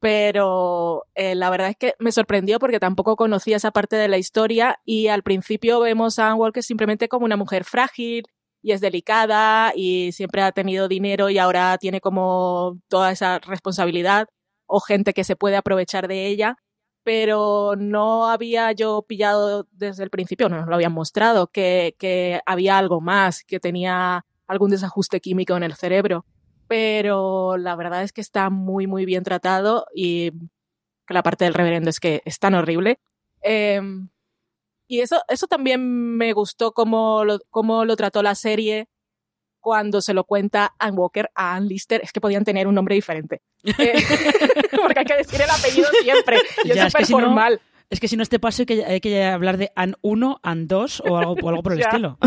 pero 0.00 1.06
eh, 1.14 1.34
la 1.34 1.50
verdad 1.50 1.70
es 1.70 1.76
que 1.76 1.94
me 1.98 2.12
sorprendió 2.12 2.58
porque 2.58 2.80
tampoco 2.80 3.16
conocía 3.16 3.56
esa 3.56 3.70
parte 3.72 3.96
de 3.96 4.08
la 4.08 4.18
historia 4.18 4.78
y 4.84 5.08
al 5.08 5.22
principio 5.22 5.80
vemos 5.80 6.18
a 6.18 6.28
Anne 6.28 6.38
Walker 6.38 6.62
simplemente 6.62 7.08
como 7.08 7.24
una 7.24 7.36
mujer 7.36 7.64
frágil 7.64 8.24
y 8.62 8.72
es 8.72 8.80
delicada 8.80 9.72
y 9.74 10.12
siempre 10.12 10.42
ha 10.42 10.52
tenido 10.52 10.88
dinero 10.88 11.30
y 11.30 11.38
ahora 11.38 11.76
tiene 11.78 12.00
como 12.00 12.78
toda 12.88 13.12
esa 13.12 13.38
responsabilidad 13.40 14.28
o 14.66 14.80
gente 14.80 15.14
que 15.14 15.24
se 15.24 15.36
puede 15.36 15.56
aprovechar 15.56 16.08
de 16.08 16.26
ella, 16.26 16.56
pero 17.02 17.74
no 17.76 18.28
había 18.28 18.72
yo 18.72 19.02
pillado 19.08 19.66
desde 19.72 20.04
el 20.04 20.10
principio, 20.10 20.48
no 20.48 20.58
nos 20.58 20.68
lo 20.68 20.74
habían 20.74 20.92
mostrado, 20.92 21.48
que, 21.48 21.96
que 21.98 22.40
había 22.46 22.78
algo 22.78 23.00
más, 23.00 23.44
que 23.44 23.60
tenía 23.60 24.26
algún 24.46 24.70
desajuste 24.70 25.20
químico 25.20 25.56
en 25.56 25.62
el 25.62 25.74
cerebro 25.74 26.26
pero 26.68 27.56
la 27.56 27.74
verdad 27.74 28.02
es 28.02 28.12
que 28.12 28.20
está 28.20 28.50
muy, 28.50 28.86
muy 28.86 29.04
bien 29.04 29.24
tratado 29.24 29.86
y 29.94 30.30
la 31.08 31.22
parte 31.22 31.44
del 31.44 31.54
reverendo 31.54 31.90
es 31.90 32.00
que 32.00 32.22
es 32.24 32.38
tan 32.38 32.54
horrible. 32.54 33.00
Eh, 33.42 33.80
y 34.86 35.00
eso, 35.00 35.22
eso 35.28 35.46
también 35.46 36.16
me 36.16 36.32
gustó 36.32 36.72
cómo 36.72 37.24
lo, 37.24 37.38
cómo 37.50 37.84
lo 37.84 37.96
trató 37.96 38.22
la 38.22 38.34
serie 38.34 38.88
cuando 39.60 40.00
se 40.00 40.14
lo 40.14 40.24
cuenta 40.24 40.74
Ann 40.78 40.98
Walker 40.98 41.30
a 41.34 41.54
Ann 41.54 41.68
Lister. 41.68 42.00
Es 42.02 42.12
que 42.12 42.20
podían 42.20 42.44
tener 42.44 42.66
un 42.66 42.74
nombre 42.74 42.94
diferente. 42.94 43.42
Eh, 43.64 43.94
porque 44.82 45.00
hay 45.00 45.04
que 45.04 45.16
decir 45.16 45.40
el 45.40 45.50
apellido 45.50 45.88
siempre. 46.02 46.38
Y 46.64 46.68
ya, 46.68 46.86
es 46.86 46.92
súper 46.92 46.92
es 46.92 46.94
que 46.94 47.04
si 47.04 47.12
formal. 47.12 47.54
No... 47.54 47.68
Es 47.90 48.00
que 48.00 48.08
si 48.08 48.16
no 48.16 48.22
este 48.22 48.38
paso 48.38 48.62
hay 48.62 48.66
que, 48.66 48.84
hay 48.84 49.00
que 49.00 49.24
hablar 49.24 49.56
de 49.56 49.72
AN 49.74 49.96
1, 50.02 50.40
AN 50.42 50.68
2 50.68 51.02
o 51.06 51.16
algo, 51.16 51.32
o 51.42 51.48
algo 51.48 51.62
por 51.62 51.72
el 51.72 51.80
estilo. 51.86 52.18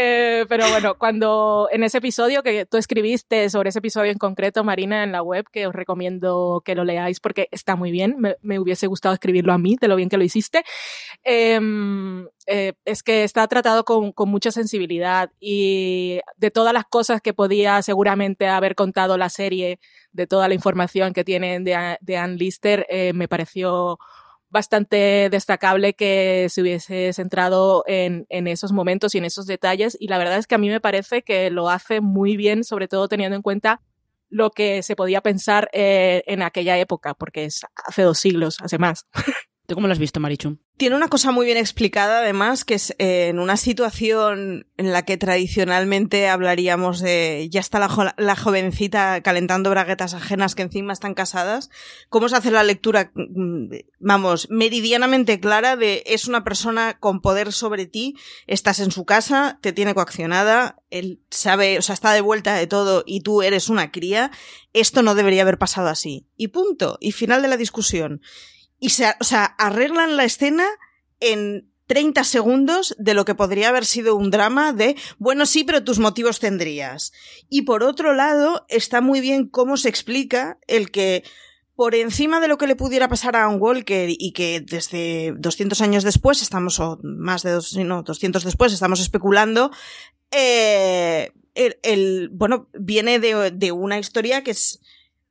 Eh, 0.00 0.46
pero 0.48 0.68
bueno, 0.70 0.96
cuando 0.96 1.68
en 1.72 1.82
ese 1.82 1.98
episodio 1.98 2.44
que 2.44 2.66
tú 2.66 2.76
escribiste 2.76 3.50
sobre 3.50 3.70
ese 3.70 3.80
episodio 3.80 4.12
en 4.12 4.18
concreto, 4.18 4.62
Marina, 4.62 5.02
en 5.02 5.10
la 5.10 5.22
web, 5.22 5.46
que 5.50 5.66
os 5.66 5.74
recomiendo 5.74 6.62
que 6.64 6.76
lo 6.76 6.84
leáis 6.84 7.18
porque 7.18 7.48
está 7.50 7.74
muy 7.74 7.90
bien, 7.90 8.14
me, 8.16 8.36
me 8.40 8.60
hubiese 8.60 8.86
gustado 8.86 9.12
escribirlo 9.12 9.52
a 9.52 9.58
mí, 9.58 9.76
de 9.80 9.88
lo 9.88 9.96
bien 9.96 10.08
que 10.08 10.16
lo 10.16 10.22
hiciste, 10.22 10.62
eh, 11.24 11.58
eh, 12.46 12.74
es 12.84 13.02
que 13.02 13.24
está 13.24 13.48
tratado 13.48 13.84
con, 13.84 14.12
con, 14.12 14.28
mucha 14.28 14.52
sensibilidad 14.52 15.32
y 15.40 16.20
de 16.36 16.52
todas 16.52 16.72
las 16.72 16.84
cosas 16.84 17.20
que 17.20 17.34
podía 17.34 17.82
seguramente 17.82 18.46
haber 18.46 18.76
contado 18.76 19.18
la 19.18 19.30
serie, 19.30 19.80
de 20.12 20.26
toda 20.28 20.46
la 20.46 20.54
información 20.54 21.12
que 21.12 21.24
tienen 21.24 21.64
de, 21.64 21.98
de 22.00 22.16
Ann 22.16 22.36
Lister, 22.36 22.86
eh, 22.88 23.12
me 23.14 23.26
pareció 23.26 23.98
bastante 24.50 25.28
destacable 25.30 25.94
que 25.94 26.46
se 26.48 26.62
hubiese 26.62 27.12
centrado 27.12 27.84
en, 27.86 28.26
en, 28.30 28.46
esos 28.46 28.72
momentos 28.72 29.14
y 29.14 29.18
en 29.18 29.24
esos 29.24 29.46
detalles 29.46 29.96
y 30.00 30.08
la 30.08 30.18
verdad 30.18 30.38
es 30.38 30.46
que 30.46 30.54
a 30.54 30.58
mí 30.58 30.68
me 30.68 30.80
parece 30.80 31.22
que 31.22 31.50
lo 31.50 31.68
hace 31.68 32.00
muy 32.00 32.36
bien, 32.36 32.64
sobre 32.64 32.88
todo 32.88 33.08
teniendo 33.08 33.36
en 33.36 33.42
cuenta 33.42 33.82
lo 34.30 34.50
que 34.50 34.82
se 34.82 34.96
podía 34.96 35.22
pensar 35.22 35.68
eh, 35.72 36.22
en 36.26 36.42
aquella 36.42 36.78
época, 36.78 37.14
porque 37.14 37.44
es 37.44 37.64
hace 37.86 38.02
dos 38.02 38.18
siglos, 38.18 38.58
hace 38.60 38.78
más. 38.78 39.06
¿Tú 39.66 39.74
cómo 39.74 39.86
lo 39.86 39.92
has 39.92 39.98
visto, 39.98 40.20
Marichu? 40.20 40.58
Tiene 40.78 40.94
una 40.94 41.08
cosa 41.08 41.32
muy 41.32 41.44
bien 41.44 41.58
explicada, 41.58 42.20
además, 42.20 42.64
que 42.64 42.74
es 42.74 42.94
eh, 43.00 43.26
en 43.30 43.40
una 43.40 43.56
situación 43.56 44.68
en 44.76 44.92
la 44.92 45.04
que 45.04 45.16
tradicionalmente 45.16 46.28
hablaríamos 46.28 47.00
de 47.00 47.48
ya 47.50 47.58
está 47.58 47.80
la, 47.80 48.14
la 48.16 48.36
jovencita 48.36 49.20
calentando 49.22 49.70
braguetas 49.70 50.14
ajenas 50.14 50.54
que 50.54 50.62
encima 50.62 50.92
están 50.92 51.14
casadas, 51.14 51.68
cómo 52.08 52.28
se 52.28 52.36
hace 52.36 52.52
la 52.52 52.62
lectura, 52.62 53.10
mm, 53.12 53.70
vamos, 53.98 54.48
meridianamente 54.50 55.40
clara 55.40 55.74
de 55.74 56.04
es 56.06 56.28
una 56.28 56.44
persona 56.44 56.96
con 57.00 57.22
poder 57.22 57.52
sobre 57.52 57.86
ti, 57.86 58.14
estás 58.46 58.78
en 58.78 58.92
su 58.92 59.04
casa, 59.04 59.58
te 59.60 59.72
tiene 59.72 59.94
coaccionada, 59.94 60.76
él 60.90 61.20
sabe, 61.28 61.76
o 61.78 61.82
sea, 61.82 61.94
está 61.94 62.12
de 62.12 62.20
vuelta 62.20 62.54
de 62.54 62.68
todo 62.68 63.02
y 63.04 63.22
tú 63.22 63.42
eres 63.42 63.68
una 63.68 63.90
cría, 63.90 64.30
esto 64.74 65.02
no 65.02 65.16
debería 65.16 65.42
haber 65.42 65.58
pasado 65.58 65.88
así. 65.88 66.28
Y 66.36 66.48
punto. 66.48 66.98
Y 67.00 67.10
final 67.10 67.42
de 67.42 67.48
la 67.48 67.56
discusión 67.56 68.20
y 68.80 68.90
se, 68.90 69.06
o 69.20 69.24
sea, 69.24 69.44
arreglan 69.44 70.16
la 70.16 70.24
escena 70.24 70.66
en 71.20 71.70
30 71.86 72.22
segundos 72.24 72.94
de 72.98 73.14
lo 73.14 73.24
que 73.24 73.34
podría 73.34 73.70
haber 73.70 73.86
sido 73.86 74.14
un 74.14 74.30
drama 74.30 74.72
de, 74.72 74.94
bueno, 75.18 75.46
sí, 75.46 75.64
pero 75.64 75.82
tus 75.84 75.98
motivos 75.98 76.38
tendrías. 76.38 77.12
Y 77.48 77.62
por 77.62 77.82
otro 77.82 78.12
lado, 78.14 78.66
está 78.68 79.00
muy 79.00 79.20
bien 79.20 79.48
cómo 79.48 79.76
se 79.78 79.88
explica 79.88 80.58
el 80.66 80.90
que 80.90 81.24
por 81.74 81.94
encima 81.94 82.40
de 82.40 82.48
lo 82.48 82.58
que 82.58 82.66
le 82.66 82.74
pudiera 82.76 83.08
pasar 83.08 83.36
a 83.36 83.48
un 83.48 83.60
Walker 83.60 84.10
y 84.10 84.32
que 84.32 84.60
desde 84.60 85.32
200 85.38 85.80
años 85.80 86.02
después 86.04 86.42
estamos, 86.42 86.78
o 86.80 86.98
más 87.02 87.42
de 87.42 87.52
dos, 87.52 87.74
no, 87.76 88.02
200 88.02 88.44
después 88.44 88.72
estamos 88.72 89.00
especulando, 89.00 89.70
eh, 90.30 91.32
el, 91.54 91.78
el- 91.82 92.28
bueno, 92.32 92.68
viene 92.78 93.18
de, 93.18 93.50
de 93.50 93.72
una 93.72 93.98
historia 93.98 94.42
que 94.42 94.50
es, 94.52 94.80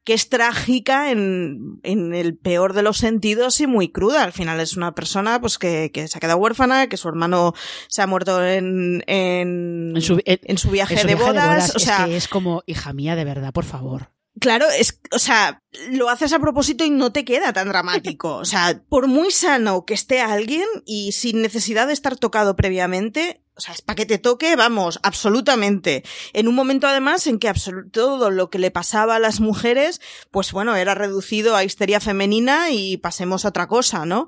que 0.08 0.14
es 0.14 0.30
trágica 0.30 1.12
en, 1.12 1.82
en 1.84 2.16
el 2.16 2.38
peor 2.38 2.72
de 2.72 2.82
los 2.82 2.96
sentidos 2.98 3.60
y 3.60 3.68
muy 3.68 3.90
cruda. 3.92 4.24
Al 4.24 4.32
final 4.32 4.62
es 4.62 4.78
una 4.78 4.96
persona 4.96 5.42
pues 5.42 5.58
que, 5.58 5.92
que 5.94 6.08
se 6.08 6.18
ha 6.18 6.22
quedado 6.22 6.38
huérfana, 6.40 6.88
que 6.88 6.96
su 6.96 7.10
hermano 7.10 7.54
se 7.90 8.02
ha 8.02 8.08
muerto 8.08 8.42
en, 8.42 9.04
en, 9.06 9.92
En 9.94 10.02
su, 10.02 10.22
en- 10.24 10.40
en 10.44 10.58
su 10.58 10.70
viaje, 10.72 10.96
su 10.98 11.06
de, 11.08 11.16
viaje 11.16 11.30
bodas. 11.34 11.74
O 11.76 11.78
es 11.78 11.84
sea, 11.84 12.06
que 12.06 12.16
es 12.16 12.30
como, 12.30 12.64
hija 12.68 12.94
mía, 12.94 13.18
de 13.18 13.26
verdad, 13.26 13.52
por 13.52 13.66
favor. 13.66 14.14
Claro, 14.40 14.66
es, 14.80 15.02
o 15.12 15.20
sea, 15.20 15.62
lo 15.92 16.08
haces 16.10 16.32
a 16.32 16.40
propósito 16.40 16.86
y 16.86 16.90
no 16.90 17.12
te 17.12 17.26
queda 17.26 17.52
tan 17.52 17.68
dramático. 17.68 18.36
O 18.38 18.46
sea, 18.46 18.82
por 18.88 19.08
muy 19.08 19.32
sano 19.32 19.84
que 19.84 19.94
esté 19.94 20.22
alguien 20.22 20.64
y 20.86 21.12
sin 21.12 21.42
necesidad 21.42 21.86
de 21.88 21.92
estar 21.94 22.16
tocado 22.16 22.56
previamente, 22.56 23.44
o 23.58 23.62
sea, 23.62 23.74
es 23.74 23.82
para 23.82 23.96
que 23.96 24.06
te 24.06 24.20
toque, 24.20 24.56
vamos, 24.56 25.00
absolutamente. 25.02 26.04
En 26.34 26.48
un 26.48 26.54
momento 26.54 26.88
además 26.88 27.26
en 27.26 27.40
que 27.40 27.52
todo 27.92 28.30
lo 28.30 28.50
que 28.50 28.60
le 28.60 28.70
pasaba 28.70 29.16
a 29.16 29.20
las 29.20 29.40
mujeres, 29.40 30.00
pues 30.30 30.52
bueno, 30.52 30.76
era 30.76 30.94
reducido 30.94 31.56
a 31.56 31.64
histeria 31.64 32.00
femenina 32.00 32.70
y 32.70 32.98
pasemos 32.98 33.46
a 33.46 33.50
otra 33.50 33.68
cosa, 33.68 34.06
¿no? 34.06 34.28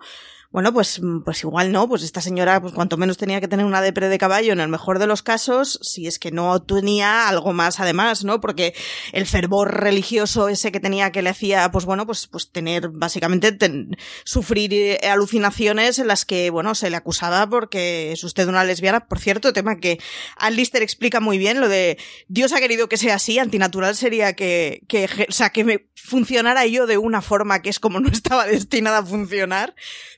Bueno, 0.51 0.73
pues, 0.73 0.99
mm, 0.99 1.19
pues 1.23 1.43
igual 1.43 1.71
no, 1.71 1.87
pues 1.87 2.01
esta 2.01 2.21
señora, 2.21 2.59
pues 2.59 2.73
cuanto 2.73 2.97
menos 2.97 3.17
tenía 3.17 3.39
que 3.39 3.47
tener 3.47 3.67
una 3.67 3.81
depre 3.83 4.09
de 4.09 4.17
caballo 4.17 4.51
en 4.51 4.59
el 4.59 4.67
mejor 4.67 4.97
de 4.97 5.05
los 5.05 5.21
casos, 5.21 5.77
si 5.83 6.07
es 6.07 6.17
que 6.17 6.31
no 6.31 6.59
tenía 6.59 7.29
algo 7.29 7.53
más 7.53 7.79
además, 7.79 8.23
¿no? 8.23 8.41
Porque 8.41 8.73
el 9.13 9.27
fervor 9.27 9.79
religioso 9.83 10.49
ese 10.49 10.71
que 10.71 10.79
tenía 10.79 11.11
que 11.11 11.21
le 11.21 11.29
hacía, 11.29 11.69
pues 11.71 11.85
bueno, 11.85 12.07
pues, 12.07 12.25
pues 12.25 12.51
tener, 12.51 12.89
básicamente, 12.89 13.51
ten- 13.51 13.95
sufrir 14.25 14.73
eh, 14.73 14.99
alucinaciones 15.07 15.99
en 15.99 16.07
las 16.07 16.25
que, 16.25 16.49
bueno, 16.49 16.73
se 16.73 16.89
le 16.89 16.95
acusaba 16.97 17.47
porque 17.47 18.11
es 18.11 18.23
usted 18.23 18.47
una 18.47 18.63
lesbiana. 18.63 19.05
Por 19.07 19.19
cierto, 19.19 19.53
tema 19.53 19.77
que 19.77 19.99
Ann 20.35 20.55
Lister 20.55 20.81
explica 20.81 21.19
muy 21.19 21.37
bien, 21.37 21.61
lo 21.61 21.69
de 21.69 21.99
Dios 22.27 22.53
ha 22.53 22.59
querido 22.59 22.89
que 22.89 22.97
sea 22.97 23.15
así, 23.15 23.37
antinatural 23.37 23.95
sería 23.95 24.33
que, 24.33 24.81
que, 24.87 25.07
o 25.29 25.31
sea, 25.31 25.51
que 25.51 25.63
me 25.63 25.89
funcionara 25.93 26.65
yo 26.65 26.87
de 26.87 26.97
una 26.97 27.21
forma 27.21 27.61
que 27.61 27.69
es 27.69 27.79
como 27.79 27.99
no 27.99 28.09
estaba 28.11 28.47
destinada 28.47 28.99
a 28.99 29.05
funcionar. 29.05 29.75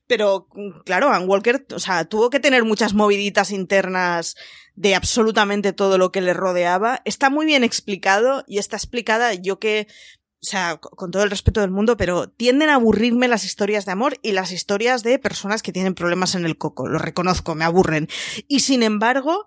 Pero, 0.08 0.21
mm, 0.54 0.82
claro, 0.86 1.10
Ann 1.10 1.28
Walker, 1.28 1.66
o 1.74 1.80
sea, 1.80 2.06
tuvo 2.06 2.30
que 2.30 2.40
tener 2.40 2.64
muchas 2.64 2.94
moviditas 2.94 3.52
internas 3.52 4.36
de 4.76 4.96
absolutamente 4.96 5.74
todo 5.74 5.98
lo 5.98 6.12
que 6.12 6.22
le 6.22 6.34
rodeaba. 6.34 7.02
Está 7.06 7.30
muy 7.30 7.46
bien 7.46 7.64
explicado 7.64 8.44
y 8.48 8.58
está 8.58 8.78
explicada, 8.78 9.34
yo 9.34 9.60
que, 9.60 9.88
o 10.42 10.46
sea, 10.46 10.78
co- 10.78 10.90
con 10.92 11.12
todo 11.12 11.24
el 11.24 11.30
respeto 11.30 11.62
del 11.62 11.72
mundo, 11.72 11.98
pero 11.98 12.30
tienden 12.30 12.70
a 12.70 12.76
aburrirme 12.76 13.28
las 13.28 13.44
historias 13.44 13.86
de 13.86 13.92
amor 13.92 14.18
y 14.22 14.32
las 14.32 14.52
historias 14.52 15.04
de 15.04 15.20
personas 15.20 15.62
que 15.62 15.74
tienen 15.74 15.94
problemas 15.96 16.36
en 16.36 16.46
el 16.46 16.58
coco. 16.58 16.88
Lo 16.88 17.00
reconozco, 17.00 17.54
me 17.56 17.66
aburren. 17.66 18.08
Y 18.48 18.62
sin 18.62 18.82
embargo, 18.84 19.46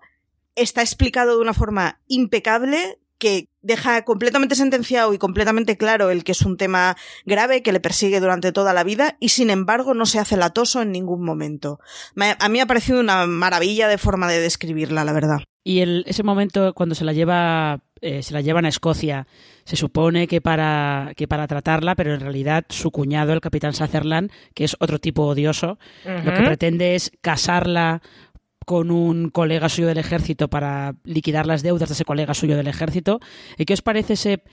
está 0.55 0.81
explicado 0.81 1.35
de 1.35 1.41
una 1.41 1.53
forma 1.53 2.01
impecable 2.07 2.99
que 3.17 3.47
deja 3.61 4.03
completamente 4.03 4.55
sentenciado 4.55 5.13
y 5.13 5.17
completamente 5.17 5.77
claro 5.77 6.09
el 6.11 6.23
que 6.23 6.33
es 6.33 6.41
un 6.41 6.57
tema 6.57 6.95
grave 7.25 7.63
que 7.63 7.71
le 7.71 7.79
persigue 7.79 8.19
durante 8.19 8.51
toda 8.51 8.73
la 8.73 8.83
vida 8.83 9.15
y 9.19 9.29
sin 9.29 9.49
embargo 9.49 9.93
no 9.93 10.05
se 10.05 10.19
hace 10.19 10.37
latoso 10.37 10.81
en 10.81 10.91
ningún 10.91 11.23
momento. 11.23 11.79
Me- 12.13 12.35
a 12.39 12.49
mí 12.49 12.57
me 12.57 12.61
ha 12.61 12.65
parecido 12.67 12.99
una 12.99 13.25
maravilla 13.25 13.87
de 13.87 13.97
forma 13.97 14.27
de 14.29 14.39
describirla, 14.41 15.03
la 15.05 15.13
verdad. 15.13 15.37
Y 15.63 15.79
el, 15.79 16.03
ese 16.07 16.21
momento 16.21 16.73
cuando 16.75 16.93
se 16.93 17.05
la 17.05 17.13
lleva, 17.13 17.79
eh, 18.01 18.21
se 18.21 18.33
la 18.33 18.41
llevan 18.41 18.65
a 18.65 18.69
Escocia, 18.69 19.25
se 19.63 19.75
supone 19.75 20.27
que 20.27 20.39
para, 20.39 21.13
que 21.15 21.27
para 21.27 21.47
tratarla, 21.47 21.95
pero 21.95 22.13
en 22.13 22.19
realidad 22.19 22.65
su 22.69 22.91
cuñado, 22.91 23.33
el 23.33 23.41
capitán 23.41 23.73
Sutherland, 23.73 24.29
que 24.53 24.63
es 24.65 24.75
otro 24.79 24.99
tipo 24.99 25.23
odioso, 25.25 25.79
lo 26.05 26.33
que 26.35 26.41
pretende 26.43 26.93
es 26.93 27.11
casarla 27.21 28.03
con 28.65 28.91
un 28.91 29.29
colega 29.29 29.69
suyo 29.69 29.87
del 29.87 29.99
ejército 29.99 30.49
para 30.49 30.95
liquidar 31.03 31.45
las 31.45 31.63
deudas 31.63 31.89
de 31.89 31.93
ese 31.93 32.05
colega 32.05 32.33
suyo 32.33 32.57
del 32.57 32.67
ejército. 32.67 33.19
¿Y 33.57 33.65
qué 33.65 33.73
os 33.73 33.81
parece 33.81 34.13
ese 34.13 34.43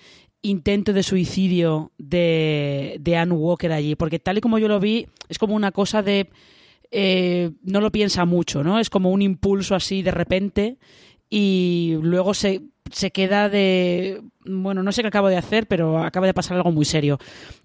intento 0.43 0.93
de 0.93 1.03
suicidio 1.03 1.91
de, 1.99 2.97
de 3.01 3.17
Anne 3.17 3.35
Walker 3.35 3.73
allí? 3.73 3.97
Porque 3.97 4.19
tal 4.19 4.39
y 4.39 4.41
como 4.41 4.59
yo 4.59 4.69
lo 4.69 4.79
vi, 4.79 5.07
es 5.29 5.39
como 5.39 5.55
una 5.55 5.73
cosa 5.73 6.03
de... 6.03 6.29
eh, 6.91 7.51
no 7.63 7.81
lo 7.81 7.91
piensa 7.91 8.25
mucho, 8.27 8.63
¿no? 8.63 8.79
Es 8.79 8.91
como 8.91 9.11
un 9.11 9.23
impulso 9.23 9.75
así 9.75 10.03
de 10.03 10.11
repente 10.11 10.77
y 11.31 11.97
luego 12.03 12.35
se, 12.35 12.61
se 12.93 13.11
queda 13.11 13.49
de... 13.49 14.23
Bueno, 14.45 14.83
no 14.83 14.93
sé 14.93 15.03
qué 15.03 15.09
acabo 15.09 15.29
de 15.29 15.37
hacer, 15.37 15.67
pero 15.67 15.99
acaba 15.99 16.27
de 16.27 16.35
pasar 16.35 16.57
algo 16.57 16.73
muy 16.73 16.85
serio. 16.85 17.19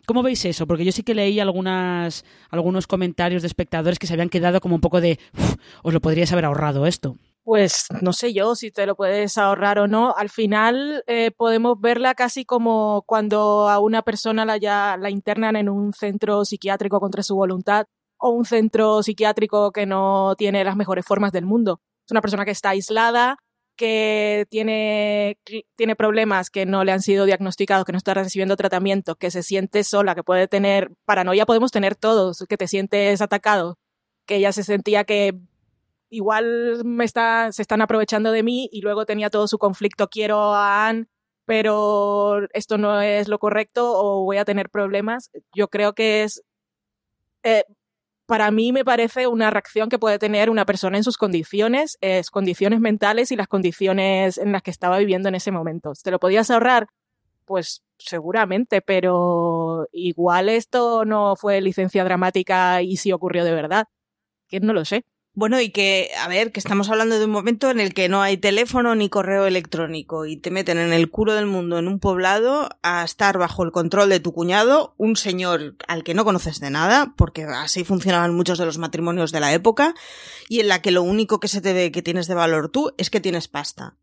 ¿Cómo 0.05 0.23
veis 0.23 0.43
eso? 0.45 0.65
Porque 0.67 0.86
yo 0.86 0.91
sí 0.91 1.03
que 1.03 1.13
leí 1.15 1.39
algunas, 1.39 2.25
algunos 2.49 2.88
comentarios 2.88 3.41
de 3.43 3.47
espectadores 3.47 3.99
que 3.99 4.07
se 4.07 4.13
habían 4.13 4.30
quedado 4.30 4.61
como 4.61 4.75
un 4.75 4.82
poco 4.82 5.01
de... 5.01 5.19
"Uf, 5.38 5.55
os 5.84 5.93
lo 5.93 6.01
podríais 6.01 6.32
haber 6.32 6.45
ahorrado 6.45 6.86
esto. 6.86 7.17
Pues 7.43 7.86
no 8.01 8.11
sé 8.11 8.34
yo 8.34 8.55
si 8.55 8.71
te 8.71 8.86
lo 8.86 8.95
puedes 8.95 9.38
ahorrar 9.38 9.80
o 9.80 9.88
no. 9.88 10.13
Al 10.17 10.30
final 10.30 11.03
eh, 11.07 11.32
podemos 11.32 11.80
verla 11.80 12.13
casi 12.13 12.43
como 12.43 13.03
cuando 13.07 13.69
a 13.69 13.80
una 13.80 14.01
persona 14.01 14.43
la, 14.43 14.57
ya, 14.57 14.97
la 14.99 15.09
internan 15.09 15.55
en 15.55 15.69
un 15.69 15.93
centro 15.93 16.43
psiquiátrico 16.43 16.99
contra 16.99 17.23
su 17.23 17.36
voluntad 17.36 17.86
o 18.17 18.32
un 18.32 18.43
centro 18.45 19.01
psiquiátrico 19.01 19.71
que 19.71 19.86
no 19.86 20.36
tiene 20.38 20.63
las 20.63 20.75
mejores 20.75 21.05
formas 21.05 21.32
del 21.32 21.45
mundo. 21.45 21.80
Es 22.05 22.11
una 22.11 22.21
persona 22.21 22.43
que 22.43 22.51
está 22.51 22.69
aislada, 22.71 23.38
que 23.78 24.45
tiene, 24.49 25.38
tiene 25.75 25.95
problemas 25.95 26.49
que 26.49 26.65
no 26.65 26.84
le 26.84 26.91
han 26.91 27.01
sido 27.01 27.25
diagnosticados, 27.25 27.86
que 27.86 27.93
no 27.93 27.97
está 27.97 28.13
recibiendo 28.13 28.57
tratamiento, 28.57 29.15
que 29.15 29.32
se 29.32 29.43
siente 29.43 29.84
sola, 29.84 30.15
que 30.15 30.23
puede 30.23 30.47
tener 30.47 30.91
paranoia, 31.05 31.45
podemos 31.45 31.71
tener 31.71 31.95
todos, 31.95 32.43
que 32.49 32.57
te 32.57 32.67
sientes 32.67 33.21
atacado, 33.21 33.78
que 34.25 34.36
ella 34.38 34.51
se 34.51 34.63
sentía 34.63 35.05
que 35.05 35.39
igual 36.09 36.84
me 36.86 37.05
está, 37.05 37.51
se 37.51 37.61
están 37.61 37.82
aprovechando 37.82 38.32
de 38.32 38.43
mí 38.43 38.69
y 38.71 38.82
luego 38.82 39.05
tenía 39.05 39.30
todo 39.30 39.47
su 39.47 39.57
conflicto, 39.57 40.09
quiero 40.09 40.53
a 40.53 40.88
Anne, 40.88 41.07
pero 41.45 42.41
esto 42.53 42.78
no 42.78 43.01
es 43.01 43.28
lo 43.30 43.39
correcto 43.39 43.93
o 43.95 44.23
voy 44.25 44.38
a 44.38 44.45
tener 44.45 44.69
problemas. 44.69 45.32
Yo 45.55 45.69
creo 45.69 45.93
que 45.93 46.23
es, 46.23 46.43
eh, 47.43 47.63
para 48.28 48.51
mí 48.51 48.73
me 48.73 48.86
parece 48.86 49.25
una 49.25 49.49
reacción 49.49 49.89
que 49.89 49.97
puede 49.97 50.19
tener 50.19 50.49
una 50.49 50.65
persona 50.65 50.97
en 50.97 51.03
sus 51.03 51.17
condiciones, 51.17 51.97
es 52.01 52.30
condiciones 52.30 52.82
mentales 52.82 53.32
y 53.32 53.38
las 53.38 53.47
condiciones 53.47 54.38
en 54.38 54.51
las 54.51 54.61
que 54.61 54.69
estaba 54.69 54.99
viviendo 54.99 55.30
en 55.30 55.36
ese 55.36 55.49
momento. 55.51 55.93
¿Te 56.03 56.11
lo 56.11 56.19
podías 56.19 56.51
ahorrar? 56.51 56.88
Pues 57.45 57.84
seguramente, 57.97 58.82
pero 58.82 59.88
igual 59.93 60.49
esto 60.49 61.05
no 61.05 61.38
fue 61.38 61.61
licencia 61.61 62.03
dramática 62.03 62.82
y 62.82 62.97
sí 62.97 63.13
ocurrió 63.13 63.45
de 63.45 63.53
verdad. 63.53 63.86
Que 64.49 64.59
no 64.59 64.73
lo 64.73 64.84
sé. 64.86 65.05
Bueno, 65.38 65.61
y 65.61 65.69
que, 65.69 66.09
a 66.19 66.27
ver, 66.27 66.51
que 66.51 66.59
estamos 66.59 66.89
hablando 66.89 67.19
de 67.19 67.25
un 67.25 67.29
momento 67.29 67.69
en 67.69 67.79
el 67.79 67.93
que 67.93 68.09
no 68.09 68.23
hay 68.23 68.38
teléfono 68.38 68.95
ni 68.95 69.07
correo 69.07 69.45
electrónico 69.45 70.25
y 70.25 70.35
te 70.35 70.49
meten 70.49 70.79
en 70.79 70.93
el 70.93 71.11
culo 71.11 71.35
del 71.35 71.45
mundo 71.45 71.77
en 71.77 71.88
un 71.88 71.99
poblado 71.99 72.69
a 72.81 73.03
estar 73.03 73.38
bajo 73.38 73.63
el 73.63 73.71
control 73.71 74.09
de 74.09 74.19
tu 74.19 74.33
cuñado, 74.33 74.95
un 74.97 75.15
señor 75.15 75.75
al 75.88 76.03
que 76.03 76.15
no 76.15 76.25
conoces 76.25 76.59
de 76.59 76.71
nada, 76.71 77.13
porque 77.15 77.43
así 77.43 77.83
funcionaban 77.83 78.33
muchos 78.33 78.57
de 78.57 78.65
los 78.65 78.79
matrimonios 78.79 79.31
de 79.31 79.39
la 79.39 79.53
época, 79.53 79.93
y 80.49 80.59
en 80.61 80.69
la 80.69 80.81
que 80.81 80.89
lo 80.89 81.03
único 81.03 81.39
que 81.39 81.47
se 81.47 81.61
te 81.61 81.71
ve 81.71 81.91
que 81.91 82.01
tienes 82.01 82.25
de 82.25 82.33
valor 82.33 82.69
tú 82.69 82.95
es 82.97 83.11
que 83.11 83.21
tienes 83.21 83.47
pasta. 83.47 83.93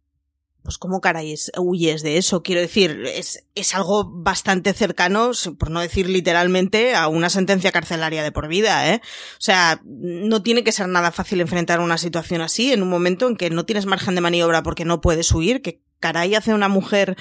Pues 0.65 0.79
cómo 0.79 1.03
caray 1.03 1.35
es- 1.35 1.53
huyes 1.59 2.03
de 2.03 2.17
eso, 2.17 2.43
quiero 2.43 2.63
decir, 2.63 3.03
es, 3.07 3.45
es 3.55 3.75
algo 3.75 4.11
bastante 4.11 4.73
cercano, 4.73 5.33
por 5.59 5.71
no 5.71 5.81
decir 5.81 6.09
literalmente, 6.09 6.95
a 6.95 7.07
una 7.09 7.29
sentencia 7.29 7.71
carcelaria 7.71 8.23
de 8.23 8.33
por 8.33 8.49
vida, 8.49 8.91
¿eh? 8.91 9.03
O 9.05 9.41
sea, 9.41 9.83
no 9.85 10.43
tiene 10.43 10.65
que 10.65 10.73
ser 10.73 10.89
nada 10.89 11.13
fácil 11.13 11.43
enfrentar 11.43 11.81
una 11.81 11.99
situación 11.99 12.41
así 12.41 12.73
en 12.73 12.83
un 12.83 12.89
momento 12.89 13.29
en 13.29 13.37
que 13.37 13.51
no 13.51 13.67
tienes 13.67 13.85
margen 13.85 14.15
de 14.15 14.23
maniobra 14.23 14.63
porque 14.63 14.87
no 14.87 15.03
puedes 15.03 15.31
huir, 15.33 15.61
que 15.61 15.83
caray 16.01 16.35
hace 16.35 16.55
una 16.55 16.69
mujer 16.69 17.17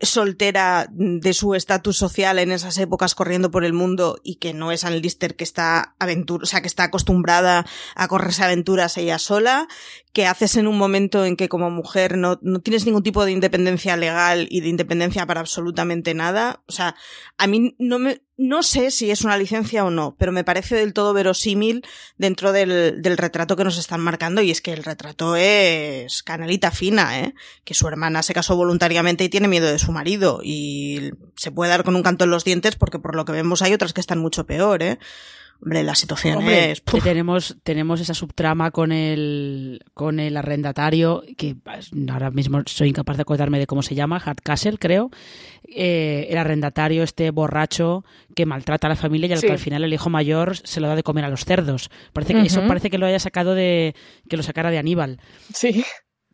soltera 0.00 0.88
de 0.90 1.32
su 1.32 1.54
estatus 1.54 1.96
social 1.96 2.38
en 2.38 2.52
esas 2.52 2.78
épocas 2.78 3.14
corriendo 3.14 3.50
por 3.50 3.64
el 3.64 3.72
mundo 3.72 4.18
y 4.22 4.36
que 4.36 4.54
no 4.54 4.72
es 4.72 4.84
Ann 4.84 5.00
Lister 5.00 5.36
que 5.36 5.44
está 5.44 5.94
aventura, 5.98 6.42
o 6.44 6.46
sea, 6.46 6.60
que 6.60 6.68
está 6.68 6.84
acostumbrada 6.84 7.66
a 7.94 8.08
correrse 8.08 8.44
aventuras 8.44 8.96
ella 8.96 9.18
sola, 9.18 9.68
que 10.12 10.26
haces 10.26 10.56
en 10.56 10.66
un 10.66 10.78
momento 10.78 11.24
en 11.24 11.36
que 11.36 11.48
como 11.48 11.70
mujer 11.70 12.16
no, 12.16 12.38
no 12.42 12.60
tienes 12.60 12.86
ningún 12.86 13.02
tipo 13.02 13.24
de 13.24 13.32
independencia 13.32 13.96
legal 13.96 14.46
y 14.50 14.60
de 14.60 14.68
independencia 14.68 15.26
para 15.26 15.40
absolutamente 15.40 16.14
nada. 16.14 16.62
O 16.66 16.72
sea, 16.72 16.96
a 17.38 17.46
mí 17.46 17.74
no 17.78 17.98
me, 17.98 18.22
no 18.38 18.62
sé 18.62 18.90
si 18.90 19.10
es 19.10 19.24
una 19.24 19.38
licencia 19.38 19.84
o 19.84 19.90
no, 19.90 20.14
pero 20.18 20.30
me 20.30 20.44
parece 20.44 20.76
del 20.76 20.92
todo 20.92 21.14
verosímil 21.14 21.84
dentro 22.18 22.52
del, 22.52 23.00
del, 23.00 23.16
retrato 23.16 23.56
que 23.56 23.64
nos 23.64 23.78
están 23.78 24.00
marcando 24.00 24.42
y 24.42 24.50
es 24.50 24.60
que 24.60 24.72
el 24.72 24.84
retrato 24.84 25.36
es 25.36 26.22
canalita 26.22 26.70
fina, 26.70 27.20
¿eh? 27.20 27.34
Que 27.64 27.72
su 27.72 27.88
hermana 27.88 28.22
se 28.22 28.34
casó 28.34 28.54
voluntariamente 28.54 29.24
y 29.24 29.30
tiene 29.30 29.48
miedo 29.48 29.66
de 29.66 29.78
su 29.78 29.90
marido 29.90 30.40
y 30.42 31.12
se 31.36 31.50
puede 31.50 31.70
dar 31.70 31.82
con 31.82 31.96
un 31.96 32.02
canto 32.02 32.24
en 32.24 32.30
los 32.30 32.44
dientes 32.44 32.76
porque 32.76 32.98
por 32.98 33.16
lo 33.16 33.24
que 33.24 33.32
vemos 33.32 33.62
hay 33.62 33.72
otras 33.72 33.94
que 33.94 34.00
están 34.02 34.18
mucho 34.18 34.44
peor, 34.44 34.82
¿eh? 34.82 34.98
Hombre, 35.62 35.82
la 35.82 35.94
situación 35.94 36.38
Hombre, 36.38 36.72
es... 36.72 36.80
que 36.80 37.00
tenemos, 37.00 37.56
tenemos 37.62 38.00
esa 38.00 38.14
subtrama 38.14 38.70
con 38.70 38.92
el, 38.92 39.80
con 39.94 40.20
el 40.20 40.36
arrendatario, 40.36 41.22
que 41.36 41.56
ahora 42.10 42.30
mismo 42.30 42.62
soy 42.66 42.90
incapaz 42.90 43.16
de 43.16 43.22
acordarme 43.22 43.58
de 43.58 43.66
cómo 43.66 43.82
se 43.82 43.94
llama, 43.94 44.20
Hardcastle, 44.20 44.78
creo. 44.78 45.10
Eh, 45.68 46.28
el 46.30 46.38
arrendatario, 46.38 47.02
este 47.02 47.30
borracho 47.30 48.04
que 48.34 48.46
maltrata 48.46 48.86
a 48.86 48.90
la 48.90 48.96
familia 48.96 49.28
y 49.28 49.32
al 49.32 49.38
Sí. 49.38 49.46
que 49.46 49.52
al 49.52 49.58
final 49.58 49.82
el 49.82 49.92
hijo 49.92 50.10
mayor 50.10 50.56
se 50.56 50.80
lo 50.80 50.88
da 50.88 50.94
de 50.94 51.02
comer 51.02 51.24
a 51.24 51.28
los 51.28 51.44
cerdos. 51.44 51.90
Parece 52.12 52.34
que 52.34 52.42
eso 52.42 52.66
parece 52.66 52.90
que 52.90 52.98
lo 52.98 53.06
haya 53.06 53.18
sacado 53.18 53.54
de, 53.54 53.94
que 54.28 54.36
lo 54.36 54.42
sacara 54.42 54.70
de 54.70 54.78
Aníbal. 54.78 55.20
Sí. 55.52 55.84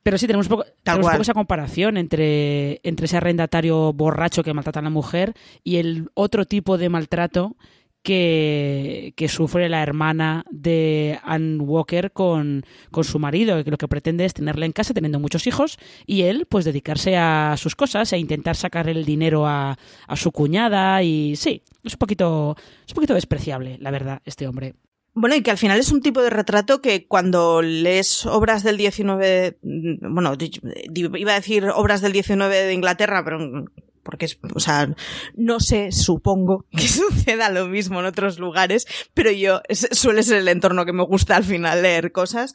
Pero 0.02 0.18
sí, 0.18 0.26
tenemos 0.26 0.46
un 0.46 0.50
poco, 0.56 0.64
tenemos 0.82 1.10
poco 1.10 1.22
esa 1.22 1.34
comparación 1.34 1.96
entre, 1.96 2.80
entre 2.82 3.06
ese 3.06 3.16
arrendatario 3.16 3.92
borracho 3.92 4.42
que 4.42 4.52
maltrata 4.52 4.80
a 4.80 4.82
la 4.82 4.90
mujer 4.90 5.34
y 5.62 5.76
el 5.76 6.10
otro 6.14 6.44
tipo 6.44 6.76
de 6.76 6.88
maltrato 6.88 7.56
que, 8.02 9.14
sufre 9.28 9.68
la 9.68 9.82
hermana 9.82 10.44
de 10.50 11.18
Ann 11.22 11.60
Walker 11.60 12.12
con, 12.12 12.64
con 12.90 13.04
su 13.04 13.18
marido, 13.18 13.62
que 13.64 13.70
lo 13.70 13.78
que 13.78 13.88
pretende 13.88 14.24
es 14.24 14.34
tenerla 14.34 14.66
en 14.66 14.72
casa 14.72 14.94
teniendo 14.94 15.20
muchos 15.20 15.46
hijos 15.46 15.78
y 16.06 16.22
él 16.22 16.46
pues 16.48 16.64
dedicarse 16.64 17.16
a 17.16 17.54
sus 17.56 17.76
cosas 17.76 18.12
e 18.12 18.18
intentar 18.18 18.56
sacar 18.56 18.88
el 18.88 19.04
dinero 19.04 19.46
a, 19.46 19.78
a 20.06 20.16
su 20.16 20.32
cuñada 20.32 21.02
y 21.02 21.36
sí, 21.36 21.62
es 21.84 21.94
un 21.94 21.98
poquito, 21.98 22.56
es 22.84 22.92
un 22.92 22.96
poquito 22.96 23.14
despreciable, 23.14 23.78
la 23.80 23.90
verdad, 23.90 24.20
este 24.24 24.46
hombre. 24.46 24.74
Bueno, 25.14 25.36
y 25.36 25.42
que 25.42 25.50
al 25.50 25.58
final 25.58 25.78
es 25.78 25.92
un 25.92 26.00
tipo 26.00 26.22
de 26.22 26.30
retrato 26.30 26.80
que 26.80 27.06
cuando 27.06 27.60
lees 27.60 28.24
obras 28.24 28.62
del 28.62 28.78
19, 28.78 29.58
mm, 29.62 30.14
bueno, 30.14 30.34
iba 30.38 31.32
a 31.32 31.36
decir 31.36 31.68
obras 31.74 32.00
del 32.00 32.12
19 32.12 32.64
de 32.64 32.72
Inglaterra, 32.72 33.22
pero 33.22 33.66
porque 34.12 34.26
es, 34.26 34.38
o 34.54 34.60
sea, 34.60 34.94
no 35.36 35.58
sé, 35.58 35.90
supongo 35.90 36.66
que 36.70 36.86
suceda 36.86 37.48
lo 37.48 37.66
mismo 37.66 38.00
en 38.00 38.04
otros 38.04 38.38
lugares, 38.38 38.86
pero 39.14 39.30
yo, 39.30 39.62
suele 39.70 40.22
ser 40.22 40.36
el 40.36 40.48
entorno 40.48 40.84
que 40.84 40.92
me 40.92 41.02
gusta 41.02 41.34
al 41.34 41.44
final 41.44 41.80
leer 41.80 42.12
cosas. 42.12 42.52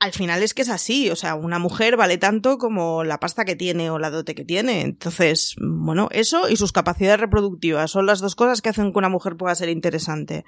Al 0.00 0.12
final 0.12 0.42
es 0.42 0.54
que 0.54 0.62
es 0.62 0.70
así, 0.70 1.10
o 1.10 1.16
sea, 1.16 1.34
una 1.34 1.58
mujer 1.58 1.96
vale 1.96 2.16
tanto 2.16 2.56
como 2.56 3.04
la 3.04 3.18
pasta 3.18 3.44
que 3.44 3.56
tiene 3.56 3.90
o 3.90 3.98
la 3.98 4.10
dote 4.10 4.34
que 4.34 4.44
tiene. 4.44 4.80
Entonces, 4.80 5.56
bueno, 5.60 6.08
eso 6.10 6.48
y 6.48 6.56
sus 6.56 6.72
capacidades 6.72 7.20
reproductivas 7.20 7.90
son 7.90 8.06
las 8.06 8.20
dos 8.20 8.34
cosas 8.34 8.62
que 8.62 8.70
hacen 8.70 8.92
que 8.92 8.98
una 8.98 9.10
mujer 9.10 9.36
pueda 9.36 9.54
ser 9.56 9.68
interesante 9.68 10.44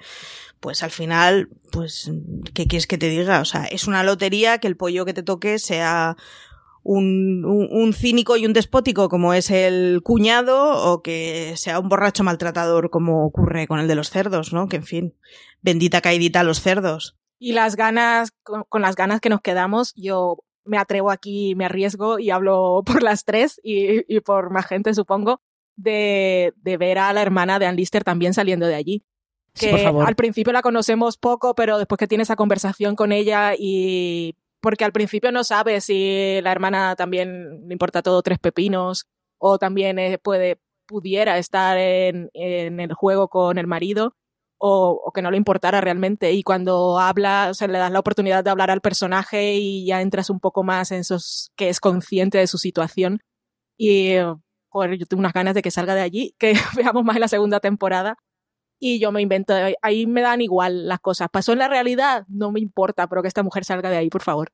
pues 0.61 0.83
al 0.83 0.91
final, 0.91 1.49
pues, 1.71 2.11
¿qué 2.53 2.67
quieres 2.67 2.85
que 2.85 2.99
te 2.99 3.09
diga? 3.09 3.41
O 3.41 3.45
sea, 3.45 3.65
es 3.65 3.87
una 3.87 4.03
lotería 4.03 4.59
que 4.59 4.67
el 4.67 4.77
pollo 4.77 5.05
que 5.05 5.13
te 5.13 5.23
toque 5.23 5.57
sea 5.57 6.15
un, 6.83 7.45
un, 7.45 7.67
un 7.71 7.93
cínico 7.93 8.37
y 8.37 8.45
un 8.45 8.53
despótico 8.53 9.09
como 9.09 9.33
es 9.33 9.51
el 9.51 10.01
cuñado 10.03 10.91
o 10.91 11.01
que 11.01 11.53
sea 11.55 11.79
un 11.79 11.89
borracho 11.89 12.23
maltratador 12.23 12.89
como 12.89 13.25
ocurre 13.25 13.67
con 13.67 13.79
el 13.79 13.87
de 13.87 13.95
los 13.95 14.09
cerdos, 14.09 14.53
¿no? 14.53 14.67
Que 14.67 14.77
en 14.77 14.83
fin, 14.83 15.15
bendita 15.61 16.01
caidita 16.01 16.39
a 16.39 16.43
los 16.43 16.61
cerdos. 16.61 17.17
Y 17.39 17.53
las 17.53 17.75
ganas, 17.75 18.31
con, 18.43 18.63
con 18.69 18.81
las 18.81 18.95
ganas 18.95 19.21
que 19.21 19.29
nos 19.29 19.41
quedamos, 19.41 19.93
yo 19.95 20.37
me 20.63 20.77
atrevo 20.77 21.11
aquí, 21.11 21.55
me 21.55 21.65
arriesgo 21.65 22.19
y 22.19 22.29
hablo 22.29 22.83
por 22.85 23.03
las 23.03 23.25
tres 23.25 23.59
y, 23.63 24.13
y 24.13 24.19
por 24.21 24.51
más 24.51 24.65
gente, 24.65 24.93
supongo, 24.93 25.41
de, 25.75 26.53
de 26.57 26.77
ver 26.77 26.99
a 26.99 27.13
la 27.13 27.21
hermana 27.21 27.59
de 27.59 27.65
Ann 27.65 27.75
Lister 27.75 28.03
también 28.03 28.33
saliendo 28.33 28.67
de 28.67 28.75
allí. 28.75 29.03
Sí, 29.53 29.65
que 29.65 29.71
por 29.71 29.79
favor. 29.81 30.07
al 30.07 30.15
principio 30.15 30.53
la 30.53 30.61
conocemos 30.61 31.17
poco, 31.17 31.55
pero 31.55 31.77
después 31.77 31.99
que 31.99 32.07
tiene 32.07 32.23
esa 32.23 32.37
conversación 32.37 32.95
con 32.95 33.11
ella 33.11 33.53
y 33.57 34.35
porque 34.61 34.85
al 34.85 34.91
principio 34.91 35.31
no 35.31 35.43
sabe 35.43 35.81
si 35.81 36.39
la 36.41 36.51
hermana 36.51 36.95
también 36.95 37.67
le 37.67 37.73
importa 37.73 38.01
todo 38.01 38.21
tres 38.21 38.39
pepinos 38.39 39.07
o 39.37 39.57
también 39.57 39.99
eh, 39.99 40.17
puede 40.17 40.59
pudiera 40.87 41.37
estar 41.37 41.77
en, 41.77 42.29
en 42.33 42.79
el 42.79 42.93
juego 42.93 43.29
con 43.29 43.57
el 43.57 43.65
marido 43.65 44.15
o, 44.57 45.01
o 45.05 45.11
que 45.11 45.21
no 45.21 45.31
le 45.31 45.37
importara 45.37 45.81
realmente. 45.81 46.33
Y 46.33 46.43
cuando 46.43 46.99
habla, 46.99 47.51
o 47.51 47.67
le 47.67 47.77
das 47.79 47.91
la 47.91 47.99
oportunidad 47.99 48.43
de 48.43 48.49
hablar 48.51 48.71
al 48.71 48.81
personaje 48.81 49.55
y 49.55 49.85
ya 49.85 50.01
entras 50.01 50.29
un 50.29 50.39
poco 50.39 50.63
más 50.63 50.91
en 50.91 50.99
esos 50.99 51.51
que 51.55 51.69
es 51.69 51.79
consciente 51.79 52.37
de 52.37 52.47
su 52.47 52.57
situación. 52.57 53.21
Y 53.77 54.09
eh, 54.11 54.35
joder, 54.69 54.97
yo 54.97 55.05
tengo 55.05 55.21
unas 55.21 55.33
ganas 55.33 55.55
de 55.55 55.61
que 55.61 55.71
salga 55.71 55.95
de 55.95 56.01
allí, 56.01 56.35
que 56.37 56.53
veamos 56.75 57.03
más 57.05 57.15
en 57.15 57.21
la 57.21 57.27
segunda 57.29 57.59
temporada 57.59 58.17
y 58.81 58.99
yo 58.99 59.11
me 59.11 59.21
invento, 59.21 59.53
ahí 59.83 60.07
me 60.07 60.21
dan 60.21 60.41
igual 60.41 60.87
las 60.87 60.99
cosas. 60.99 61.29
¿Pasó 61.31 61.53
en 61.53 61.59
la 61.59 61.67
realidad? 61.69 62.25
No 62.27 62.51
me 62.51 62.59
importa, 62.59 63.07
pero 63.07 63.21
que 63.21 63.27
esta 63.29 63.43
mujer 63.43 63.63
salga 63.63 63.89
de 63.91 63.97
ahí, 63.97 64.09
por 64.09 64.23
favor. 64.23 64.51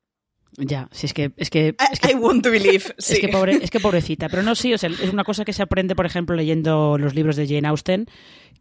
Ya, 0.58 0.90
si 0.92 1.06
es 1.06 1.14
que, 1.14 1.32
es 1.38 1.50
que, 1.52 1.76
es 1.92 2.00
que 2.00 2.12
I 2.12 2.16
want 2.16 2.44
to 2.44 2.50
believe. 2.50 2.84
Sí. 2.98 3.14
Es 3.14 3.20
que, 3.20 3.28
pobre, 3.28 3.60
es 3.62 3.70
que 3.70 3.80
pobrecita, 3.82 4.28
pero 4.28 4.42
no, 4.42 4.56
sí, 4.56 4.74
o 4.74 4.78
sea, 4.78 4.90
es 4.90 5.14
una 5.14 5.24
cosa 5.24 5.46
que 5.46 5.54
se 5.54 5.62
aprende, 5.62 5.96
por 5.96 6.06
ejemplo, 6.08 6.36
leyendo 6.36 6.98
los 6.98 7.14
libros 7.14 7.36
de 7.36 7.48
Jane 7.48 7.68
Austen, 7.68 8.08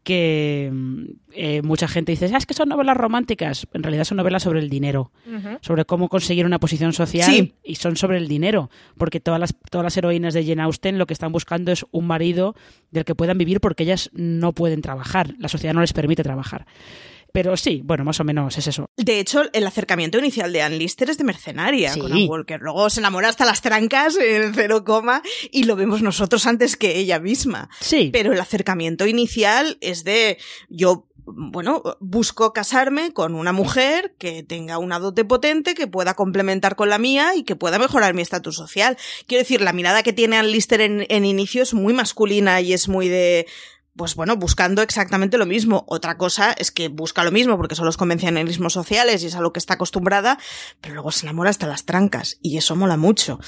que 0.04 0.70
mm, 0.72 1.04
eh, 1.32 1.62
mucha 1.62 1.88
gente 1.88 2.12
dice, 2.12 2.30
ah, 2.32 2.36
es 2.36 2.44
que 2.46 2.52
son 2.54 2.68
novelas 2.68 2.96
románticas, 2.96 3.66
en 3.72 3.82
realidad 3.82 4.04
son 4.04 4.18
novelas 4.18 4.42
sobre 4.42 4.60
el 4.60 4.68
dinero, 4.68 5.10
sobre 5.62 5.84
cómo 5.86 6.08
conseguir 6.08 6.44
una 6.46 6.58
posición 6.60 6.92
social 6.92 7.32
Sí. 7.32 7.54
y 7.64 7.74
son 7.76 7.96
sobre 7.96 8.18
el 8.18 8.28
dinero, 8.28 8.70
porque 8.98 9.18
todas 9.18 9.40
las, 9.40 9.54
todas 9.70 9.84
las 9.84 9.96
heroínas 9.96 10.34
de 10.34 10.44
Jane 10.46 10.62
Austen 10.62 10.98
lo 10.98 11.06
que 11.06 11.14
están 11.14 11.32
buscando 11.32 11.72
es 11.72 11.84
un 11.90 12.06
marido 12.06 12.54
del 12.90 13.04
que 13.04 13.14
puedan 13.14 13.38
vivir 13.38 13.60
porque 13.60 13.84
ellas 13.84 14.10
no 14.12 14.52
pueden 14.52 14.82
trabajar, 14.82 15.34
la 15.38 15.48
sociedad 15.48 15.74
no 15.74 15.80
les 15.80 15.92
permite 15.94 16.22
trabajar. 16.22 16.66
Pero 17.36 17.54
sí, 17.58 17.82
bueno, 17.84 18.02
más 18.02 18.18
o 18.18 18.24
menos 18.24 18.56
es 18.56 18.66
eso. 18.66 18.88
De 18.96 19.20
hecho, 19.20 19.42
el 19.52 19.66
acercamiento 19.66 20.16
inicial 20.18 20.50
de 20.54 20.62
Ann 20.62 20.78
Lister 20.78 21.10
es 21.10 21.18
de 21.18 21.24
mercenaria 21.24 21.92
Sí. 21.92 22.00
con 22.00 22.10
Ann 22.10 22.26
Walker. 22.30 22.58
Luego 22.62 22.88
se 22.88 23.00
enamora 23.00 23.28
hasta 23.28 23.44
las 23.44 23.60
trancas 23.60 24.16
en 24.16 24.54
cero 24.54 24.84
coma 24.84 25.20
y 25.52 25.64
lo 25.64 25.76
vemos 25.76 26.00
nosotros 26.00 26.46
antes 26.46 26.78
que 26.78 26.96
ella 26.98 27.18
misma. 27.20 27.68
Sí, 27.78 28.08
Pero 28.10 28.32
el 28.32 28.40
acercamiento 28.40 29.06
inicial 29.06 29.76
es 29.82 30.02
de 30.02 30.38
yo, 30.70 31.08
bueno, 31.26 31.82
busco 32.00 32.54
casarme 32.54 33.12
con 33.12 33.34
una 33.34 33.52
mujer 33.52 34.14
que 34.16 34.42
tenga 34.42 34.78
una 34.78 34.98
dote 34.98 35.26
potente, 35.26 35.74
que 35.74 35.86
pueda 35.88 36.14
complementar 36.14 36.74
con 36.74 36.88
la 36.88 36.96
mía 36.98 37.34
y 37.36 37.42
que 37.42 37.54
pueda 37.54 37.78
mejorar 37.78 38.14
mi 38.14 38.22
estatus 38.22 38.56
social. 38.56 38.96
Quiero 39.26 39.42
decir, 39.42 39.60
la 39.60 39.74
mirada 39.74 40.02
que 40.02 40.14
tiene 40.14 40.38
Ann 40.38 40.50
Lister 40.50 40.80
en, 40.80 41.04
en 41.10 41.26
inicio 41.26 41.62
es 41.64 41.74
muy 41.74 41.92
masculina 41.92 42.62
y 42.62 42.72
es 42.72 42.88
muy 42.88 43.08
de 43.08 43.46
pues 43.96 44.14
bueno, 44.14 44.36
buscando 44.36 44.82
exactamente 44.82 45.38
lo 45.38 45.46
mismo. 45.46 45.84
Otra 45.88 46.16
cosa 46.16 46.52
es 46.52 46.70
que 46.70 46.88
busca 46.88 47.24
lo 47.24 47.32
mismo 47.32 47.56
porque 47.56 47.74
son 47.74 47.86
los 47.86 47.96
convencionalismos 47.96 48.72
sociales 48.72 49.22
y 49.22 49.26
es 49.26 49.34
a 49.34 49.40
lo 49.40 49.52
que 49.52 49.58
está 49.58 49.74
acostumbrada, 49.74 50.38
pero 50.80 50.94
luego 50.94 51.10
se 51.10 51.26
enamora 51.26 51.50
hasta 51.50 51.66
las 51.66 51.84
trancas 51.84 52.38
y 52.42 52.56
eso 52.58 52.76
mola 52.76 52.96
mucho. 52.96 53.40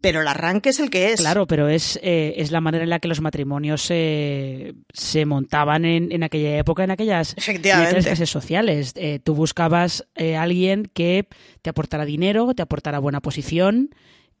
Pero 0.00 0.20
el 0.20 0.28
arranque 0.28 0.68
es 0.68 0.78
el 0.78 0.90
que 0.90 1.12
es. 1.12 1.20
Claro, 1.20 1.46
pero 1.48 1.68
es, 1.68 1.98
eh, 2.02 2.34
es 2.36 2.52
la 2.52 2.60
manera 2.60 2.84
en 2.84 2.90
la 2.90 3.00
que 3.00 3.08
los 3.08 3.20
matrimonios 3.20 3.82
se, 3.82 4.74
se 4.92 5.26
montaban 5.26 5.84
en, 5.84 6.12
en 6.12 6.22
aquella 6.22 6.56
época, 6.56 6.84
en 6.84 6.92
aquellas, 6.92 7.34
clases 7.34 8.30
sociales. 8.30 8.92
Eh, 8.94 9.18
tú 9.18 9.34
buscabas 9.34 10.06
eh, 10.14 10.36
alguien 10.36 10.88
que 10.94 11.26
te 11.62 11.70
aportara 11.70 12.04
dinero, 12.04 12.54
te 12.54 12.62
aportara 12.62 13.00
buena 13.00 13.20
posición 13.20 13.90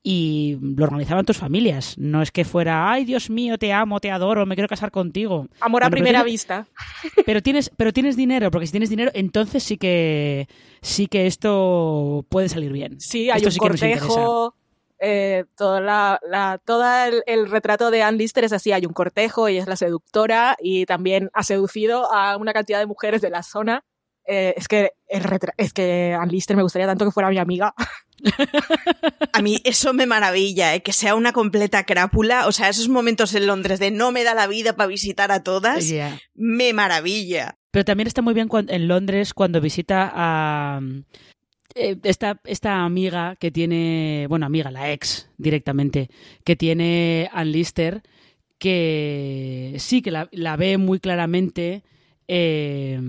y 0.02 0.56
lo 0.60 0.84
organizaban 0.84 1.24
tus 1.26 1.36
familias. 1.36 1.96
No 1.98 2.22
es 2.22 2.30
que 2.30 2.44
fuera, 2.44 2.90
ay 2.90 3.04
Dios 3.04 3.30
mío, 3.30 3.58
te 3.58 3.72
amo, 3.72 4.00
te 4.00 4.10
adoro, 4.10 4.46
me 4.46 4.54
quiero 4.54 4.68
casar 4.68 4.90
contigo. 4.90 5.48
Amor 5.60 5.82
a 5.82 5.86
Bueno, 5.86 5.90
pero 5.90 5.90
primera 5.90 6.22
vista. 6.22 6.66
Pero 7.26 7.42
tienes, 7.42 7.70
pero 7.76 7.92
tienes 7.92 8.16
dinero, 8.16 8.50
porque 8.50 8.66
si 8.66 8.72
tienes 8.72 8.90
dinero, 8.90 9.10
entonces 9.14 9.62
sí 9.62 9.76
que 9.76 10.48
sí 10.80 11.06
que 11.08 11.26
esto 11.26 12.24
puede 12.28 12.48
salir 12.48 12.72
bien. 12.72 13.00
Sí, 13.00 13.28
hay 13.30 13.38
Esto 13.38 13.48
un 13.48 13.52
sí 13.52 13.58
cortejo. 13.58 14.54
Eh, 15.00 15.44
toda 15.56 15.80
la, 15.80 16.18
la- 16.28 16.58
todo 16.64 16.84
el, 17.04 17.22
el 17.26 17.48
retrato 17.48 17.90
de 17.92 18.02
Ann 18.02 18.16
Lister 18.18 18.42
es 18.44 18.52
así, 18.52 18.72
hay 18.72 18.84
un 18.84 18.92
cortejo, 18.92 19.46
ella 19.46 19.62
es 19.62 19.68
la 19.68 19.76
seductora 19.76 20.56
y 20.60 20.86
también 20.86 21.30
ha 21.34 21.44
seducido 21.44 22.12
a 22.12 22.36
una 22.36 22.52
cantidad 22.52 22.80
de 22.80 22.86
mujeres 22.86 23.20
de 23.20 23.30
la 23.30 23.42
zona. 23.44 23.84
Eh, 24.26 24.54
es 24.56 24.66
que 24.66 24.92
el 25.06 25.22
retra- 25.22 25.54
es 25.56 25.72
que 25.72 26.16
Ann 26.18 26.28
Lister 26.30 26.56
me 26.56 26.62
gustaría 26.64 26.86
tanto 26.88 27.04
que 27.04 27.12
fuera 27.12 27.30
mi 27.30 27.38
amiga. 27.38 27.74
A 29.32 29.42
mí 29.42 29.60
eso 29.64 29.92
me 29.92 30.06
maravilla, 30.06 30.74
¿eh? 30.74 30.82
que 30.82 30.92
sea 30.92 31.14
una 31.14 31.32
completa 31.32 31.84
crápula. 31.84 32.46
O 32.46 32.52
sea, 32.52 32.68
esos 32.68 32.88
momentos 32.88 33.34
en 33.34 33.46
Londres 33.46 33.78
de 33.78 33.90
no 33.90 34.12
me 34.12 34.24
da 34.24 34.34
la 34.34 34.46
vida 34.46 34.76
para 34.76 34.88
visitar 34.88 35.30
a 35.32 35.42
todas, 35.42 35.92
me 36.34 36.72
maravilla. 36.72 37.56
Pero 37.70 37.84
también 37.84 38.06
está 38.06 38.22
muy 38.22 38.34
bien 38.34 38.48
en 38.68 38.88
Londres 38.88 39.34
cuando 39.34 39.60
visita 39.60 40.10
a 40.14 40.80
eh, 41.74 41.96
esta, 42.02 42.40
esta 42.44 42.84
amiga 42.84 43.36
que 43.36 43.50
tiene, 43.50 44.26
bueno, 44.28 44.46
amiga, 44.46 44.70
la 44.70 44.92
ex 44.92 45.30
directamente, 45.36 46.08
que 46.44 46.56
tiene 46.56 47.30
Ann 47.32 47.52
Lister, 47.52 48.02
que 48.58 49.76
sí, 49.78 50.02
que 50.02 50.10
la, 50.10 50.28
la 50.32 50.56
ve 50.56 50.78
muy 50.78 50.98
claramente. 50.98 51.84
eh, 52.26 53.00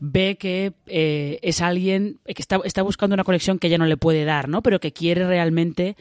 ve 0.00 0.36
que 0.36 0.72
eh, 0.86 1.38
es 1.42 1.60
alguien 1.60 2.18
que 2.24 2.40
está, 2.42 2.58
está 2.64 2.82
buscando 2.82 3.14
una 3.14 3.24
conexión 3.24 3.58
que 3.58 3.68
ella 3.68 3.78
no 3.78 3.86
le 3.86 3.98
puede 3.98 4.24
dar, 4.24 4.48
¿no? 4.48 4.62
Pero 4.62 4.80
que 4.80 4.92
quiere 4.92 5.26
realmente 5.26 5.94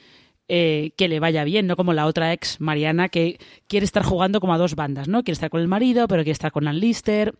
eh, 0.47 0.91
que 0.97 1.09
le 1.09 1.19
vaya 1.19 1.43
bien, 1.43 1.67
no 1.67 1.75
como 1.75 1.93
la 1.93 2.05
otra 2.05 2.33
ex, 2.33 2.59
Mariana, 2.59 3.09
que 3.09 3.39
quiere 3.67 3.83
estar 3.83 4.03
jugando 4.03 4.39
como 4.39 4.53
a 4.53 4.57
dos 4.57 4.75
bandas, 4.75 5.07
¿no? 5.07 5.23
Quiere 5.23 5.33
estar 5.33 5.49
con 5.49 5.61
el 5.61 5.67
marido, 5.67 6.07
pero 6.07 6.23
quiere 6.23 6.31
estar 6.31 6.51
con 6.51 6.67
Ann 6.67 6.79
Lister. 6.79 7.35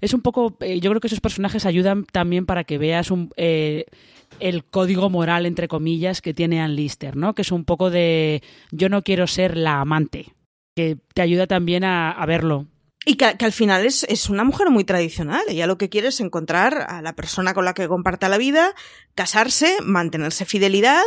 Es 0.00 0.14
un 0.14 0.22
poco, 0.22 0.56
eh, 0.60 0.80
yo 0.80 0.90
creo 0.90 1.00
que 1.00 1.08
esos 1.08 1.20
personajes 1.20 1.66
ayudan 1.66 2.04
también 2.04 2.46
para 2.46 2.64
que 2.64 2.78
veas 2.78 3.10
un, 3.10 3.32
el 3.36 4.64
código 4.70 5.10
moral, 5.10 5.44
entre 5.44 5.68
comillas, 5.68 6.22
que 6.22 6.32
tiene 6.32 6.60
Ann 6.60 6.76
Lister, 6.76 7.16
¿no? 7.16 7.34
Que 7.34 7.42
es 7.42 7.52
un 7.52 7.64
poco 7.64 7.90
de 7.90 8.42
yo 8.70 8.88
no 8.88 9.02
quiero 9.02 9.26
ser 9.26 9.56
la 9.56 9.80
amante, 9.80 10.32
que 10.76 10.96
te 11.12 11.20
ayuda 11.20 11.48
también 11.48 11.82
a, 11.82 12.12
a 12.12 12.26
verlo. 12.26 12.68
Y 13.06 13.14
que, 13.14 13.24
al 13.24 13.52
final 13.52 13.86
es, 13.86 14.04
es 14.04 14.28
una 14.28 14.44
mujer 14.44 14.68
muy 14.70 14.84
tradicional. 14.84 15.42
Ella 15.48 15.66
lo 15.66 15.78
que 15.78 15.88
quiere 15.88 16.08
es 16.08 16.20
encontrar 16.20 16.86
a 16.88 17.00
la 17.00 17.14
persona 17.14 17.54
con 17.54 17.64
la 17.64 17.72
que 17.72 17.88
comparta 17.88 18.28
la 18.28 18.36
vida, 18.36 18.74
casarse, 19.14 19.78
mantenerse 19.82 20.44
fidelidad 20.44 21.02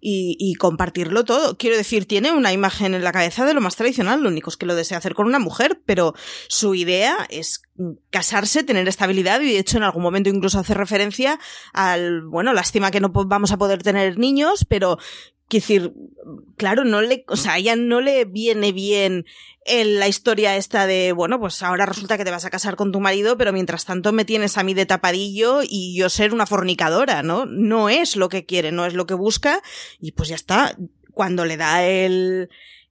y, 0.00 0.36
y, 0.40 0.54
compartirlo 0.56 1.24
todo. 1.24 1.56
Quiero 1.56 1.76
decir, 1.76 2.06
tiene 2.06 2.32
una 2.32 2.52
imagen 2.52 2.94
en 2.94 3.04
la 3.04 3.12
cabeza 3.12 3.46
de 3.46 3.54
lo 3.54 3.60
más 3.60 3.76
tradicional, 3.76 4.22
lo 4.22 4.28
único 4.28 4.50
es 4.50 4.56
que 4.56 4.66
lo 4.66 4.74
desea 4.74 4.98
hacer 4.98 5.14
con 5.14 5.26
una 5.26 5.38
mujer, 5.38 5.80
pero 5.86 6.14
su 6.48 6.74
idea 6.74 7.26
es 7.30 7.62
casarse, 8.10 8.62
tener 8.62 8.88
estabilidad 8.88 9.40
y 9.40 9.52
de 9.52 9.58
hecho 9.58 9.78
en 9.78 9.84
algún 9.84 10.02
momento 10.02 10.28
incluso 10.28 10.58
hace 10.58 10.74
referencia 10.74 11.38
al, 11.72 12.22
bueno, 12.22 12.52
lástima 12.52 12.90
que 12.90 13.00
no 13.00 13.08
vamos 13.08 13.52
a 13.52 13.56
poder 13.56 13.82
tener 13.82 14.18
niños, 14.18 14.66
pero 14.68 14.98
Quiero 15.48 15.62
decir, 15.62 15.92
claro, 16.56 16.84
no 16.84 17.00
le, 17.02 17.24
o 17.28 17.36
sea, 17.36 17.52
a 17.52 17.58
ella 17.58 17.76
no 17.76 18.00
le 18.00 18.24
viene 18.24 18.72
bien 18.72 19.26
en 19.64 19.98
la 19.98 20.08
historia 20.08 20.56
esta 20.56 20.86
de, 20.86 21.12
bueno, 21.12 21.38
pues 21.38 21.62
ahora 21.62 21.86
resulta 21.86 22.16
que 22.16 22.24
te 22.24 22.30
vas 22.30 22.44
a 22.44 22.50
casar 22.50 22.76
con 22.76 22.92
tu 22.92 23.00
marido, 23.00 23.36
pero 23.36 23.52
mientras 23.52 23.84
tanto 23.84 24.12
me 24.12 24.24
tienes 24.24 24.58
a 24.58 24.64
mí 24.64 24.74
de 24.74 24.86
tapadillo 24.86 25.60
y 25.62 25.96
yo 25.96 26.08
ser 26.08 26.32
una 26.34 26.46
fornicadora, 26.46 27.22
¿no? 27.22 27.46
No 27.46 27.88
es 27.88 28.16
lo 28.16 28.28
que 28.28 28.44
quiere, 28.44 28.72
no 28.72 28.86
es 28.86 28.94
lo 28.94 29.06
que 29.06 29.14
busca 29.14 29.60
y 30.00 30.12
pues 30.12 30.28
ya 30.28 30.36
está. 30.36 30.76
Cuando 31.12 31.44
le 31.44 31.56
da 31.56 31.86
el, 31.86 32.50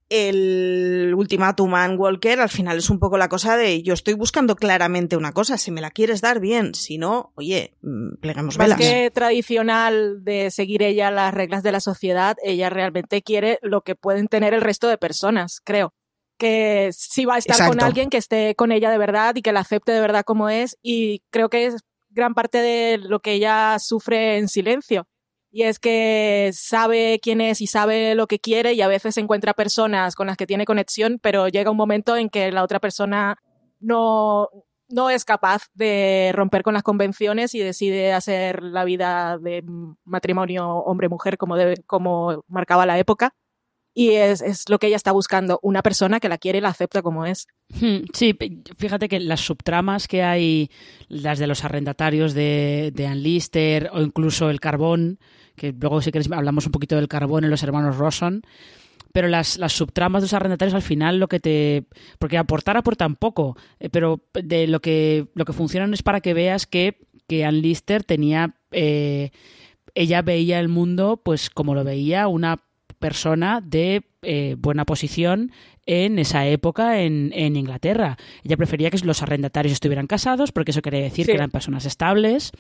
el 0.10 1.14
ultimátum 1.16 1.74
a 1.76 1.84
Ann 1.84 1.98
Walker, 1.98 2.40
al 2.40 2.50
final 2.50 2.78
es 2.78 2.90
un 2.90 3.00
poco 3.00 3.18
la 3.18 3.30
cosa 3.30 3.58
de 3.58 3.82
yo 3.82 3.94
estoy 3.94 4.14
buscando 4.14 4.56
claramente 4.56 5.18
una 5.18 5.32
cosa, 5.32 5.58
si 5.58 5.72
me 5.72 5.82
la 5.82 5.90
quieres 5.90 6.22
dar 6.22 6.40
bien, 6.40 6.76
si 6.76 6.98
no, 6.98 7.32
oye, 7.36 7.76
pleguemos 8.22 8.58
Más 8.58 8.68
velas. 8.68 8.80
que 8.80 9.10
tradicional 9.12 10.24
de 10.24 10.52
seguir 10.52 10.84
ella 10.84 11.10
las 11.10 11.34
reglas 11.34 11.64
de 11.64 11.72
la 11.72 11.80
sociedad, 11.80 12.38
ella 12.44 12.70
realmente 12.70 13.24
quiere 13.24 13.58
lo 13.62 13.82
que 13.82 13.96
pueden 13.96 14.28
tener 14.28 14.54
el 14.54 14.62
resto 14.62 14.88
de 14.88 14.98
personas, 14.98 15.60
creo. 15.64 15.94
Que 16.38 16.90
sí 16.92 17.24
va 17.24 17.36
a 17.36 17.38
estar 17.38 17.56
Exacto. 17.56 17.78
con 17.78 17.84
alguien 17.84 18.10
que 18.10 18.18
esté 18.18 18.56
con 18.56 18.74
ella 18.74 18.92
de 18.92 18.98
verdad 18.98 19.36
y 19.36 19.42
que 19.42 19.54
la 19.54 19.62
acepte 19.62 19.94
de 19.94 20.02
verdad 20.02 20.26
como 20.26 20.50
es 20.50 20.78
y 20.82 21.24
creo 21.30 21.50
que 21.50 21.66
es 21.68 21.78
gran 22.10 22.34
parte 22.34 22.58
de 22.58 22.98
lo 22.98 23.22
que 23.22 23.34
ella 23.34 23.78
sufre 23.80 24.38
en 24.38 24.50
silencio. 24.50 25.08
Y 25.56 25.64
es 25.64 25.80
que 25.80 26.50
sabe 26.52 27.22
quién 27.24 27.40
es 27.40 27.62
y 27.62 27.68
sabe 27.68 28.14
lo 28.14 28.28
que 28.28 28.40
quiere 28.40 28.74
y 28.74 28.82
a 28.82 28.90
veces 28.90 29.16
encuentra 29.16 29.54
personas 29.54 30.14
con 30.14 30.28
las 30.28 30.36
que 30.36 30.46
tiene 30.46 30.66
conexión, 30.66 31.18
pero 31.22 31.48
llega 31.48 31.72
un 31.72 31.78
momento 31.78 32.18
en 32.18 32.28
que 32.28 32.52
la 32.52 32.62
otra 32.62 32.82
persona 32.82 33.38
no, 33.80 34.50
no 34.90 35.10
es 35.10 35.24
capaz 35.24 35.68
de 35.74 36.32
romper 36.34 36.62
con 36.62 36.74
las 36.74 36.84
convenciones 36.84 37.56
y 37.56 37.60
decide 37.60 38.12
hacer 38.12 38.64
la 38.64 38.84
vida 38.84 39.38
de 39.38 39.64
matrimonio 40.04 40.68
hombre-mujer 40.68 41.38
como, 41.38 41.56
como 41.86 42.44
marcaba 42.50 42.86
la 42.86 43.00
época. 43.00 43.34
Y 43.94 44.10
es, 44.10 44.42
es 44.42 44.68
lo 44.68 44.78
que 44.78 44.88
ella 44.88 44.98
está 44.98 45.14
buscando, 45.14 45.62
una 45.64 45.82
persona 45.82 46.20
que 46.20 46.28
la 46.28 46.38
quiere 46.38 46.58
y 46.58 46.62
la 46.62 46.68
acepta 46.68 47.02
como 47.02 47.26
es. 47.26 47.48
Hmm, 47.70 48.00
Sí, 48.12 48.38
fíjate 48.78 49.08
que 49.08 49.22
las 49.22 49.40
subtramas 49.40 50.10
que 50.10 50.22
hay, 50.22 50.70
las 51.08 51.40
de 51.40 51.48
los 51.48 51.64
arrendatarios 51.64 52.34
de, 52.34 52.92
de 52.94 53.90
o 53.94 54.02
incluso 54.02 54.50
el 54.50 54.60
carbón, 54.60 55.18
que 55.56 55.74
luego 55.74 56.02
si 56.02 56.12
queréis 56.12 56.32
hablamos 56.32 56.66
un 56.66 56.72
poquito 56.72 56.96
del 56.96 57.08
carbón 57.08 57.44
en 57.44 57.50
los 57.50 57.64
hermanos 57.64 57.98
Rosson, 57.98 58.44
pero 59.12 59.28
las, 59.28 59.58
las 59.58 59.74
subtramas 59.74 60.22
de 60.22 60.26
los 60.26 60.34
arrendatarios 60.34 60.76
al 60.76 60.82
final 60.82 61.20
lo 61.20 61.28
que 61.28 61.40
te... 61.40 61.86
Porque 62.20 62.38
aportar 62.38 62.76
aportan 62.76 63.16
poco, 63.16 63.56
eh, 63.80 63.90
pero 63.90 64.22
de 64.34 64.68
lo 64.68 64.82
que, 64.82 65.28
lo 65.36 65.46
que 65.46 65.54
funcionan 65.54 65.94
es 65.94 66.04
para 66.04 66.22
que 66.22 66.34
veas 66.34 66.68
que, 66.68 67.00
que 67.28 67.46
Ann 67.46 67.62
Lister 67.62 68.04
tenía... 68.04 68.56
eh, 68.72 69.32
ella 69.96 70.22
veía 70.22 70.60
el 70.60 70.68
mundo 70.68 71.22
pues 71.24 71.50
como 71.50 71.74
lo 71.74 71.84
veía 71.84 72.28
una 72.28 72.60
persona 73.00 73.62
de 73.62 74.04
eh, 74.22 74.56
buena 74.58 74.86
posición 74.86 75.52
en 75.86 76.18
esa 76.18 76.48
época 76.48 77.02
en, 77.02 77.32
en 77.34 77.56
Inglaterra. 77.56 78.18
Ella 78.44 78.58
prefería 78.58 78.90
que 78.90 78.98
los 79.06 79.22
arrendatarios 79.22 79.74
estuvieran 79.74 80.08
casados 80.08 80.52
porque 80.52 80.72
eso 80.72 80.82
quería 80.82 81.02
decir 81.02 81.26
Sí. 81.26 81.32
que 81.32 81.38
eran 81.38 81.52
personas 81.52 81.86
estables. 81.86 82.52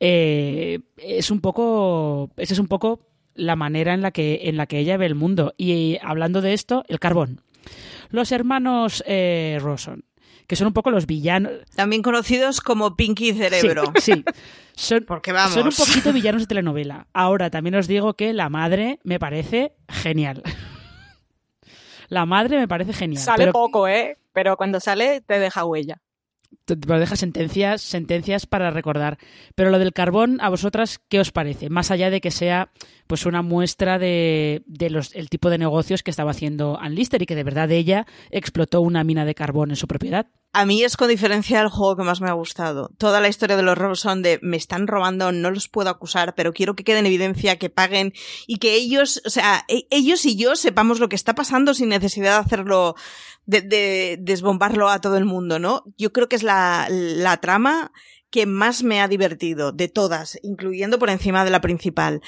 Eh, 0.00 0.80
es 0.96 1.30
un 1.30 1.40
poco, 1.40 2.30
esa 2.36 2.54
es 2.54 2.58
un 2.60 2.68
poco 2.68 3.00
la 3.34 3.56
manera 3.56 3.94
en 3.94 4.02
la 4.02 4.10
que 4.10 4.40
en 4.44 4.56
la 4.56 4.66
que 4.66 4.78
ella 4.78 4.96
ve 4.96 5.06
el 5.06 5.14
mundo. 5.14 5.54
Y 5.56 5.98
hablando 6.02 6.40
de 6.40 6.52
esto, 6.52 6.84
el 6.88 7.00
carbón. 7.00 7.40
Los 8.10 8.30
hermanos 8.32 9.02
eh, 9.06 9.58
Rawson, 9.60 10.04
que 10.52 10.56
son 10.56 10.66
un 10.66 10.74
poco 10.74 10.90
los 10.90 11.06
villanos. 11.06 11.50
También 11.74 12.02
conocidos 12.02 12.60
como 12.60 12.94
Pinky 12.94 13.32
Cerebro. 13.32 13.84
Sí, 13.98 14.12
sí. 14.12 14.24
Son, 14.74 15.02
Porque 15.06 15.32
vamos. 15.32 15.54
son 15.54 15.66
un 15.68 15.72
poquito 15.72 16.12
villanos 16.12 16.42
de 16.42 16.46
telenovela. 16.46 17.06
Ahora, 17.14 17.48
también 17.48 17.74
os 17.74 17.86
digo 17.88 18.12
que 18.12 18.34
la 18.34 18.50
madre 18.50 18.98
me 19.02 19.18
parece 19.18 19.72
genial. 19.88 20.42
La 22.08 22.26
madre 22.26 22.58
me 22.58 22.68
parece 22.68 22.92
genial. 22.92 23.22
Sale 23.22 23.38
pero 23.44 23.52
poco, 23.52 23.88
¿eh? 23.88 24.18
Pero 24.34 24.58
cuando 24.58 24.78
sale 24.80 25.22
te 25.22 25.38
deja 25.38 25.64
huella. 25.64 26.02
te- 26.66 26.76
te 26.76 26.98
deja 26.98 27.16
sentencias, 27.16 27.80
sentencias 27.80 28.44
para 28.44 28.70
recordar. 28.70 29.16
Pero 29.54 29.70
lo 29.70 29.78
del 29.78 29.94
carbón, 29.94 30.38
¿a 30.42 30.50
vosotras 30.50 31.00
qué 31.08 31.18
os 31.20 31.32
parece? 31.32 31.70
Más 31.70 31.90
allá 31.90 32.10
de 32.10 32.20
que 32.20 32.30
sea 32.30 32.70
pues 33.06 33.24
una 33.24 33.40
muestra 33.40 33.98
de, 33.98 34.62
de 34.66 34.90
los, 34.90 35.14
el 35.14 35.30
tipo 35.30 35.48
de 35.48 35.56
negocios 35.56 36.02
que 36.02 36.10
estaba 36.10 36.32
haciendo 36.32 36.78
Ann 36.78 36.94
Lister 36.94 37.22
y 37.22 37.26
que 37.26 37.34
de 37.36 37.44
verdad 37.44 37.70
ella 37.70 38.06
explotó 38.30 38.82
una 38.82 39.02
mina 39.04 39.24
de 39.24 39.34
carbón 39.34 39.70
en 39.70 39.76
su 39.76 39.86
propiedad. 39.86 40.26
A 40.54 40.66
mí 40.66 40.82
es 40.84 40.98
con 40.98 41.08
diferencia 41.08 41.62
el 41.62 41.68
juego 41.68 41.96
que 41.96 42.02
más 42.02 42.20
me 42.20 42.28
ha 42.28 42.34
gustado. 42.34 42.90
Toda 42.98 43.22
la 43.22 43.28
historia 43.28 43.56
de 43.56 43.62
los 43.62 43.78
robos 43.78 44.00
son 44.00 44.20
de 44.20 44.38
me 44.42 44.58
están 44.58 44.86
robando, 44.86 45.32
no 45.32 45.50
los 45.50 45.68
puedo 45.68 45.88
acusar, 45.88 46.34
pero 46.34 46.52
quiero 46.52 46.76
que 46.76 46.84
quede 46.84 46.98
en 46.98 47.06
evidencia, 47.06 47.58
que 47.58 47.70
paguen 47.70 48.12
y 48.46 48.58
que 48.58 48.74
ellos, 48.74 49.22
o 49.24 49.30
sea, 49.30 49.64
e- 49.68 49.86
ellos 49.90 50.26
y 50.26 50.36
yo 50.36 50.54
sepamos 50.54 51.00
lo 51.00 51.08
que 51.08 51.16
está 51.16 51.34
pasando 51.34 51.72
sin 51.72 51.88
necesidad 51.88 52.32
de 52.32 52.44
hacerlo, 52.44 52.96
de, 53.46 53.62
de 53.62 54.18
desbombarlo 54.20 54.90
a 54.90 55.00
todo 55.00 55.16
el 55.16 55.24
mundo, 55.24 55.58
¿no? 55.58 55.84
Yo 55.96 56.12
creo 56.12 56.28
que 56.28 56.36
es 56.36 56.42
la, 56.42 56.86
la 56.90 57.38
trama 57.38 57.90
que 58.28 58.44
más 58.44 58.82
me 58.82 59.00
ha 59.00 59.08
divertido 59.08 59.72
de 59.72 59.88
todas, 59.88 60.38
incluyendo 60.42 60.98
por 60.98 61.08
encima 61.08 61.44
de 61.46 61.50
la 61.50 61.62
principal. 61.62 62.20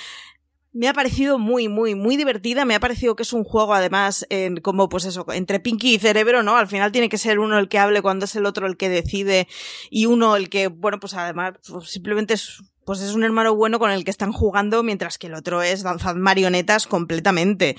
Me 0.76 0.88
ha 0.88 0.92
parecido 0.92 1.38
muy, 1.38 1.68
muy, 1.68 1.94
muy 1.94 2.16
divertida. 2.16 2.64
Me 2.64 2.74
ha 2.74 2.80
parecido 2.80 3.14
que 3.14 3.22
es 3.22 3.32
un 3.32 3.44
juego, 3.44 3.74
además, 3.74 4.26
en, 4.28 4.56
como, 4.56 4.88
pues 4.88 5.04
eso, 5.04 5.24
entre 5.32 5.60
Pinky 5.60 5.94
y 5.94 5.98
Cerebro, 6.00 6.42
¿no? 6.42 6.56
Al 6.56 6.66
final 6.66 6.90
tiene 6.90 7.08
que 7.08 7.16
ser 7.16 7.38
uno 7.38 7.56
el 7.58 7.68
que 7.68 7.78
hable 7.78 8.02
cuando 8.02 8.24
es 8.24 8.34
el 8.34 8.44
otro 8.44 8.66
el 8.66 8.76
que 8.76 8.88
decide 8.88 9.46
y 9.88 10.06
uno 10.06 10.34
el 10.34 10.48
que, 10.50 10.66
bueno, 10.66 10.98
pues 10.98 11.14
además, 11.14 11.54
pues 11.68 11.90
simplemente 11.90 12.34
es, 12.34 12.60
pues 12.84 13.00
es 13.00 13.14
un 13.14 13.24
hermano 13.24 13.54
bueno 13.54 13.78
con 13.78 13.90
el 13.90 14.04
que 14.04 14.10
están 14.10 14.32
jugando, 14.32 14.82
mientras 14.82 15.18
que 15.18 15.26
el 15.28 15.34
otro 15.34 15.62
es 15.62 15.82
danzar 15.82 16.16
marionetas 16.16 16.86
completamente. 16.86 17.76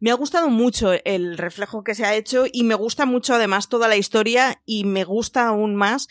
Me 0.00 0.10
ha 0.10 0.14
gustado 0.14 0.48
mucho 0.48 0.92
el 1.04 1.38
reflejo 1.38 1.84
que 1.84 1.94
se 1.94 2.04
ha 2.04 2.14
hecho 2.14 2.44
y 2.50 2.64
me 2.64 2.74
gusta 2.74 3.06
mucho 3.06 3.34
además 3.34 3.68
toda 3.68 3.88
la 3.88 3.96
historia 3.96 4.60
y 4.66 4.84
me 4.84 5.04
gusta 5.04 5.46
aún 5.46 5.74
más 5.74 6.08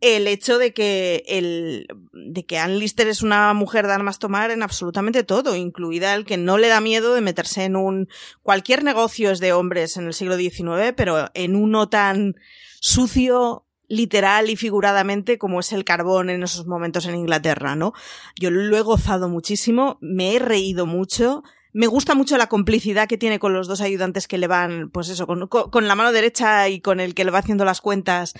el 0.00 0.26
hecho 0.26 0.58
de 0.58 0.72
que 0.72 1.24
el 1.28 1.86
de 2.12 2.44
que 2.44 2.58
Ann 2.58 2.78
Lister 2.78 3.08
es 3.08 3.22
una 3.22 3.52
mujer 3.54 3.86
de 3.86 3.92
armas 3.92 4.18
tomar 4.18 4.50
en 4.50 4.62
absolutamente 4.62 5.24
todo, 5.24 5.56
incluida 5.56 6.14
el 6.14 6.24
que 6.24 6.36
no 6.36 6.58
le 6.58 6.68
da 6.68 6.80
miedo 6.80 7.14
de 7.14 7.20
meterse 7.20 7.64
en 7.64 7.76
un 7.76 8.08
cualquier 8.42 8.84
negocio 8.84 9.30
es 9.30 9.40
de 9.40 9.52
hombres 9.52 9.96
en 9.96 10.06
el 10.06 10.14
siglo 10.14 10.36
XIX, 10.36 10.94
pero 10.96 11.30
en 11.34 11.56
uno 11.56 11.88
tan 11.88 12.36
sucio 12.80 13.66
literal 13.90 14.48
y 14.48 14.56
figuradamente 14.56 15.36
como 15.36 15.60
es 15.60 15.72
el 15.72 15.84
carbón 15.84 16.30
en 16.30 16.42
esos 16.44 16.66
momentos 16.66 17.04
en 17.06 17.16
Inglaterra, 17.16 17.74
¿no? 17.74 17.92
Yo 18.38 18.50
lo 18.50 18.76
he 18.78 18.80
gozado 18.82 19.28
muchísimo, 19.28 19.98
me 20.00 20.36
he 20.36 20.38
reído 20.38 20.86
mucho, 20.86 21.42
me 21.72 21.88
gusta 21.88 22.14
mucho 22.14 22.38
la 22.38 22.48
complicidad 22.48 23.08
que 23.08 23.18
tiene 23.18 23.40
con 23.40 23.52
los 23.52 23.66
dos 23.66 23.80
ayudantes 23.80 24.28
que 24.28 24.38
le 24.38 24.46
van, 24.46 24.90
pues 24.90 25.08
eso, 25.08 25.26
con, 25.26 25.48
con- 25.48 25.88
la 25.88 25.94
mano 25.96 26.12
derecha 26.12 26.68
y 26.68 26.80
con 26.80 27.00
el 27.00 27.14
que 27.14 27.24
le 27.24 27.32
va 27.32 27.40
haciendo 27.40 27.64
las 27.64 27.80
cuentas, 27.80 28.34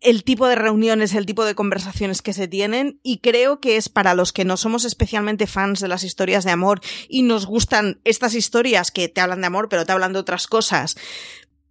el 0.00 0.24
tipo 0.24 0.46
de 0.46 0.54
reuniones, 0.54 1.14
el 1.14 1.26
tipo 1.26 1.44
de 1.44 1.54
conversaciones 1.54 2.22
que 2.22 2.32
se 2.32 2.48
tienen 2.48 2.98
y 3.02 3.18
creo 3.18 3.60
que 3.60 3.76
es 3.76 3.88
para 3.88 4.14
los 4.14 4.32
que 4.32 4.44
no 4.44 4.56
somos 4.56 4.84
especialmente 4.84 5.46
fans 5.46 5.80
de 5.80 5.88
las 5.88 6.02
historias 6.04 6.44
de 6.44 6.50
amor 6.50 6.80
y 7.08 7.22
nos 7.22 7.46
gustan 7.46 8.00
estas 8.04 8.34
historias 8.34 8.90
que 8.90 9.08
te 9.08 9.20
hablan 9.20 9.40
de 9.40 9.46
amor 9.46 9.68
pero 9.68 9.84
te 9.86 9.92
hablan 9.92 10.12
de 10.12 10.18
otras 10.18 10.46
cosas, 10.46 10.96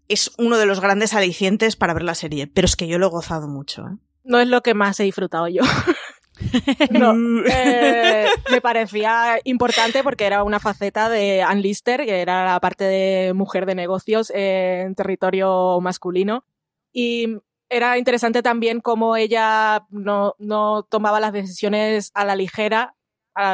es 0.08 0.32
uno 0.38 0.58
de 0.58 0.66
los 0.66 0.80
grandes 0.80 1.14
alicientes 1.14 1.76
para 1.76 1.94
ver 1.94 2.04
la 2.04 2.16
serie, 2.16 2.48
pero 2.48 2.66
es 2.66 2.76
que 2.76 2.88
yo 2.88 3.00
lo 3.00 3.08
he 3.08 3.10
gozado 3.10 3.48
mucho. 3.48 3.84
¿eh? 3.84 3.98
No 4.24 4.40
es 4.40 4.48
lo 4.48 4.62
que 4.62 4.74
más 4.74 5.00
he 5.00 5.04
disfrutado 5.04 5.48
yo. 5.48 5.62
No, 6.92 7.14
eh, 7.50 8.28
me 8.52 8.60
parecía 8.60 9.40
importante 9.46 10.04
porque 10.04 10.26
era 10.26 10.44
una 10.44 10.60
faceta 10.60 11.08
de 11.08 11.42
Ann 11.42 11.62
Lister, 11.62 12.06
que 12.06 12.20
era 12.20 12.44
la 12.44 12.60
parte 12.60 12.84
de 12.84 13.34
mujer 13.34 13.66
de 13.66 13.76
negocios 13.76 14.34
en 14.36 14.96
territorio 14.96 15.80
masculino. 15.80 16.44
Y 16.92 17.38
era 17.70 17.98
interesante 17.98 18.44
también 18.44 18.82
cómo 18.82 19.16
ella 19.16 19.86
no, 19.90 20.36
no 20.38 20.84
tomaba 20.84 21.20
las 21.20 21.34
decisiones 21.34 22.12
a 22.14 22.26
la 22.26 22.36
ligera, 22.36 22.96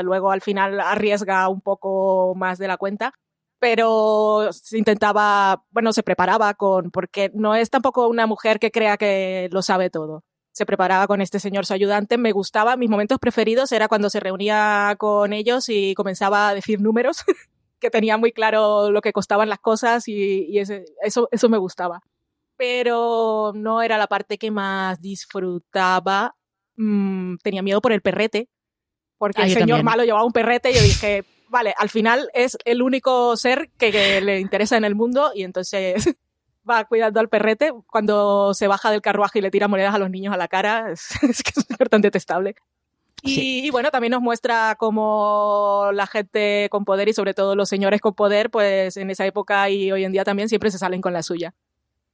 luego 0.03 0.31
al 0.31 0.41
final 0.41 0.79
arriesga 0.79 1.47
un 1.49 1.61
poco 1.61 2.33
más 2.35 2.57
de 2.57 2.67
la 2.67 2.77
cuenta, 2.77 3.13
pero 3.61 4.49
se 4.53 4.79
intentaba, 4.79 5.63
bueno, 5.69 5.93
se 5.93 6.01
preparaba 6.01 6.55
con, 6.55 6.89
porque 6.89 7.29
no 7.35 7.53
es 7.53 7.69
tampoco 7.69 8.07
una 8.07 8.25
mujer 8.25 8.57
que 8.57 8.71
crea 8.71 8.97
que 8.97 9.49
lo 9.51 9.61
sabe 9.61 9.91
todo. 9.91 10.23
Se 10.51 10.65
preparaba 10.65 11.05
con 11.05 11.21
este 11.21 11.39
señor 11.39 11.67
su 11.67 11.73
ayudante, 11.75 12.17
me 12.17 12.31
gustaba, 12.31 12.75
mis 12.75 12.89
momentos 12.89 13.19
preferidos 13.19 13.71
era 13.71 13.87
cuando 13.87 14.09
se 14.09 14.19
reunía 14.19 14.95
con 14.97 15.31
ellos 15.31 15.69
y 15.69 15.93
comenzaba 15.93 16.49
a 16.49 16.55
decir 16.55 16.81
números, 16.81 17.23
que 17.79 17.91
tenía 17.91 18.17
muy 18.17 18.31
claro 18.31 18.89
lo 18.89 18.99
que 19.01 19.13
costaban 19.13 19.47
las 19.47 19.59
cosas 19.59 20.07
y, 20.07 20.57
ese, 20.57 20.85
eso, 21.03 21.29
eso 21.31 21.47
me 21.47 21.59
gustaba 21.59 22.01
pero 22.57 23.53
no 23.55 23.81
era 23.81 23.97
la 23.97 24.05
parte 24.05 24.37
que 24.37 24.51
más 24.51 25.01
disfrutaba. 25.01 26.35
Mm, 26.75 27.37
tenía 27.41 27.63
miedo 27.63 27.81
por 27.81 27.91
el 27.91 28.01
perrete, 28.01 28.49
porque 29.17 29.41
ah, 29.41 29.45
el 29.45 29.51
señor 29.51 29.81
malo 29.81 30.03
llevaba 30.03 30.25
un 30.25 30.31
perrete 30.31 30.69
y 30.69 30.75
yo 30.75 30.81
dije, 30.83 31.25
vale, 31.51 31.75
al 31.77 31.89
final 31.89 32.29
es 32.33 32.57
el 32.65 32.81
único 32.81 33.35
ser 33.37 33.69
que, 33.77 34.21
le 34.21 34.39
interesa 34.39 34.77
en 34.77 34.85
el 34.85 34.95
mundo 34.95 35.31
y 35.35 35.43
entonces 35.43 35.95
va 36.69 36.85
cuidando 36.85 37.19
al 37.19 37.29
perrete. 37.29 37.71
Cuando 37.87 38.53
se 38.53 38.67
baja 38.67 38.89
del 38.89 39.01
carruaje 39.01 39.39
y 39.39 39.41
le 39.43 39.51
tira 39.51 39.67
monedas 39.67 39.93
a 39.93 39.99
los 39.99 40.09
niños 40.09 40.33
a 40.33 40.37
la 40.37 40.47
cara, 40.47 40.91
es, 40.91 41.43
que 41.43 41.51
es 41.59 41.89
tan 41.89 42.01
detestable. 42.01 42.55
Y, 43.23 43.67
y, 43.67 43.69
bueno, 43.69 43.91
también 43.91 44.11
nos 44.11 44.21
muestra 44.21 44.75
cómo 44.79 45.89
la 45.93 46.07
gente 46.07 46.67
con 46.71 46.85
poder 46.85 47.07
y 47.07 47.13
sobre 47.13 47.35
todo 47.35 47.55
los 47.55 47.69
señores 47.69 48.01
con 48.01 48.15
poder, 48.15 48.49
pues 48.49 48.97
en 48.97 49.11
esa 49.11 49.27
época 49.27 49.69
y 49.69 49.91
hoy 49.91 50.05
en 50.05 50.11
día 50.11 50.23
también 50.23 50.49
siempre 50.49 50.71
se 50.71 50.79
salen 50.79 51.01
con 51.01 51.13
la 51.13 51.21
suya 51.21 51.53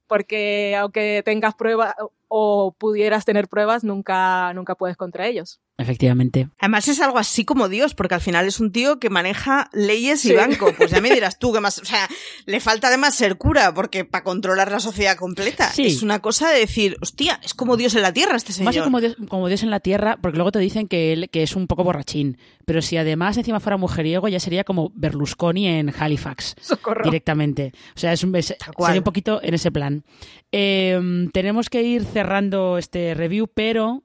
porque 0.08 0.74
aunque 0.74 1.22
tengas 1.24 1.54
pruebas 1.54 1.94
o 2.28 2.74
pudieras 2.78 3.24
tener 3.24 3.48
pruebas, 3.48 3.84
nunca, 3.84 4.52
nunca 4.54 4.74
puedes 4.74 4.96
contra 4.96 5.26
ellos. 5.26 5.60
Efectivamente. 5.80 6.48
Además 6.58 6.88
es 6.88 7.00
algo 7.00 7.18
así 7.18 7.44
como 7.44 7.68
Dios, 7.68 7.94
porque 7.94 8.16
al 8.16 8.20
final 8.20 8.46
es 8.48 8.58
un 8.58 8.72
tío 8.72 8.98
que 8.98 9.10
maneja 9.10 9.70
leyes 9.72 10.24
y 10.24 10.32
banco. 10.32 10.72
Pues 10.76 10.90
ya 10.90 11.00
me 11.00 11.10
dirás 11.10 11.38
tú 11.38 11.52
que 11.52 11.60
más, 11.60 11.78
o 11.78 11.84
sea, 11.84 12.08
le 12.46 12.58
falta 12.58 12.88
además 12.88 13.14
ser 13.14 13.36
cura, 13.38 13.72
porque 13.72 14.04
para 14.04 14.24
controlar 14.24 14.72
la 14.72 14.80
sociedad 14.80 15.16
completa 15.16 15.70
es 15.76 16.02
una 16.02 16.18
cosa 16.18 16.50
de 16.50 16.58
decir, 16.58 16.96
hostia, 17.00 17.40
es 17.44 17.54
como 17.54 17.76
Dios 17.76 17.94
en 17.94 18.02
la 18.02 18.12
tierra 18.12 18.36
este 18.36 18.52
señor. 18.52 18.74
Más 18.74 18.84
como 18.84 19.00
Dios, 19.00 19.16
como 19.28 19.46
Dios 19.46 19.62
en 19.62 19.70
la 19.70 19.78
tierra, 19.78 20.18
porque 20.20 20.36
luego 20.36 20.50
te 20.50 20.58
dicen 20.58 20.88
que 20.88 21.12
él 21.12 21.30
que 21.30 21.44
es 21.44 21.54
un 21.54 21.68
poco 21.68 21.84
borrachín, 21.84 22.38
pero 22.64 22.82
si 22.82 22.96
además 22.96 23.36
encima 23.36 23.60
fuera 23.60 23.76
mujeriego 23.76 24.26
ya 24.26 24.40
sería 24.40 24.64
como 24.64 24.90
Berlusconi 24.94 25.68
en 25.68 25.94
Halifax 25.96 26.56
directamente. 27.04 27.72
O 27.94 27.98
sea, 27.98 28.12
es 28.12 28.24
un, 28.24 28.34
sería 28.42 28.98
un 28.98 29.04
poquito 29.04 29.40
en 29.42 29.54
ese 29.54 29.70
plan. 29.70 30.04
Em, 30.50 31.30
tenemos 31.30 31.68
que 31.68 31.82
ir 31.82 32.04
cerrando 32.18 32.78
este 32.78 33.14
review, 33.14 33.46
pero 33.46 34.02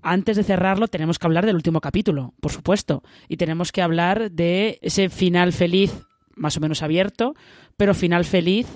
antes 0.00 0.36
de 0.36 0.44
cerrarlo 0.44 0.86
tenemos 0.86 1.18
que 1.18 1.26
hablar 1.26 1.44
del 1.44 1.56
último 1.56 1.80
capítulo, 1.80 2.34
por 2.40 2.52
supuesto, 2.52 3.02
y 3.26 3.36
tenemos 3.36 3.72
que 3.72 3.82
hablar 3.82 4.30
de 4.30 4.78
ese 4.80 5.08
final 5.08 5.52
feliz, 5.52 5.92
más 6.36 6.56
o 6.56 6.60
menos 6.60 6.84
abierto, 6.84 7.34
pero 7.76 7.94
final 7.94 8.24
feliz 8.24 8.68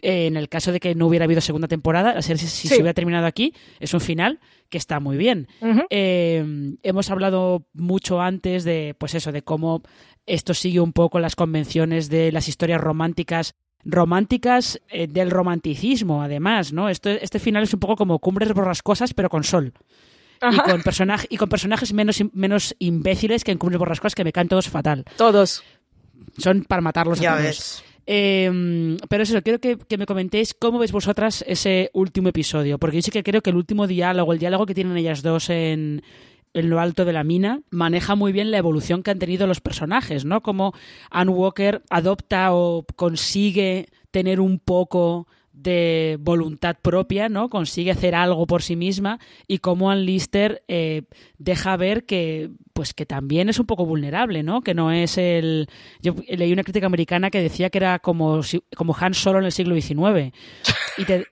eh, 0.00 0.24
en 0.26 0.38
el 0.38 0.48
caso 0.48 0.72
de 0.72 0.80
que 0.80 0.94
no 0.94 1.06
hubiera 1.06 1.26
habido 1.26 1.42
segunda 1.42 1.68
temporada, 1.68 2.12
a 2.12 2.22
ser 2.22 2.38
si, 2.38 2.46
se 2.66 2.76
hubiera 2.76 2.94
terminado 2.94 3.26
aquí, 3.26 3.52
es 3.78 3.92
un 3.92 4.00
final 4.00 4.40
que 4.70 4.78
está 4.78 5.00
muy 5.00 5.18
bien. 5.18 5.46
Eh, 5.90 6.76
hemos 6.82 7.10
hablado 7.10 7.66
mucho 7.74 8.22
antes 8.22 8.64
de, 8.64 8.96
pues 8.98 9.14
eso, 9.14 9.32
de 9.32 9.42
cómo 9.42 9.82
esto 10.24 10.54
sigue 10.54 10.80
un 10.80 10.94
poco 10.94 11.20
las 11.20 11.36
convenciones 11.36 12.08
de 12.08 12.32
las 12.32 12.48
historias 12.48 12.80
románticas 12.80 13.54
románticas 13.84 14.80
eh, 14.88 15.06
del 15.06 15.30
romanticismo, 15.30 16.22
además, 16.22 16.72
¿no? 16.72 16.88
Esto, 16.88 17.10
este 17.10 17.38
final 17.38 17.62
es 17.62 17.74
un 17.74 17.80
poco 17.80 17.96
como 17.96 18.18
Cumbres 18.18 18.52
Borrascosas, 18.52 19.14
pero 19.14 19.28
con 19.28 19.44
sol. 19.44 19.72
Y 20.36 20.56
con, 20.58 20.82
y 21.30 21.36
con 21.36 21.48
personajes 21.48 21.92
menos, 21.92 22.22
menos 22.32 22.74
imbéciles 22.78 23.44
que 23.44 23.52
en 23.52 23.58
Cumbres 23.58 23.78
Borrascosas 23.78 24.14
que 24.14 24.24
me 24.24 24.32
caen 24.32 24.48
todos 24.48 24.68
fatal. 24.68 25.04
Todos. 25.16 25.62
Son 26.38 26.64
para 26.64 26.82
matarlos 26.82 27.20
ya 27.20 27.34
a 27.34 27.38
Ves. 27.38 27.82
Em, 28.06 28.98
pero 29.08 29.22
eso, 29.22 29.40
quiero 29.42 29.58
que, 29.58 29.78
que, 29.78 29.96
me 29.96 30.04
comentéis 30.04 30.52
cómo 30.52 30.78
veis 30.78 30.92
vosotras 30.92 31.42
ese 31.48 31.90
último 31.94 32.28
episodio, 32.28 32.78
porque 32.78 32.96
yo 32.96 33.02
sí 33.02 33.10
que 33.10 33.22
creo 33.22 33.40
que 33.40 33.48
el 33.48 33.56
último 33.56 33.86
diálogo, 33.86 34.34
el 34.34 34.38
diálogo 34.38 34.66
que 34.66 34.74
tienen 34.74 34.96
ellas 34.98 35.22
dos 35.22 35.48
en, 35.48 36.02
en 36.54 36.70
lo 36.70 36.80
alto 36.80 37.04
de 37.04 37.12
la 37.12 37.24
mina, 37.24 37.60
maneja 37.70 38.14
muy 38.14 38.32
bien 38.32 38.50
la 38.50 38.58
evolución 38.58 39.02
que 39.02 39.10
han 39.10 39.18
tenido 39.18 39.46
los 39.46 39.60
personajes, 39.60 40.24
¿no? 40.24 40.42
Como 40.42 40.72
Anne 41.10 41.32
Walker 41.32 41.82
adopta 41.90 42.54
o 42.54 42.86
consigue 42.96 43.88
tener 44.10 44.40
un 44.40 44.60
poco 44.60 45.26
de 45.52 46.16
voluntad 46.20 46.76
propia, 46.80 47.28
¿no? 47.28 47.48
Consigue 47.48 47.90
hacer 47.92 48.14
algo 48.14 48.46
por 48.46 48.62
sí 48.62 48.76
misma 48.76 49.18
y 49.46 49.58
cómo 49.58 49.90
Ann 49.90 50.04
Lister 50.04 50.62
eh, 50.68 51.02
deja 51.38 51.76
ver 51.76 52.06
que, 52.06 52.50
pues 52.72 52.92
que 52.92 53.06
también 53.06 53.48
es 53.48 53.58
un 53.58 53.66
poco 53.66 53.86
vulnerable, 53.86 54.42
¿no? 54.42 54.62
Que 54.62 54.74
no 54.74 54.90
es 54.90 55.16
el... 55.16 55.68
Yo 56.02 56.14
leí 56.28 56.52
una 56.52 56.64
crítica 56.64 56.86
americana 56.86 57.30
que 57.30 57.40
decía 57.40 57.70
que 57.70 57.78
era 57.78 57.98
como, 58.00 58.40
como 58.76 58.96
Han 58.98 59.14
Solo 59.14 59.38
en 59.38 59.44
el 59.44 59.52
siglo 59.52 59.74
XIX 59.80 60.34
y 60.98 61.04
te, 61.04 61.26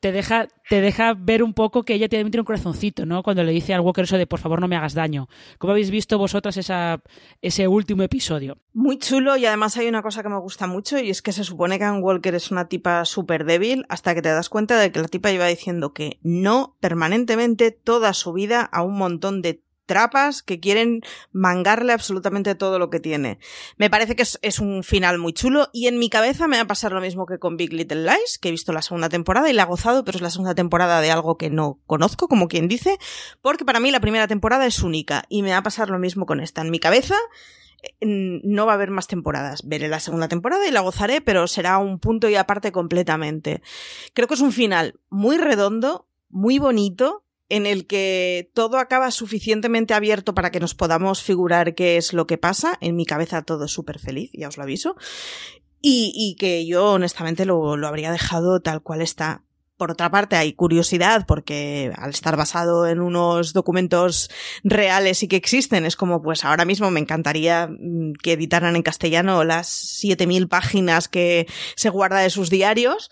te 0.00 0.12
deja, 0.12 0.48
te 0.68 0.80
deja 0.80 1.14
ver 1.14 1.42
un 1.42 1.54
poco 1.54 1.84
que 1.84 1.94
ella 1.94 2.08
tiene 2.08 2.24
un 2.24 2.44
corazoncito, 2.44 3.06
¿no? 3.06 3.22
Cuando 3.22 3.42
le 3.44 3.52
dice 3.52 3.74
al 3.74 3.80
Walker 3.80 4.04
eso 4.04 4.18
de 4.18 4.26
por 4.26 4.40
favor 4.40 4.60
no 4.60 4.68
me 4.68 4.76
hagas 4.76 4.94
daño. 4.94 5.28
¿Cómo 5.58 5.72
habéis 5.72 5.90
visto 5.90 6.18
vosotras 6.18 6.56
esa, 6.56 7.02
ese 7.42 7.68
último 7.68 8.02
episodio? 8.02 8.58
Muy 8.72 8.98
chulo 8.98 9.36
y 9.36 9.46
además 9.46 9.76
hay 9.76 9.88
una 9.88 10.02
cosa 10.02 10.22
que 10.22 10.28
me 10.28 10.38
gusta 10.38 10.66
mucho 10.66 10.98
y 10.98 11.10
es 11.10 11.22
que 11.22 11.32
se 11.32 11.44
supone 11.44 11.78
que 11.78 11.84
Ann 11.84 12.02
Walker 12.02 12.34
es 12.34 12.50
una 12.50 12.68
tipa 12.68 13.04
súper 13.04 13.44
débil 13.44 13.84
hasta 13.88 14.14
que 14.14 14.22
te 14.22 14.28
das 14.28 14.48
cuenta 14.48 14.78
de 14.78 14.92
que 14.92 15.00
la 15.00 15.08
tipa 15.08 15.30
iba 15.30 15.46
diciendo 15.46 15.92
que 15.92 16.18
no 16.22 16.76
permanentemente 16.80 17.70
toda 17.70 18.12
su 18.12 18.32
vida 18.32 18.62
a 18.62 18.82
un 18.82 18.98
montón 18.98 19.42
de 19.42 19.62
trapas 19.86 20.42
que 20.42 20.60
quieren 20.60 21.00
mangarle 21.32 21.92
absolutamente 21.92 22.54
todo 22.54 22.78
lo 22.78 22.90
que 22.90 23.00
tiene. 23.00 23.38
Me 23.76 23.88
parece 23.88 24.16
que 24.16 24.22
es, 24.22 24.58
un 24.58 24.82
final 24.82 25.18
muy 25.18 25.32
chulo 25.32 25.68
y 25.72 25.86
en 25.86 25.98
mi 25.98 26.10
cabeza 26.10 26.48
me 26.48 26.56
va 26.56 26.64
a 26.64 26.66
pasar 26.66 26.92
lo 26.92 27.00
mismo 27.00 27.26
que 27.26 27.38
con 27.38 27.56
Big 27.56 27.72
Little 27.72 28.02
Lies, 28.02 28.38
que 28.40 28.48
he 28.48 28.50
visto 28.50 28.72
la 28.72 28.82
segunda 28.82 29.08
temporada 29.08 29.48
y 29.48 29.52
la 29.52 29.62
he 29.62 29.66
gozado, 29.66 30.04
pero 30.04 30.16
es 30.16 30.22
la 30.22 30.30
segunda 30.30 30.54
temporada 30.54 31.00
de 31.00 31.10
algo 31.10 31.38
que 31.38 31.50
no 31.50 31.78
conozco, 31.86 32.28
como 32.28 32.48
quien 32.48 32.68
dice, 32.68 32.98
porque 33.40 33.64
para 33.64 33.80
mí 33.80 33.90
la 33.90 34.00
primera 34.00 34.28
temporada 34.28 34.66
es 34.66 34.82
única 34.82 35.24
y 35.28 35.42
me 35.42 35.52
va 35.52 35.58
a 35.58 35.62
pasar 35.62 35.88
lo 35.88 35.98
mismo 35.98 36.26
con 36.26 36.40
esta. 36.40 36.62
En 36.62 36.70
mi 36.70 36.78
cabeza 36.78 37.16
eh, 37.82 38.40
no 38.42 38.66
va 38.66 38.72
a 38.72 38.74
haber 38.76 38.90
más 38.90 39.06
temporadas. 39.06 39.66
Veré 39.66 39.88
la 39.88 40.00
segunda 40.00 40.28
temporada 40.28 40.66
y 40.66 40.70
la 40.70 40.80
gozaré, 40.80 41.20
pero 41.20 41.46
será 41.46 41.78
un 41.78 41.98
punto 41.98 42.28
y 42.28 42.36
aparte 42.36 42.72
completamente. 42.72 43.62
Creo 44.14 44.28
que 44.28 44.34
es 44.34 44.40
un 44.40 44.52
final 44.52 44.98
muy 45.10 45.38
redondo, 45.38 46.08
muy 46.28 46.58
bonito, 46.58 47.25
en 47.48 47.66
el 47.66 47.86
que 47.86 48.50
todo 48.54 48.78
acaba 48.78 49.10
suficientemente 49.10 49.94
abierto 49.94 50.34
para 50.34 50.50
que 50.50 50.60
nos 50.60 50.74
podamos 50.74 51.22
figurar 51.22 51.74
qué 51.74 51.96
es 51.96 52.12
lo 52.12 52.26
que 52.26 52.38
pasa. 52.38 52.76
En 52.80 52.96
mi 52.96 53.06
cabeza 53.06 53.42
todo 53.42 53.66
es 53.66 53.72
súper 53.72 53.98
feliz, 53.98 54.30
ya 54.32 54.48
os 54.48 54.56
lo 54.56 54.64
aviso. 54.64 54.96
Y, 55.88 56.34
que 56.40 56.66
yo 56.66 56.92
honestamente 56.92 57.44
lo, 57.44 57.76
lo 57.76 57.86
habría 57.86 58.10
dejado 58.10 58.60
tal 58.60 58.82
cual 58.82 59.02
está. 59.02 59.44
Por 59.76 59.92
otra 59.92 60.10
parte, 60.10 60.34
hay 60.34 60.52
curiosidad 60.54 61.26
porque 61.28 61.92
al 61.96 62.10
estar 62.10 62.36
basado 62.36 62.88
en 62.88 62.98
unos 62.98 63.52
documentos 63.52 64.28
reales 64.64 65.22
y 65.22 65.28
que 65.28 65.36
existen, 65.36 65.84
es 65.84 65.94
como 65.94 66.22
pues 66.22 66.44
ahora 66.44 66.64
mismo 66.64 66.90
me 66.90 66.98
encantaría 66.98 67.68
mm, 67.68 68.14
que 68.20 68.32
editaran 68.32 68.74
en 68.74 68.82
castellano 68.82 69.44
las 69.44 69.68
7000 69.68 70.48
páginas 70.48 71.06
que 71.08 71.46
se 71.76 71.90
guarda 71.90 72.20
de 72.20 72.30
sus 72.30 72.50
diarios 72.50 73.10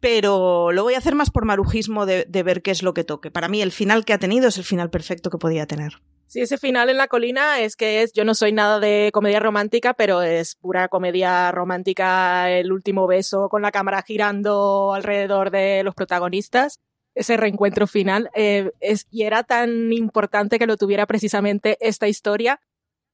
pero 0.00 0.72
lo 0.72 0.82
voy 0.82 0.94
a 0.94 0.98
hacer 0.98 1.14
más 1.14 1.30
por 1.30 1.44
marujismo 1.44 2.06
de, 2.06 2.26
ver 2.28 2.62
qué 2.62 2.70
es 2.70 2.82
lo 2.82 2.94
que 2.94 3.04
toque. 3.04 3.30
Para 3.30 3.48
mí 3.48 3.62
el 3.62 3.72
final 3.72 4.04
que 4.04 4.12
ha 4.12 4.18
tenido 4.18 4.48
es 4.48 4.58
el 4.58 4.64
final 4.64 4.90
perfecto 4.90 5.30
que 5.30 5.38
podía 5.38 5.66
tener. 5.66 5.94
Sí, 6.26 6.40
ese 6.40 6.58
final 6.58 6.90
en 6.90 6.96
la 6.96 7.06
colina 7.06 7.60
es 7.60 7.76
que 7.76 8.02
es, 8.02 8.12
yo 8.12 8.24
no 8.24 8.34
soy 8.34 8.52
nada 8.52 8.80
de 8.80 9.10
comedia 9.12 9.38
romántica, 9.38 9.94
pero 9.94 10.22
es 10.22 10.56
pura 10.56 10.88
comedia 10.88 11.52
romántica, 11.52 12.50
el 12.50 12.72
último 12.72 13.06
beso 13.06 13.48
con 13.48 13.62
la 13.62 13.70
cámara 13.70 14.02
girando 14.02 14.92
alrededor 14.92 15.50
de 15.50 15.84
los 15.84 15.94
protagonistas, 15.94 16.80
ese 17.14 17.36
reencuentro 17.36 17.86
final, 17.86 18.28
eh, 18.34 18.72
es, 18.80 19.06
y 19.10 19.22
era 19.22 19.44
tan 19.44 19.92
importante 19.92 20.58
que 20.58 20.66
lo 20.66 20.76
tuviera 20.76 21.06
precisamente 21.06 21.78
esta 21.80 22.08
historia, 22.08 22.60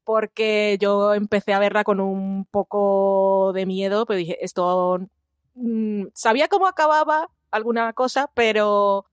porque 0.04 0.78
yo 0.80 1.14
empecé 1.14 1.52
a 1.52 1.58
verla 1.58 1.84
con 1.84 2.00
un 2.00 2.46
poco 2.46 3.52
de 3.54 3.66
miedo, 3.66 4.06
pero 4.06 4.16
dije, 4.16 4.44
esto 4.44 5.00
Mm, 5.54 6.06
sabía 6.14 6.48
cómo 6.48 6.66
acababa 6.66 7.28
alguna 7.50 7.92
cosa, 7.92 8.30
pero 8.34 9.06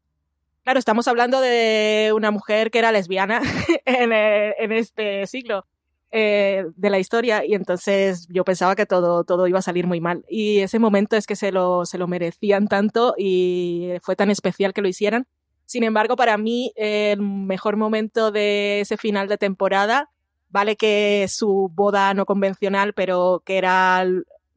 claro, 0.63 0.79
estamos 0.79 1.07
hablando 1.07 1.41
de 1.41 2.11
una 2.15 2.31
mujer 2.31 2.71
que 2.71 2.79
era 2.79 2.91
lesbiana 2.91 3.41
en, 3.85 4.13
eh, 4.13 4.55
en, 4.59 4.71
este 4.71 5.27
siglo 5.27 5.65
eh, 6.11 6.65
de 6.75 6.89
la 6.89 6.99
historia 6.99 7.45
y 7.45 7.53
entonces 7.53 8.27
yo 8.29 8.43
pensaba 8.43 8.75
que 8.75 8.85
todo, 8.85 9.23
todo 9.23 9.47
iba 9.47 9.59
a 9.59 9.63
salir 9.63 9.87
muy 9.87 10.01
mal. 10.01 10.25
Y 10.29 10.59
ese 10.59 10.79
momento 10.79 11.15
es 11.15 11.27
que 11.27 11.35
se 11.35 11.51
lo, 11.51 11.85
se 11.85 11.97
lo 11.97 12.07
merecían 12.07 12.67
tanto 12.67 13.15
y 13.17 13.93
fue 14.01 14.15
tan 14.15 14.31
especial 14.31 14.73
que 14.73 14.81
lo 14.81 14.87
hicieran. 14.87 15.27
Sin 15.65 15.83
embargo, 15.83 16.15
para 16.15 16.37
mí, 16.37 16.71
el 16.75 17.21
mejor 17.21 17.77
momento 17.77 18.31
de 18.31 18.81
ese 18.81 18.97
final 18.97 19.27
de 19.27 19.37
temporada, 19.37 20.09
vale 20.49 20.75
que 20.75 21.27
su 21.29 21.69
boda 21.71 22.13
no 22.15 22.25
convencional, 22.25 22.93
pero 22.93 23.43
que 23.45 23.59
era 23.59 24.03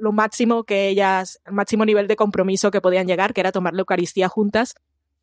lo 0.02 0.10
máximo 0.10 0.64
que 0.64 0.88
ellas, 0.88 1.40
el 1.46 1.52
máximo 1.52 1.84
nivel 1.84 2.08
de 2.08 2.16
compromiso 2.16 2.72
que 2.72 2.80
podían 2.80 3.06
llegar, 3.06 3.32
que 3.32 3.40
era 3.40 3.52
tomar 3.52 3.72
la 3.72 3.82
Eucaristía 3.82 4.28
juntas. 4.28 4.74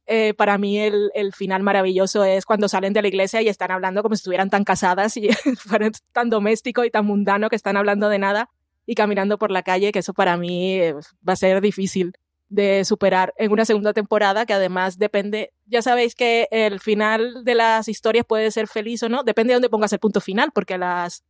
Eh, 0.05 0.33
para 0.33 0.57
mí 0.57 0.79
el, 0.79 1.11
el, 1.15 1.33
final 1.33 1.63
maravilloso 1.63 2.23
es 2.23 2.45
cuando 2.45 2.69
salen 2.69 2.93
de 2.93 3.01
la 3.01 3.09
iglesia 3.09 3.41
y 3.41 3.49
están 3.49 3.71
hablando 3.71 4.01
como 4.01 4.15
si 4.15 4.21
estuvieran 4.21 4.49
tan 4.49 4.63
casadas 4.63 5.17
y 5.17 5.27
tan 6.13 6.29
doméstico 6.29 6.85
y 6.85 6.91
tan 6.91 7.05
mundano 7.05 7.49
que 7.49 7.57
están 7.57 7.75
hablando 7.75 8.07
de 8.07 8.19
nada 8.19 8.49
y 8.85 8.95
caminando 8.95 9.37
por 9.37 9.51
la 9.51 9.63
calle, 9.63 9.91
que 9.91 9.99
eso 9.99 10.13
para 10.13 10.37
mí 10.37 10.75
eh, 10.75 10.93
va 11.27 11.33
a 11.33 11.35
ser 11.35 11.59
difícil 11.59 12.13
de 12.47 12.85
superar 12.85 13.33
en 13.37 13.51
una 13.51 13.65
segunda 13.65 13.91
temporada 13.91 14.45
que 14.45 14.53
además 14.53 14.97
depende, 14.97 15.51
ya 15.65 15.81
sabéis 15.81 16.15
que 16.15 16.47
el 16.51 16.79
final 16.79 17.43
de 17.43 17.55
las 17.55 17.89
historias 17.89 18.25
puede 18.25 18.49
ser 18.51 18.67
feliz 18.67 19.03
o 19.03 19.09
no, 19.09 19.23
depende 19.23 19.51
de 19.51 19.55
dónde 19.55 19.69
pongas 19.69 19.91
el 19.91 19.99
punto 19.99 20.21
final, 20.21 20.51
porque 20.53 20.77
las, 20.77 21.25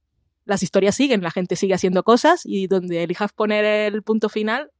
las 0.49 0.63
historias 0.63 0.95
siguen, 0.95 1.21
la 1.21 1.31
gente 1.31 1.55
sigue 1.55 1.75
haciendo 1.75 2.03
cosas 2.03 2.41
y 2.43 2.67
donde 2.67 3.03
elijas 3.03 3.31
poner 3.31 3.63
el 3.63 4.01
punto 4.01 4.29
final, 4.29 4.71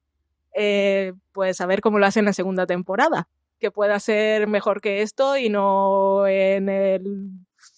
eh, 0.56 1.14
pues 1.32 1.62
a 1.62 1.68
ver 1.68 1.80
cómo 1.80 2.00
lo 2.00 2.08
hacen 2.08 2.22
en 2.22 2.26
la 2.26 2.34
segunda 2.34 2.66
temporada, 2.66 3.30
que 3.60 3.70
pueda 3.70 4.00
ser 4.00 4.48
mejor 4.48 4.82
que 4.82 5.04
esto 5.04 5.38
y 5.38 5.50
no 5.50 6.26
en 6.28 6.70
el 6.70 7.30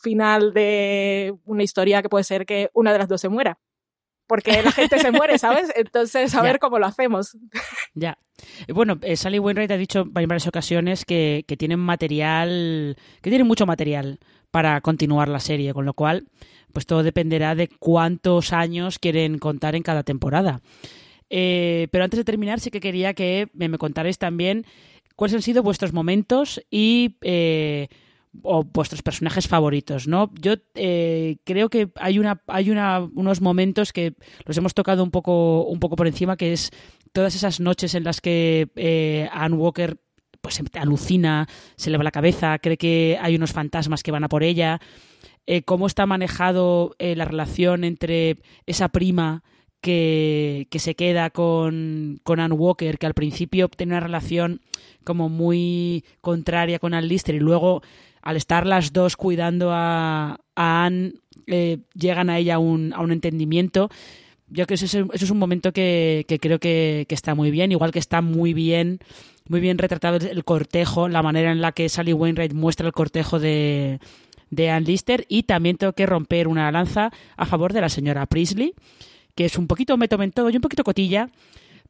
final 0.01 0.53
de 0.53 1.35
una 1.43 1.63
historia 1.63 2.01
que 2.01 2.07
puede 2.07 2.23
ser 2.23 2.45
que 2.45 2.69
una 2.73 2.93
de 2.93 2.99
las 2.99 3.09
dos 3.09 3.19
se 3.19 3.29
muera 3.29 3.59
porque 4.31 4.63
la 4.63 4.71
gente 4.71 4.97
se 4.97 5.11
muere, 5.11 5.37
¿sabes? 5.39 5.73
Entonces, 5.75 6.33
a 6.35 6.41
ver 6.41 6.57
cómo 6.57 6.79
lo 6.79 6.85
hacemos. 6.85 7.37
Ya. 7.93 8.17
Bueno, 8.73 8.97
eh, 9.01 9.17
Sally 9.17 9.39
Wainwright 9.39 9.71
ha 9.71 9.75
dicho 9.75 10.03
en 10.03 10.13
varias 10.13 10.47
ocasiones 10.47 11.03
que, 11.03 11.43
que 11.45 11.57
tienen 11.57 11.79
material, 11.79 12.95
que 13.21 13.29
tienen 13.29 13.45
mucho 13.45 13.65
material 13.65 14.19
para 14.51 14.79
continuar 14.81 15.29
la 15.29 15.39
serie, 15.39 15.73
con 15.73 15.85
lo 15.85 15.93
cual, 15.93 16.27
pues 16.73 16.85
todo 16.85 17.03
dependerá 17.03 17.55
de 17.55 17.67
cuántos 17.67 18.53
años 18.53 18.99
quieren 18.99 19.39
contar 19.39 19.75
en 19.75 19.83
cada 19.83 20.03
temporada. 20.03 20.61
Eh, 21.29 21.87
pero 21.91 22.03
antes 22.03 22.17
de 22.17 22.25
terminar, 22.25 22.59
sí 22.59 22.69
que 22.69 22.81
quería 22.81 23.13
que 23.13 23.47
me, 23.53 23.69
me 23.69 23.77
contarais 23.77 24.17
también 24.17 24.65
cuáles 25.15 25.35
han 25.35 25.41
sido 25.41 25.63
vuestros 25.63 25.93
momentos 25.93 26.61
y 26.69 27.17
eh, 27.21 27.87
o 28.43 28.63
vuestros 28.63 29.01
personajes 29.01 29.47
favoritos, 29.47 30.07
¿no? 30.07 30.31
Yo 30.39 30.55
eh, 30.75 31.37
creo 31.43 31.69
que 31.69 31.89
hay 31.95 32.19
una 32.19 32.41
hay 32.47 32.69
una, 32.69 32.99
unos 33.13 33.41
momentos 33.41 33.91
que 33.93 34.15
los 34.45 34.57
hemos 34.57 34.73
tocado 34.73 35.03
un 35.03 35.11
poco 35.11 35.63
un 35.65 35.79
poco 35.79 35.95
por 35.95 36.07
encima, 36.07 36.37
que 36.37 36.53
es 36.53 36.71
todas 37.11 37.35
esas 37.35 37.59
noches 37.59 37.93
en 37.93 38.03
las 38.03 38.21
que 38.21 38.69
eh, 38.75 39.29
Anne 39.31 39.55
Walker 39.55 39.97
pues 40.41 40.61
alucina, 40.73 41.47
se 41.75 41.89
le 41.89 41.97
va 41.97 42.03
la 42.03 42.11
cabeza, 42.11 42.57
cree 42.59 42.77
que 42.77 43.17
hay 43.21 43.35
unos 43.35 43.53
fantasmas 43.53 44.03
que 44.03 44.11
van 44.11 44.23
a 44.23 44.29
por 44.29 44.43
ella, 44.43 44.81
eh, 45.45 45.63
cómo 45.63 45.87
está 45.87 46.05
manejado 46.05 46.95
la 46.99 47.25
relación 47.25 47.83
entre 47.83 48.37
esa 48.65 48.89
prima 48.89 49.43
que, 49.81 50.67
que, 50.69 50.79
se 50.79 50.95
queda 50.95 51.29
con, 51.31 52.19
con 52.23 52.39
Anne 52.39 52.53
Walker, 52.53 52.97
que 52.97 53.07
al 53.07 53.13
principio 53.13 53.67
tiene 53.67 53.93
una 53.93 53.99
relación 53.99 54.61
como 55.03 55.29
muy 55.29 56.05
contraria 56.21 56.79
con 56.79 56.93
Anne 56.93 57.07
Lister 57.07 57.35
y 57.35 57.39
luego 57.39 57.81
al 58.21 58.37
estar 58.37 58.67
las 58.67 58.93
dos 58.93 59.17
cuidando 59.17 59.71
a, 59.71 60.39
a 60.55 60.85
Anne, 60.85 61.13
eh, 61.47 61.79
llegan 61.95 62.29
a 62.29 62.37
ella 62.37 62.55
a 62.55 62.59
un, 62.59 62.93
a 62.93 63.01
un 63.01 63.11
entendimiento. 63.11 63.89
Yo 64.47 64.65
creo 64.65 64.67
que 64.67 64.73
eso 64.75 65.07
es, 65.13 65.31
un 65.31 65.37
momento 65.39 65.71
que, 65.71 66.25
que 66.27 66.37
creo 66.37 66.59
que, 66.59 67.05
está 67.09 67.35
muy 67.35 67.51
bien, 67.51 67.71
igual 67.71 67.91
que 67.91 67.99
está 67.99 68.21
muy 68.21 68.53
bien, 68.53 68.99
muy 69.51 69.59
bien 69.59 69.77
retratado 69.77 70.15
el 70.15 70.45
cortejo, 70.45 71.09
la 71.09 71.21
manera 71.21 71.51
en 71.51 71.59
la 71.59 71.73
que 71.73 71.89
Sally 71.89 72.13
Wainwright 72.13 72.53
muestra 72.53 72.87
el 72.87 72.93
cortejo 72.93 73.37
de, 73.37 73.99
de 74.49 74.79
Lister 74.79 75.25
y 75.27 75.43
también 75.43 75.75
tengo 75.75 75.91
que 75.91 76.05
romper 76.05 76.47
una 76.47 76.71
lanza 76.71 77.11
a 77.35 77.45
favor 77.45 77.73
de 77.73 77.81
la 77.81 77.89
señora 77.89 78.25
Priestley, 78.27 78.73
que 79.35 79.43
es 79.43 79.57
un 79.57 79.67
poquito 79.67 79.97
me 79.97 80.07
todo 80.07 80.49
y 80.49 80.55
un 80.55 80.61
poquito 80.61 80.85
cotilla, 80.85 81.29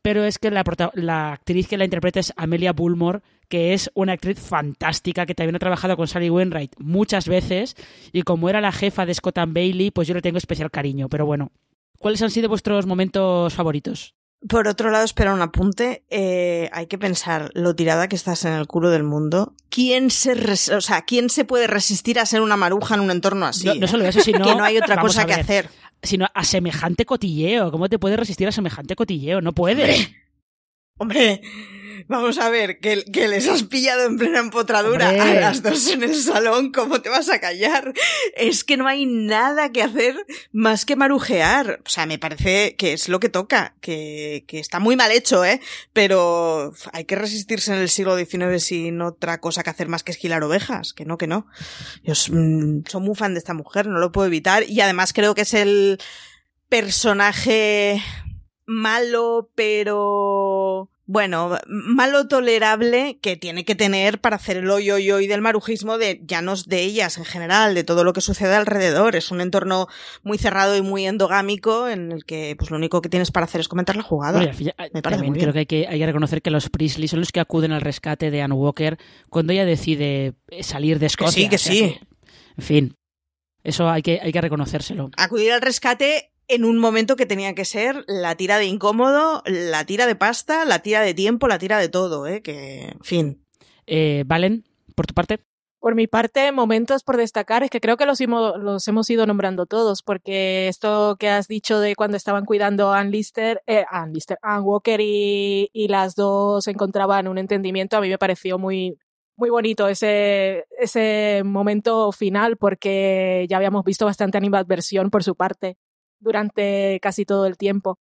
pero 0.01 0.23
es 0.23 0.39
que 0.39 0.49
la, 0.49 0.63
la 0.95 1.33
actriz 1.33 1.67
que 1.67 1.77
la 1.77 1.85
interpreta 1.85 2.19
es 2.19 2.33
Amelia 2.35 2.73
Bullmore, 2.73 3.19
que 3.47 3.73
es 3.73 3.91
una 3.93 4.13
actriz 4.13 4.39
fantástica, 4.39 5.27
que 5.27 5.35
también 5.35 5.55
ha 5.55 5.59
trabajado 5.59 5.95
con 5.95 6.07
Sally 6.07 6.31
Wainwright 6.31 6.73
muchas 6.79 7.27
veces, 7.27 7.75
y 8.11 8.23
como 8.23 8.49
era 8.49 8.59
la 8.59 8.71
jefa 8.71 9.05
de 9.05 9.13
Scott 9.13 9.37
and 9.37 9.53
Bailey, 9.53 9.91
pues 9.91 10.07
yo 10.07 10.15
le 10.15 10.23
tengo 10.23 10.39
especial 10.39 10.71
cariño. 10.71 11.09
Pero 11.09 11.27
bueno, 11.27 11.51
¿cuáles 11.99 12.23
han 12.23 12.31
sido 12.31 12.49
vuestros 12.49 12.87
momentos 12.87 13.53
favoritos? 13.53 14.15
Por 14.47 14.67
otro 14.67 14.89
lado, 14.89 15.05
espera 15.05 15.33
un 15.33 15.41
apunte. 15.41 16.03
Eh, 16.09 16.69
hay 16.73 16.87
que 16.87 16.97
pensar 16.97 17.51
lo 17.53 17.75
tirada 17.75 18.07
que 18.07 18.15
estás 18.15 18.43
en 18.45 18.53
el 18.53 18.67
culo 18.67 18.89
del 18.89 19.03
mundo. 19.03 19.53
¿Quién 19.69 20.09
se, 20.09 20.33
o 20.75 20.81
sea, 20.81 21.03
¿quién 21.03 21.29
se 21.29 21.45
puede 21.45 21.67
resistir 21.67 22.19
a 22.19 22.25
ser 22.25 22.41
una 22.41 22.57
maruja 22.57 22.95
en 22.95 23.01
un 23.01 23.11
entorno 23.11 23.45
así? 23.45 23.67
No, 23.67 23.75
no 23.75 23.87
solo 23.87 24.05
eso, 24.05 24.21
sino 24.21 24.39
que 24.45 24.55
no 24.55 24.63
hay 24.63 24.77
otra 24.77 24.99
cosa 24.99 25.25
que 25.25 25.33
hacer 25.33 25.69
sino 26.03 26.27
a 26.33 26.43
semejante 26.43 27.05
cotilleo. 27.05 27.71
¿Cómo 27.71 27.89
te 27.89 27.99
puedes 27.99 28.17
resistir 28.17 28.47
a 28.47 28.51
semejante 28.51 28.95
cotilleo? 28.95 29.41
No 29.41 29.53
puedes. 29.53 30.11
Hombre, 30.97 31.41
vamos 32.07 32.37
a 32.37 32.49
ver, 32.49 32.79
que, 32.79 33.03
que, 33.05 33.27
les 33.27 33.47
has 33.47 33.63
pillado 33.63 34.05
en 34.05 34.17
plena 34.17 34.39
empotradura 34.39 35.09
a 35.09 35.33
las 35.33 35.63
dos 35.63 35.87
en 35.91 36.03
el 36.03 36.15
salón, 36.15 36.71
¿cómo 36.71 37.01
te 37.01 37.09
vas 37.09 37.29
a 37.29 37.39
callar? 37.39 37.93
Es 38.35 38.63
que 38.63 38.77
no 38.77 38.87
hay 38.87 39.05
nada 39.05 39.71
que 39.71 39.81
hacer 39.81 40.15
más 40.51 40.85
que 40.85 40.95
marujear. 40.95 41.81
O 41.85 41.89
sea, 41.89 42.05
me 42.05 42.19
parece 42.19 42.75
que 42.75 42.93
es 42.93 43.09
lo 43.09 43.19
que 43.19 43.29
toca, 43.29 43.75
que, 43.81 44.43
que 44.47 44.59
está 44.59 44.79
muy 44.79 44.95
mal 44.95 45.11
hecho, 45.11 45.43
¿eh? 45.45 45.59
Pero 45.93 46.73
hay 46.93 47.05
que 47.05 47.15
resistirse 47.15 47.73
en 47.73 47.79
el 47.79 47.89
siglo 47.89 48.17
XIX 48.17 48.63
sin 48.63 49.01
otra 49.01 49.39
cosa 49.39 49.63
que 49.63 49.69
hacer 49.69 49.87
más 49.87 50.03
que 50.03 50.11
esquilar 50.11 50.43
ovejas, 50.43 50.93
que 50.93 51.05
no, 51.05 51.17
que 51.17 51.27
no. 51.27 51.47
Yo 52.03 52.13
mm, 52.13 52.83
soy 52.87 53.01
muy 53.01 53.15
fan 53.15 53.33
de 53.33 53.39
esta 53.39 53.53
mujer, 53.53 53.87
no 53.87 53.99
lo 53.99 54.11
puedo 54.11 54.27
evitar, 54.27 54.63
y 54.67 54.81
además 54.81 55.13
creo 55.13 55.33
que 55.33 55.41
es 55.41 55.53
el 55.53 55.97
personaje 56.69 58.01
malo, 58.71 59.51
pero 59.53 60.89
bueno, 61.05 61.57
malo 61.67 62.29
tolerable 62.29 63.19
que 63.21 63.35
tiene 63.35 63.65
que 63.65 63.75
tener 63.75 64.21
para 64.21 64.37
hacer 64.37 64.55
el 64.55 64.71
hoy 64.71 64.91
hoy 64.91 65.11
hoy 65.11 65.27
del 65.27 65.41
marujismo 65.41 65.97
de 65.97 66.21
ya 66.23 66.41
no 66.41 66.55
de 66.55 66.83
ellas 66.83 67.17
en 67.17 67.25
general, 67.25 67.75
de 67.75 67.83
todo 67.83 68.05
lo 68.05 68.13
que 68.13 68.21
sucede 68.21 68.55
alrededor. 68.55 69.17
Es 69.17 69.29
un 69.29 69.41
entorno 69.41 69.87
muy 70.23 70.37
cerrado 70.37 70.77
y 70.77 70.81
muy 70.81 71.05
endogámico 71.05 71.89
en 71.89 72.13
el 72.13 72.23
que 72.23 72.55
pues 72.57 72.71
lo 72.71 72.77
único 72.77 73.01
que 73.01 73.09
tienes 73.09 73.29
para 73.29 73.43
hacer 73.43 73.59
es 73.59 73.67
comentar 73.67 73.97
la 73.97 74.03
jugada. 74.03 74.39
Me 74.93 75.01
parece 75.01 75.23
muy 75.23 75.37
creo 75.37 75.51
que 75.51 75.59
hay, 75.59 75.65
que 75.65 75.87
hay 75.87 75.99
que 75.99 76.05
reconocer 76.05 76.41
que 76.41 76.49
los 76.49 76.69
Priestley 76.69 77.09
son 77.09 77.19
los 77.19 77.33
que 77.33 77.41
acuden 77.41 77.73
al 77.73 77.81
rescate 77.81 78.31
de 78.31 78.41
Anne 78.41 78.55
Walker 78.55 78.97
cuando 79.29 79.51
ella 79.51 79.65
decide 79.65 80.35
salir 80.61 80.97
de 80.97 81.07
Escocia. 81.07 81.49
Que 81.49 81.57
sí, 81.57 81.69
que 81.69 81.75
sí. 81.75 81.99
en 82.55 82.63
fin, 82.63 82.95
eso 83.63 83.89
hay 83.89 84.01
que, 84.01 84.19
hay 84.21 84.31
que 84.31 84.41
reconocérselo. 84.41 85.11
Acudir 85.17 85.51
al 85.51 85.61
rescate 85.61 86.30
en 86.51 86.65
un 86.65 86.77
momento 86.77 87.15
que 87.15 87.25
tenía 87.25 87.55
que 87.55 87.63
ser 87.63 88.03
la 88.07 88.35
tira 88.35 88.57
de 88.57 88.65
incómodo, 88.65 89.41
la 89.45 89.85
tira 89.85 90.05
de 90.05 90.15
pasta, 90.15 90.65
la 90.65 90.79
tira 90.79 90.99
de 91.01 91.13
tiempo, 91.13 91.47
la 91.47 91.57
tira 91.57 91.79
de 91.79 91.87
todo, 91.87 92.27
¿eh? 92.27 92.41
Que, 92.41 92.89
en 92.89 92.99
fin. 93.01 93.45
Eh, 93.87 94.23
Valen, 94.25 94.65
por 94.93 95.07
tu 95.07 95.13
parte. 95.13 95.39
Por 95.79 95.95
mi 95.95 96.07
parte, 96.07 96.51
momentos 96.51 97.03
por 97.03 97.17
destacar 97.17 97.63
es 97.63 97.69
que 97.69 97.79
creo 97.79 97.95
que 97.95 98.05
los, 98.05 98.19
los 98.19 98.87
hemos 98.87 99.09
ido 99.09 99.25
nombrando 99.25 99.65
todos, 99.65 100.03
porque 100.03 100.67
esto 100.67 101.15
que 101.17 101.29
has 101.29 101.47
dicho 101.47 101.79
de 101.79 101.95
cuando 101.95 102.17
estaban 102.17 102.45
cuidando 102.45 102.91
a 102.91 102.99
Ann 102.99 103.11
Lister, 103.11 103.63
eh, 103.65 103.85
Ann 103.89 104.11
Lister, 104.11 104.37
Ann 104.43 104.61
Walker 104.63 104.99
y, 105.01 105.69
y 105.73 105.87
las 105.87 106.15
dos 106.15 106.67
encontraban 106.67 107.27
un 107.27 107.37
entendimiento, 107.37 107.97
a 107.97 108.01
mí 108.01 108.09
me 108.09 108.19
pareció 108.19 108.59
muy, 108.59 108.99
muy 109.37 109.49
bonito 109.49 109.87
ese, 109.87 110.65
ese 110.77 111.41
momento 111.45 112.11
final, 112.11 112.57
porque 112.57 113.47
ya 113.49 113.57
habíamos 113.57 113.85
visto 113.85 114.05
bastante 114.05 114.37
animadversión 114.37 115.09
por 115.09 115.23
su 115.23 115.35
parte 115.35 115.77
durante 116.21 116.99
casi 117.01 117.25
todo 117.25 117.45
el 117.45 117.57
tiempo. 117.57 117.99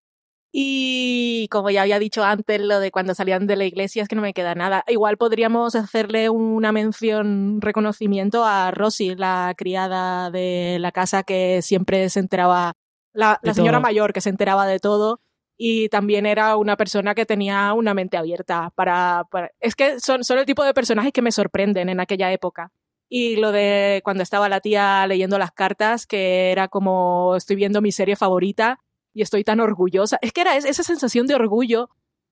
Y 0.52 1.48
como 1.52 1.70
ya 1.70 1.84
había 1.84 2.00
dicho 2.00 2.24
antes, 2.24 2.60
lo 2.60 2.80
de 2.80 2.92
cuando 2.92 3.14
salían 3.14 3.46
de 3.46 3.56
la 3.56 3.66
iglesia 3.66 4.02
es 4.02 4.10
que 4.10 4.16
no 4.16 4.22
me 4.22 4.34
queda 4.34 4.56
nada. 4.56 4.84
Igual 4.88 5.18
podríamos 5.18 5.76
hacerle 5.76 6.30
una 6.30 6.72
mención, 6.72 7.62
reconocimiento 7.62 8.44
a 8.46 8.72
Rosy, 8.72 9.16
la 9.16 9.54
criada 9.56 10.32
de 10.32 10.78
la 10.80 10.92
casa 10.92 11.24
que 11.24 11.62
siempre 11.62 12.10
se 12.10 12.20
enteraba, 12.20 12.74
la, 13.14 13.40
la 13.44 13.54
señora 13.54 13.80
mayor 13.80 14.12
que 14.14 14.22
se 14.22 14.30
enteraba 14.30 14.66
de 14.66 14.80
todo 14.80 15.22
y 15.62 15.90
también 15.90 16.26
era 16.26 16.56
una 16.56 16.78
persona 16.78 17.14
que 17.14 17.26
tenía 17.26 17.74
una 17.74 17.94
mente 17.94 18.16
abierta 18.16 18.72
para... 18.76 19.26
para... 19.30 19.52
Es 19.60 19.76
que 19.76 20.00
son, 20.00 20.24
son 20.24 20.40
el 20.40 20.46
tipo 20.46 20.64
de 20.64 20.74
personajes 20.74 21.12
que 21.12 21.22
me 21.22 21.34
sorprenden 21.34 21.90
en 21.90 22.00
aquella 22.00 22.32
época. 22.32 22.72
Y 23.10 23.38
lo 23.38 23.52
de 23.52 24.02
cuando 24.04 24.24
estaba 24.24 24.48
la 24.50 24.62
tía 24.62 25.06
leyendo 25.08 25.40
las 25.40 25.52
cartas, 25.52 26.06
que 26.06 26.52
era 26.52 26.68
como 26.68 27.36
estoy 27.36 27.56
viendo 27.56 27.82
mi 27.82 27.92
serie 27.92 28.16
favorita 28.16 28.80
y 29.14 29.24
estoy 29.24 29.44
tan 29.44 29.60
orgullosa. 29.60 30.20
Es 30.22 30.32
que 30.32 30.42
era 30.42 30.56
esa 30.56 30.84
sensación 30.84 31.28
de 31.28 31.36
orgullo. 31.36 31.90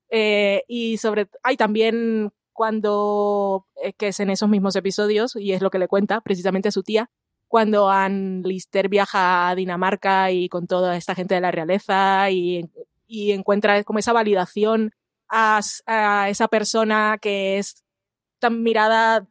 Eh, 0.09 0.63
y 0.67 0.97
sobre. 0.97 1.27
Hay 1.43 1.57
también 1.57 2.31
cuando. 2.53 3.67
Eh, 3.83 3.93
que 3.93 4.09
es 4.09 4.19
en 4.19 4.29
esos 4.29 4.49
mismos 4.49 4.75
episodios, 4.75 5.35
y 5.35 5.53
es 5.53 5.61
lo 5.61 5.71
que 5.71 5.79
le 5.79 5.87
cuenta 5.87 6.21
precisamente 6.21 6.69
a 6.69 6.71
su 6.71 6.83
tía, 6.83 7.09
cuando 7.47 7.89
Ann 7.89 8.43
Lister 8.43 8.89
viaja 8.89 9.49
a 9.49 9.55
Dinamarca 9.55 10.31
y 10.31 10.49
con 10.49 10.67
toda 10.67 10.95
esta 10.97 11.15
gente 11.15 11.35
de 11.35 11.41
la 11.41 11.51
realeza 11.51 12.29
y, 12.29 12.69
y 13.07 13.31
encuentra 13.31 13.83
como 13.83 13.99
esa 13.99 14.13
validación 14.13 14.91
a, 15.29 15.59
a 15.85 16.29
esa 16.29 16.47
persona 16.47 17.17
que 17.21 17.57
es 17.57 17.83
tan 18.39 18.63
mirada 18.63 19.27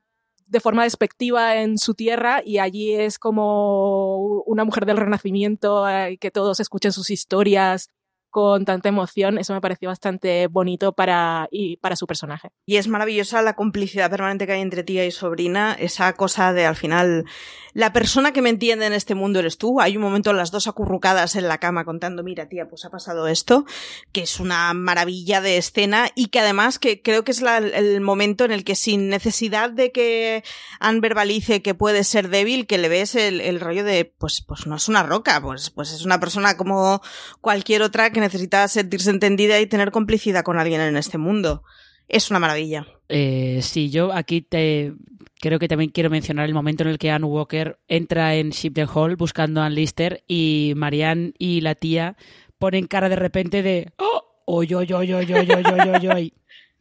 de 0.47 0.61
forma 0.61 0.85
despectiva 0.85 1.57
en 1.57 1.79
su 1.79 1.95
tierra 1.95 2.41
y 2.45 2.59
allí 2.59 2.93
es 2.95 3.19
como 3.19 4.43
una 4.47 4.65
mujer 4.65 4.87
del 4.87 4.97
renacimiento, 4.97 5.89
eh, 5.89 6.19
que 6.19 6.31
todos 6.31 6.61
escuchen 6.61 6.93
sus 6.93 7.11
historias 7.11 7.91
con 8.37 8.67
tanta 8.67 8.91
emoción, 8.91 9.39
eso 9.39 9.55
me 9.55 9.63
pareció 9.63 9.89
bastante 9.89 10.47
bonito 10.49 10.93
para, 10.93 11.49
y 11.51 11.79
para 11.79 11.97
su 11.97 12.07
personaje. 12.07 12.51
Y 12.67 12.77
es 12.77 12.87
maravillosa 12.87 13.41
la 13.41 13.57
complicidad 13.57 14.11
permanente 14.11 14.47
que 14.47 14.53
hay 14.53 14.61
entre 14.61 14.83
tía 14.83 15.07
y 15.07 15.11
sobrina, 15.11 15.73
esa 15.73 16.13
cosa 16.13 16.53
de 16.53 16.67
al 16.67 16.77
final, 16.77 17.25
la 17.73 17.95
persona 17.95 18.33
que 18.33 18.43
me 18.43 18.51
entiende 18.51 18.85
en 18.85 18.93
este 18.93 19.15
mundo 19.15 19.39
eres 19.39 19.57
tú. 19.57 19.81
Hay 19.81 19.97
un 19.97 20.03
momento 20.03 20.35
las 20.35 20.51
dos 20.51 20.67
acurrucadas 20.67 21.35
en 21.37 21.49
la 21.49 21.57
cama 21.57 21.87
contando, 21.87 22.23
mira 22.23 22.47
tía, 22.47 22.69
pues 22.69 22.85
ha 22.85 22.91
pasado 22.91 23.27
esto, 23.27 23.65
que 24.13 24.25
es 24.25 24.39
una 24.39 24.75
maravilla 24.75 25.41
de 25.41 25.57
escena 25.57 26.11
y 26.15 26.27
que 26.27 26.41
además 26.41 26.79
que 26.79 27.01
creo 27.01 27.25
que 27.25 27.33
es 27.33 27.41
el 27.41 28.03
momento 28.03 28.45
en 28.45 28.53
el 28.53 28.65
que 28.65 28.75
sin 28.75 29.09
necesidad 29.09 29.71
de 29.71 29.93
que 29.93 30.45
Anne 30.79 31.01
verbalice 31.01 31.63
que 31.63 31.73
puede 31.73 32.05
ser 32.05 32.29
débil, 32.29 32.67
que 32.67 32.77
le 32.77 32.91
ves 32.91 33.15
el, 33.15 33.41
el 33.41 33.61
rollo 33.61 33.83
de, 33.83 34.05
pues, 34.05 34.43
pues 34.47 34.67
no 34.67 34.77
es 34.77 34.89
una 34.89 35.03
roca, 35.03 35.41
pues, 35.41 35.71
pues 35.71 35.93
es 35.93 36.05
una 36.05 36.21
persona 36.21 36.59
como 36.59 37.01
cualquier 37.41 37.81
otra 37.81 38.11
que 38.11 38.26
necesita 38.27 38.67
sentirse 38.69 39.11
entendida 39.11 39.61
y 39.61 39.67
tener 39.67 39.91
complicidad 39.91 40.45
con 40.45 40.59
alguien 40.59 40.81
en 40.81 40.97
este 40.97 41.19
mundo. 41.19 41.63
Es 42.09 42.31
una 42.31 42.39
maravilla. 42.39 42.87
Eh, 43.09 43.61
sí, 43.63 43.91
yo 43.91 44.13
aquí 44.13 44.43
te 44.43 44.93
creo 45.41 45.59
que 45.59 45.69
también 45.69 45.91
quiero 45.91 46.11
mencionar 46.11 46.47
el 46.47 46.55
momento 46.55 46.83
en 46.83 46.91
el 46.91 46.99
que 46.99 47.11
Anne 47.11 47.27
Walker 47.27 47.79
entra 47.89 48.35
en 48.35 48.51
Shipton 48.51 48.89
Hall 48.93 49.17
buscando 49.17 49.61
a 49.61 49.67
Anne 49.67 49.77
Lister 49.77 50.25
y 50.27 50.73
Marianne 50.77 51.33
y 51.39 51.61
la 51.61 51.75
tía 51.75 52.17
ponen 52.59 52.87
cara 52.87 53.09
de 53.09 53.17
repente 53.17 53.63
de 53.63 53.93
¡Oh! 53.99 54.23
¡Oy, 54.49 54.73
oy, 54.75 54.93
oy, 54.93 55.13
oy, 55.13 55.33
oy, 55.33 55.51
oy, 55.51 56.09
oy, 56.09 56.35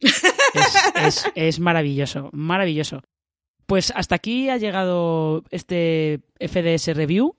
es, 1.04 1.24
es 1.34 1.58
maravilloso, 1.58 2.30
maravilloso. 2.32 3.02
Pues 3.66 3.92
hasta 3.96 4.14
aquí 4.14 4.48
ha 4.48 4.56
llegado 4.56 5.42
este 5.50 6.20
FDS 6.38 6.94
Review 6.94 7.34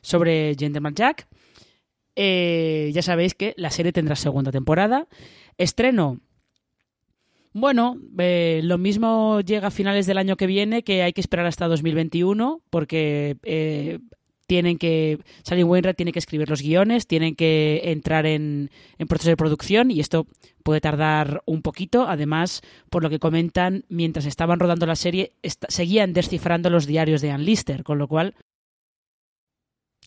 sobre 0.00 0.56
Gentleman 0.58 0.94
Jack. 0.94 1.28
Eh, 2.20 2.90
ya 2.92 3.00
sabéis 3.00 3.34
que 3.34 3.54
la 3.56 3.70
serie 3.70 3.92
tendrá 3.92 4.16
segunda 4.16 4.50
temporada. 4.50 5.06
Estreno. 5.56 6.18
Bueno, 7.52 7.96
eh, 8.18 8.60
lo 8.64 8.76
mismo 8.76 9.40
llega 9.40 9.68
a 9.68 9.70
finales 9.70 10.06
del 10.06 10.18
año 10.18 10.36
que 10.36 10.48
viene, 10.48 10.82
que 10.82 11.04
hay 11.04 11.12
que 11.12 11.20
esperar 11.20 11.46
hasta 11.46 11.68
2021, 11.68 12.60
porque 12.70 13.36
eh, 13.44 14.00
tienen 14.48 14.78
que. 14.78 15.20
Sally 15.44 15.62
Wainwright 15.62 15.96
tiene 15.96 16.10
que 16.10 16.18
escribir 16.18 16.50
los 16.50 16.60
guiones, 16.60 17.06
tienen 17.06 17.36
que 17.36 17.82
entrar 17.84 18.26
en, 18.26 18.70
en 18.98 19.06
proceso 19.06 19.30
de 19.30 19.36
producción 19.36 19.92
y 19.92 20.00
esto 20.00 20.26
puede 20.64 20.80
tardar 20.80 21.44
un 21.46 21.62
poquito. 21.62 22.08
Además, 22.08 22.62
por 22.90 23.04
lo 23.04 23.10
que 23.10 23.20
comentan, 23.20 23.84
mientras 23.88 24.26
estaban 24.26 24.58
rodando 24.58 24.86
la 24.86 24.96
serie, 24.96 25.34
seguían 25.68 26.12
descifrando 26.14 26.68
los 26.68 26.86
diarios 26.86 27.20
de 27.20 27.30
Ann 27.30 27.44
Lister, 27.44 27.84
con 27.84 27.98
lo 27.98 28.08
cual 28.08 28.34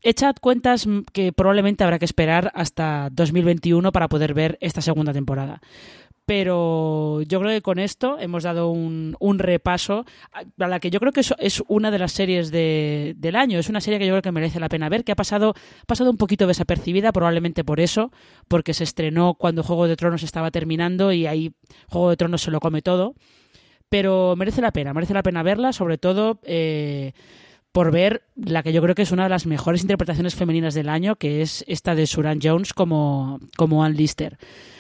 echad 0.01 0.35
cuentas 0.41 0.87
que 1.13 1.31
probablemente 1.33 1.83
habrá 1.83 1.99
que 1.99 2.05
esperar 2.05 2.51
hasta 2.55 3.09
2021 3.11 3.91
para 3.91 4.07
poder 4.07 4.33
ver 4.33 4.57
esta 4.61 4.81
segunda 4.81 5.13
temporada. 5.13 5.61
Pero 6.25 7.21
yo 7.23 7.39
creo 7.41 7.51
que 7.51 7.61
con 7.61 7.79
esto 7.79 8.17
hemos 8.19 8.43
dado 8.43 8.69
un, 8.69 9.15
repaso 9.39 10.05
a 10.31 10.67
la 10.67 10.79
que 10.79 10.89
yo 10.89 10.99
creo 10.99 11.11
que 11.11 11.19
es, 11.19 11.63
una 11.67 11.91
de 11.91 11.99
las 11.99 12.13
series 12.13 12.51
de, 12.51 13.15
del 13.17 13.35
año. 13.35 13.59
Es 13.59 13.69
una 13.69 13.81
serie 13.81 13.99
que 13.99 14.05
yo 14.05 14.13
creo 14.13 14.21
que 14.21 14.31
merece 14.31 14.59
la 14.59 14.69
pena 14.69 14.87
ver, 14.87 15.03
que 15.03 15.11
ha 15.11 15.15
pasado, 15.15 15.55
pasado 15.87 16.09
un 16.09 16.17
poquito 16.17 16.47
desapercibida, 16.47 17.11
probablemente 17.11 17.63
por 17.63 17.79
eso, 17.79 18.11
porque 18.47 18.73
se 18.73 18.83
estrenó 18.83 19.33
cuando 19.33 19.63
Juego 19.63 19.87
de 19.87 19.97
Tronos 19.97 20.23
estaba 20.23 20.51
terminando 20.51 21.11
y 21.11 21.25
ahí 21.25 21.53
Juego 21.89 22.11
de 22.11 22.17
Tronos 22.17 22.43
se 22.43 22.51
lo 22.51 22.59
come 22.59 22.81
todo. 22.81 23.15
Pero 23.89 24.35
merece 24.37 24.61
la 24.61 24.71
pena, 24.71 24.93
merece 24.93 25.13
la 25.13 25.23
pena 25.23 25.43
verla, 25.43 25.73
sobre 25.73 25.97
todo... 25.97 26.39
Eh, 26.43 27.11
por 27.71 27.91
ver 27.91 28.23
la 28.35 28.63
que 28.63 28.73
yo 28.73 28.81
creo 28.81 28.95
que 28.95 29.01
es 29.03 29.11
una 29.11 29.23
de 29.23 29.29
las 29.29 29.45
mejores 29.45 29.81
interpretaciones 29.81 30.35
femeninas 30.35 30.73
del 30.73 30.89
año, 30.89 31.15
que 31.15 31.41
es 31.41 31.63
esta 31.67 31.95
de 31.95 32.07
Suran 32.07 32.39
Jones 32.41 32.73
como, 32.73 33.39
como 33.57 33.83
Ann 33.83 33.95
Lister. 33.95 34.37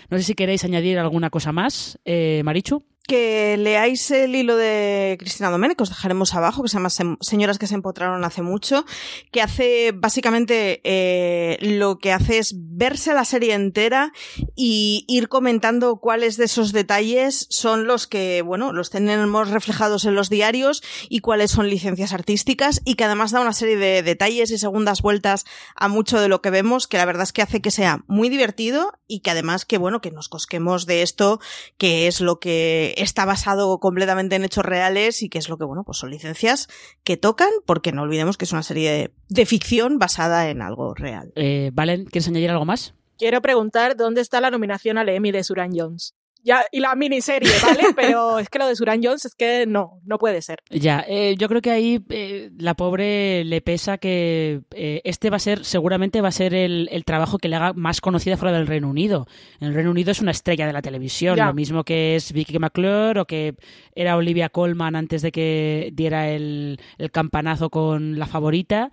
No 0.09 0.17
sé 0.17 0.23
si 0.23 0.35
queréis 0.35 0.63
añadir 0.63 0.99
alguna 0.99 1.29
cosa 1.29 1.51
más, 1.51 1.99
eh, 2.03 2.41
Marichu 2.43 2.83
que 3.07 3.57
leáis 3.57 4.09
el 4.11 4.35
hilo 4.35 4.55
de 4.55 5.17
Cristina 5.19 5.49
Domene, 5.49 5.75
que 5.75 5.83
os 5.83 5.89
dejaremos 5.89 6.33
abajo, 6.33 6.63
que 6.63 6.69
se 6.69 6.77
llama 6.77 6.89
Señoras 6.89 7.57
que 7.57 7.67
se 7.67 7.75
empotraron 7.75 8.23
hace 8.23 8.41
mucho, 8.41 8.85
que 9.31 9.41
hace 9.41 9.91
básicamente 9.93 10.81
eh, 10.83 11.57
lo 11.61 11.97
que 11.97 12.11
hace 12.11 12.37
es 12.37 12.53
verse 12.55 13.13
la 13.13 13.25
serie 13.25 13.53
entera 13.53 14.13
y 14.55 15.05
ir 15.07 15.29
comentando 15.29 15.97
cuáles 15.97 16.37
de 16.37 16.45
esos 16.45 16.71
detalles 16.71 17.47
son 17.49 17.85
los 17.85 18.07
que, 18.07 18.41
bueno, 18.41 18.71
los 18.73 18.89
tenemos 18.89 19.49
reflejados 19.49 20.05
en 20.05 20.15
los 20.15 20.29
diarios 20.29 20.83
y 21.09 21.19
cuáles 21.19 21.51
son 21.51 21.69
licencias 21.69 22.13
artísticas 22.13 22.81
y 22.85 22.95
que 22.95 23.03
además 23.03 23.31
da 23.31 23.41
una 23.41 23.53
serie 23.53 23.77
de 23.77 24.03
detalles 24.03 24.51
y 24.51 24.57
segundas 24.57 25.01
vueltas 25.01 25.45
a 25.75 25.87
mucho 25.87 26.19
de 26.19 26.27
lo 26.27 26.41
que 26.41 26.49
vemos, 26.49 26.87
que 26.87 26.97
la 26.97 27.05
verdad 27.05 27.23
es 27.23 27.33
que 27.33 27.41
hace 27.41 27.61
que 27.61 27.71
sea 27.71 28.03
muy 28.07 28.29
divertido 28.29 28.93
y 29.07 29.19
que 29.19 29.31
además 29.31 29.65
que, 29.65 29.77
bueno, 29.77 30.01
que 30.01 30.11
nos 30.11 30.29
cosquemos 30.29 30.85
de 30.85 31.01
esto, 31.01 31.39
que 31.77 32.07
es 32.07 32.21
lo 32.21 32.39
que 32.39 32.90
está 32.97 33.25
basado 33.25 33.77
completamente 33.79 34.35
en 34.35 34.43
hechos 34.43 34.65
reales 34.65 35.21
y 35.21 35.29
que 35.29 35.37
es 35.39 35.49
lo 35.49 35.57
que, 35.57 35.65
bueno, 35.65 35.83
pues 35.83 35.97
son 35.97 36.11
licencias 36.11 36.67
que 37.03 37.17
tocan, 37.17 37.49
porque 37.65 37.91
no 37.91 38.03
olvidemos 38.03 38.37
que 38.37 38.45
es 38.45 38.51
una 38.51 38.63
serie 38.63 38.91
de, 38.91 39.13
de 39.29 39.45
ficción 39.45 39.99
basada 39.99 40.49
en 40.49 40.61
algo 40.61 40.93
real. 40.93 41.31
Eh, 41.35 41.71
Valen, 41.73 42.05
¿quieres 42.05 42.27
añadir 42.27 42.51
algo 42.51 42.65
más? 42.65 42.93
Quiero 43.17 43.41
preguntar 43.41 43.95
dónde 43.95 44.21
está 44.21 44.41
la 44.41 44.49
nominación 44.49 44.97
al 44.97 45.09
Emmy 45.09 45.31
de 45.31 45.43
Suran 45.43 45.71
Jones 45.75 46.15
ya, 46.43 46.63
y 46.71 46.79
la 46.79 46.95
miniserie, 46.95 47.51
¿vale? 47.61 47.83
Pero 47.95 48.39
es 48.39 48.49
que 48.49 48.59
lo 48.59 48.67
de 48.67 48.75
Suran 48.75 49.01
Jones 49.03 49.25
es 49.25 49.35
que 49.35 49.65
no, 49.67 49.99
no 50.05 50.17
puede 50.17 50.41
ser. 50.41 50.59
Ya, 50.69 51.03
eh, 51.07 51.35
yo 51.37 51.47
creo 51.47 51.61
que 51.61 51.71
ahí 51.71 52.03
eh, 52.09 52.49
la 52.57 52.73
pobre 52.73 53.43
le 53.43 53.61
pesa 53.61 53.97
que 53.97 54.61
eh, 54.71 55.01
este 55.03 55.29
va 55.29 55.37
a 55.37 55.39
ser, 55.39 55.65
seguramente 55.65 56.21
va 56.21 56.29
a 56.29 56.31
ser 56.31 56.53
el, 56.53 56.89
el, 56.91 57.05
trabajo 57.05 57.37
que 57.37 57.47
le 57.47 57.55
haga 57.55 57.73
más 57.73 58.01
conocida 58.01 58.37
fuera 58.37 58.57
del 58.57 58.67
Reino 58.67 58.89
Unido. 58.89 59.27
En 59.59 59.69
el 59.69 59.73
Reino 59.73 59.91
Unido 59.91 60.11
es 60.11 60.21
una 60.21 60.31
estrella 60.31 60.65
de 60.65 60.73
la 60.73 60.81
televisión, 60.81 61.35
ya. 61.37 61.47
lo 61.47 61.53
mismo 61.53 61.83
que 61.83 62.15
es 62.15 62.31
Vicky 62.31 62.59
McClure 62.59 63.19
o 63.19 63.25
que 63.25 63.55
era 63.95 64.15
Olivia 64.15 64.49
Colman 64.49 64.95
antes 64.95 65.21
de 65.21 65.31
que 65.31 65.91
diera 65.93 66.29
el, 66.29 66.79
el 66.97 67.11
campanazo 67.11 67.69
con 67.69 68.17
la 68.17 68.25
favorita 68.25 68.91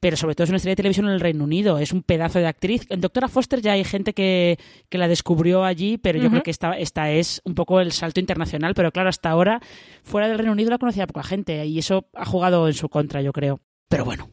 pero 0.00 0.16
sobre 0.16 0.34
todo 0.34 0.44
es 0.44 0.50
una 0.50 0.56
estrella 0.56 0.72
de 0.72 0.76
televisión 0.76 1.06
en 1.06 1.12
el 1.12 1.20
Reino 1.20 1.44
Unido, 1.44 1.78
es 1.78 1.92
un 1.92 2.02
pedazo 2.02 2.38
de 2.38 2.46
actriz. 2.46 2.86
En 2.88 3.00
Doctora 3.00 3.28
Foster 3.28 3.60
ya 3.60 3.72
hay 3.72 3.84
gente 3.84 4.14
que, 4.14 4.58
que 4.88 4.98
la 4.98 5.08
descubrió 5.08 5.64
allí, 5.64 5.98
pero 5.98 6.18
yo 6.18 6.24
uh 6.24 6.26
-huh. 6.26 6.30
creo 6.30 6.42
que 6.42 6.50
esta, 6.50 6.72
esta 6.72 7.10
es 7.10 7.42
un 7.44 7.54
poco 7.54 7.80
el 7.80 7.92
salto 7.92 8.18
internacional, 8.18 8.74
pero 8.74 8.90
claro, 8.92 9.10
hasta 9.10 9.30
ahora 9.30 9.60
fuera 10.02 10.26
del 10.28 10.38
Reino 10.38 10.52
Unido 10.52 10.70
la 10.70 10.78
conocía 10.78 11.06
poca 11.06 11.22
gente 11.22 11.64
y 11.66 11.78
eso 11.78 12.08
ha 12.14 12.24
jugado 12.24 12.66
en 12.66 12.74
su 12.74 12.88
contra, 12.88 13.20
yo 13.20 13.32
creo. 13.32 13.60
Pero 13.88 14.04
bueno, 14.04 14.30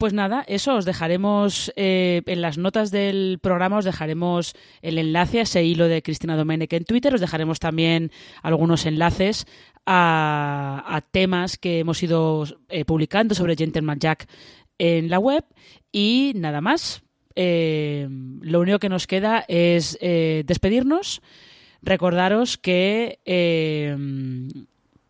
pues 0.00 0.14
nada, 0.14 0.42
eso 0.48 0.76
os 0.76 0.86
dejaremos 0.86 1.70
eh, 1.76 2.22
en 2.24 2.40
las 2.40 2.56
notas 2.56 2.90
del 2.90 3.38
programa, 3.38 3.76
os 3.76 3.84
dejaremos 3.84 4.54
el 4.80 4.96
enlace 4.96 5.40
a 5.40 5.42
ese 5.42 5.62
hilo 5.62 5.88
de 5.88 6.00
Cristina 6.00 6.38
Domenech 6.38 6.72
en 6.72 6.86
Twitter, 6.86 7.12
os 7.12 7.20
dejaremos 7.20 7.60
también 7.60 8.10
algunos 8.42 8.86
enlaces 8.86 9.46
a, 9.84 10.82
a 10.88 11.02
temas 11.02 11.58
que 11.58 11.80
hemos 11.80 12.02
ido 12.02 12.46
eh, 12.70 12.86
publicando 12.86 13.34
sobre 13.34 13.56
Gentleman 13.56 13.98
Jack 13.98 14.26
en 14.78 15.10
la 15.10 15.18
web 15.18 15.44
y 15.92 16.32
nada 16.34 16.62
más. 16.62 17.02
Eh, 17.36 18.08
lo 18.40 18.60
único 18.60 18.78
que 18.78 18.88
nos 18.88 19.06
queda 19.06 19.44
es 19.48 19.98
despedirnos. 20.00 21.20
Recordaros 21.82 22.56
que 22.56 23.18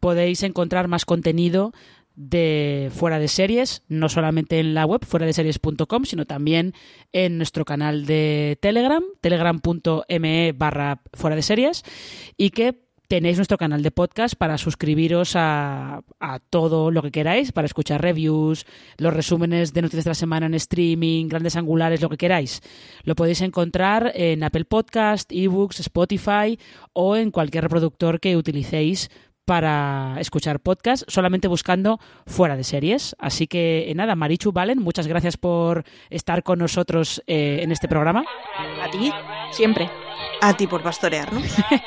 podéis 0.00 0.42
encontrar 0.42 0.88
más 0.88 1.04
contenido 1.04 1.72
de 2.20 2.90
fuera 2.94 3.18
de 3.18 3.28
series, 3.28 3.82
no 3.88 4.10
solamente 4.10 4.60
en 4.60 4.74
la 4.74 4.84
web 4.84 5.04
fuera 5.06 5.24
de 5.24 5.32
series.com, 5.32 6.04
sino 6.04 6.26
también 6.26 6.74
en 7.12 7.38
nuestro 7.38 7.64
canal 7.64 8.04
de 8.04 8.58
Telegram, 8.60 9.02
telegram.me 9.22 10.52
barra 10.52 11.00
fuera 11.14 11.34
de 11.34 11.42
series, 11.42 11.82
y 12.36 12.50
que 12.50 12.78
tenéis 13.08 13.38
nuestro 13.38 13.56
canal 13.56 13.82
de 13.82 13.90
podcast 13.90 14.34
para 14.34 14.58
suscribiros 14.58 15.32
a, 15.34 16.02
todo 16.50 16.90
lo 16.90 17.02
que 17.02 17.10
queráis, 17.10 17.52
para 17.52 17.66
escuchar 17.66 18.02
reviews, 18.02 18.66
los 18.98 19.14
resúmenes 19.14 19.72
de 19.72 19.82
noticias 19.82 20.04
de 20.04 20.10
la 20.10 20.14
semana 20.14 20.46
en 20.46 20.54
streaming, 20.54 21.26
grandes 21.26 21.56
angulares, 21.56 22.02
lo 22.02 22.10
que 22.10 22.18
queráis. 22.18 22.60
Lo 23.02 23.14
podéis 23.16 23.40
encontrar 23.40 24.12
en 24.14 24.44
Apple 24.44 24.66
Podcast, 24.66 25.32
eBooks, 25.32 25.80
Spotify 25.80 26.58
o 26.92 27.16
en 27.16 27.30
cualquier 27.30 27.64
reproductor 27.64 28.20
que 28.20 28.36
utilicéis 28.36 29.10
para 29.50 30.14
escuchar 30.20 30.60
podcast 30.60 31.02
solamente 31.08 31.48
buscando 31.48 31.98
fuera 32.24 32.56
de 32.56 32.62
series. 32.62 33.16
Así 33.18 33.48
que 33.48 33.92
nada, 33.96 34.14
Marichu 34.14 34.52
Valen, 34.52 34.78
muchas 34.80 35.08
gracias 35.08 35.36
por 35.36 35.82
estar 36.08 36.44
con 36.44 36.60
nosotros 36.60 37.20
eh, 37.26 37.58
en 37.60 37.72
este 37.72 37.88
programa. 37.88 38.24
A 38.80 38.88
ti, 38.92 39.10
siempre. 39.50 39.90
A 40.40 40.56
ti 40.56 40.68
por 40.68 40.84
pastorear, 40.84 41.32
¿no? 41.32 41.40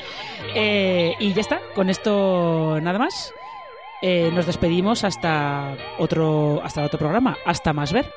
eh, 0.55 1.13
y 1.21 1.31
ya 1.31 1.39
está, 1.39 1.61
con 1.73 1.89
esto 1.89 2.79
nada 2.81 2.99
más. 2.99 3.33
Eh, 4.01 4.29
nos 4.33 4.45
despedimos 4.45 5.05
hasta 5.05 5.77
otro, 5.99 6.59
hasta 6.65 6.83
otro 6.83 6.99
programa. 6.99 7.37
Hasta 7.45 7.71
más 7.71 7.93
ver. 7.93 8.11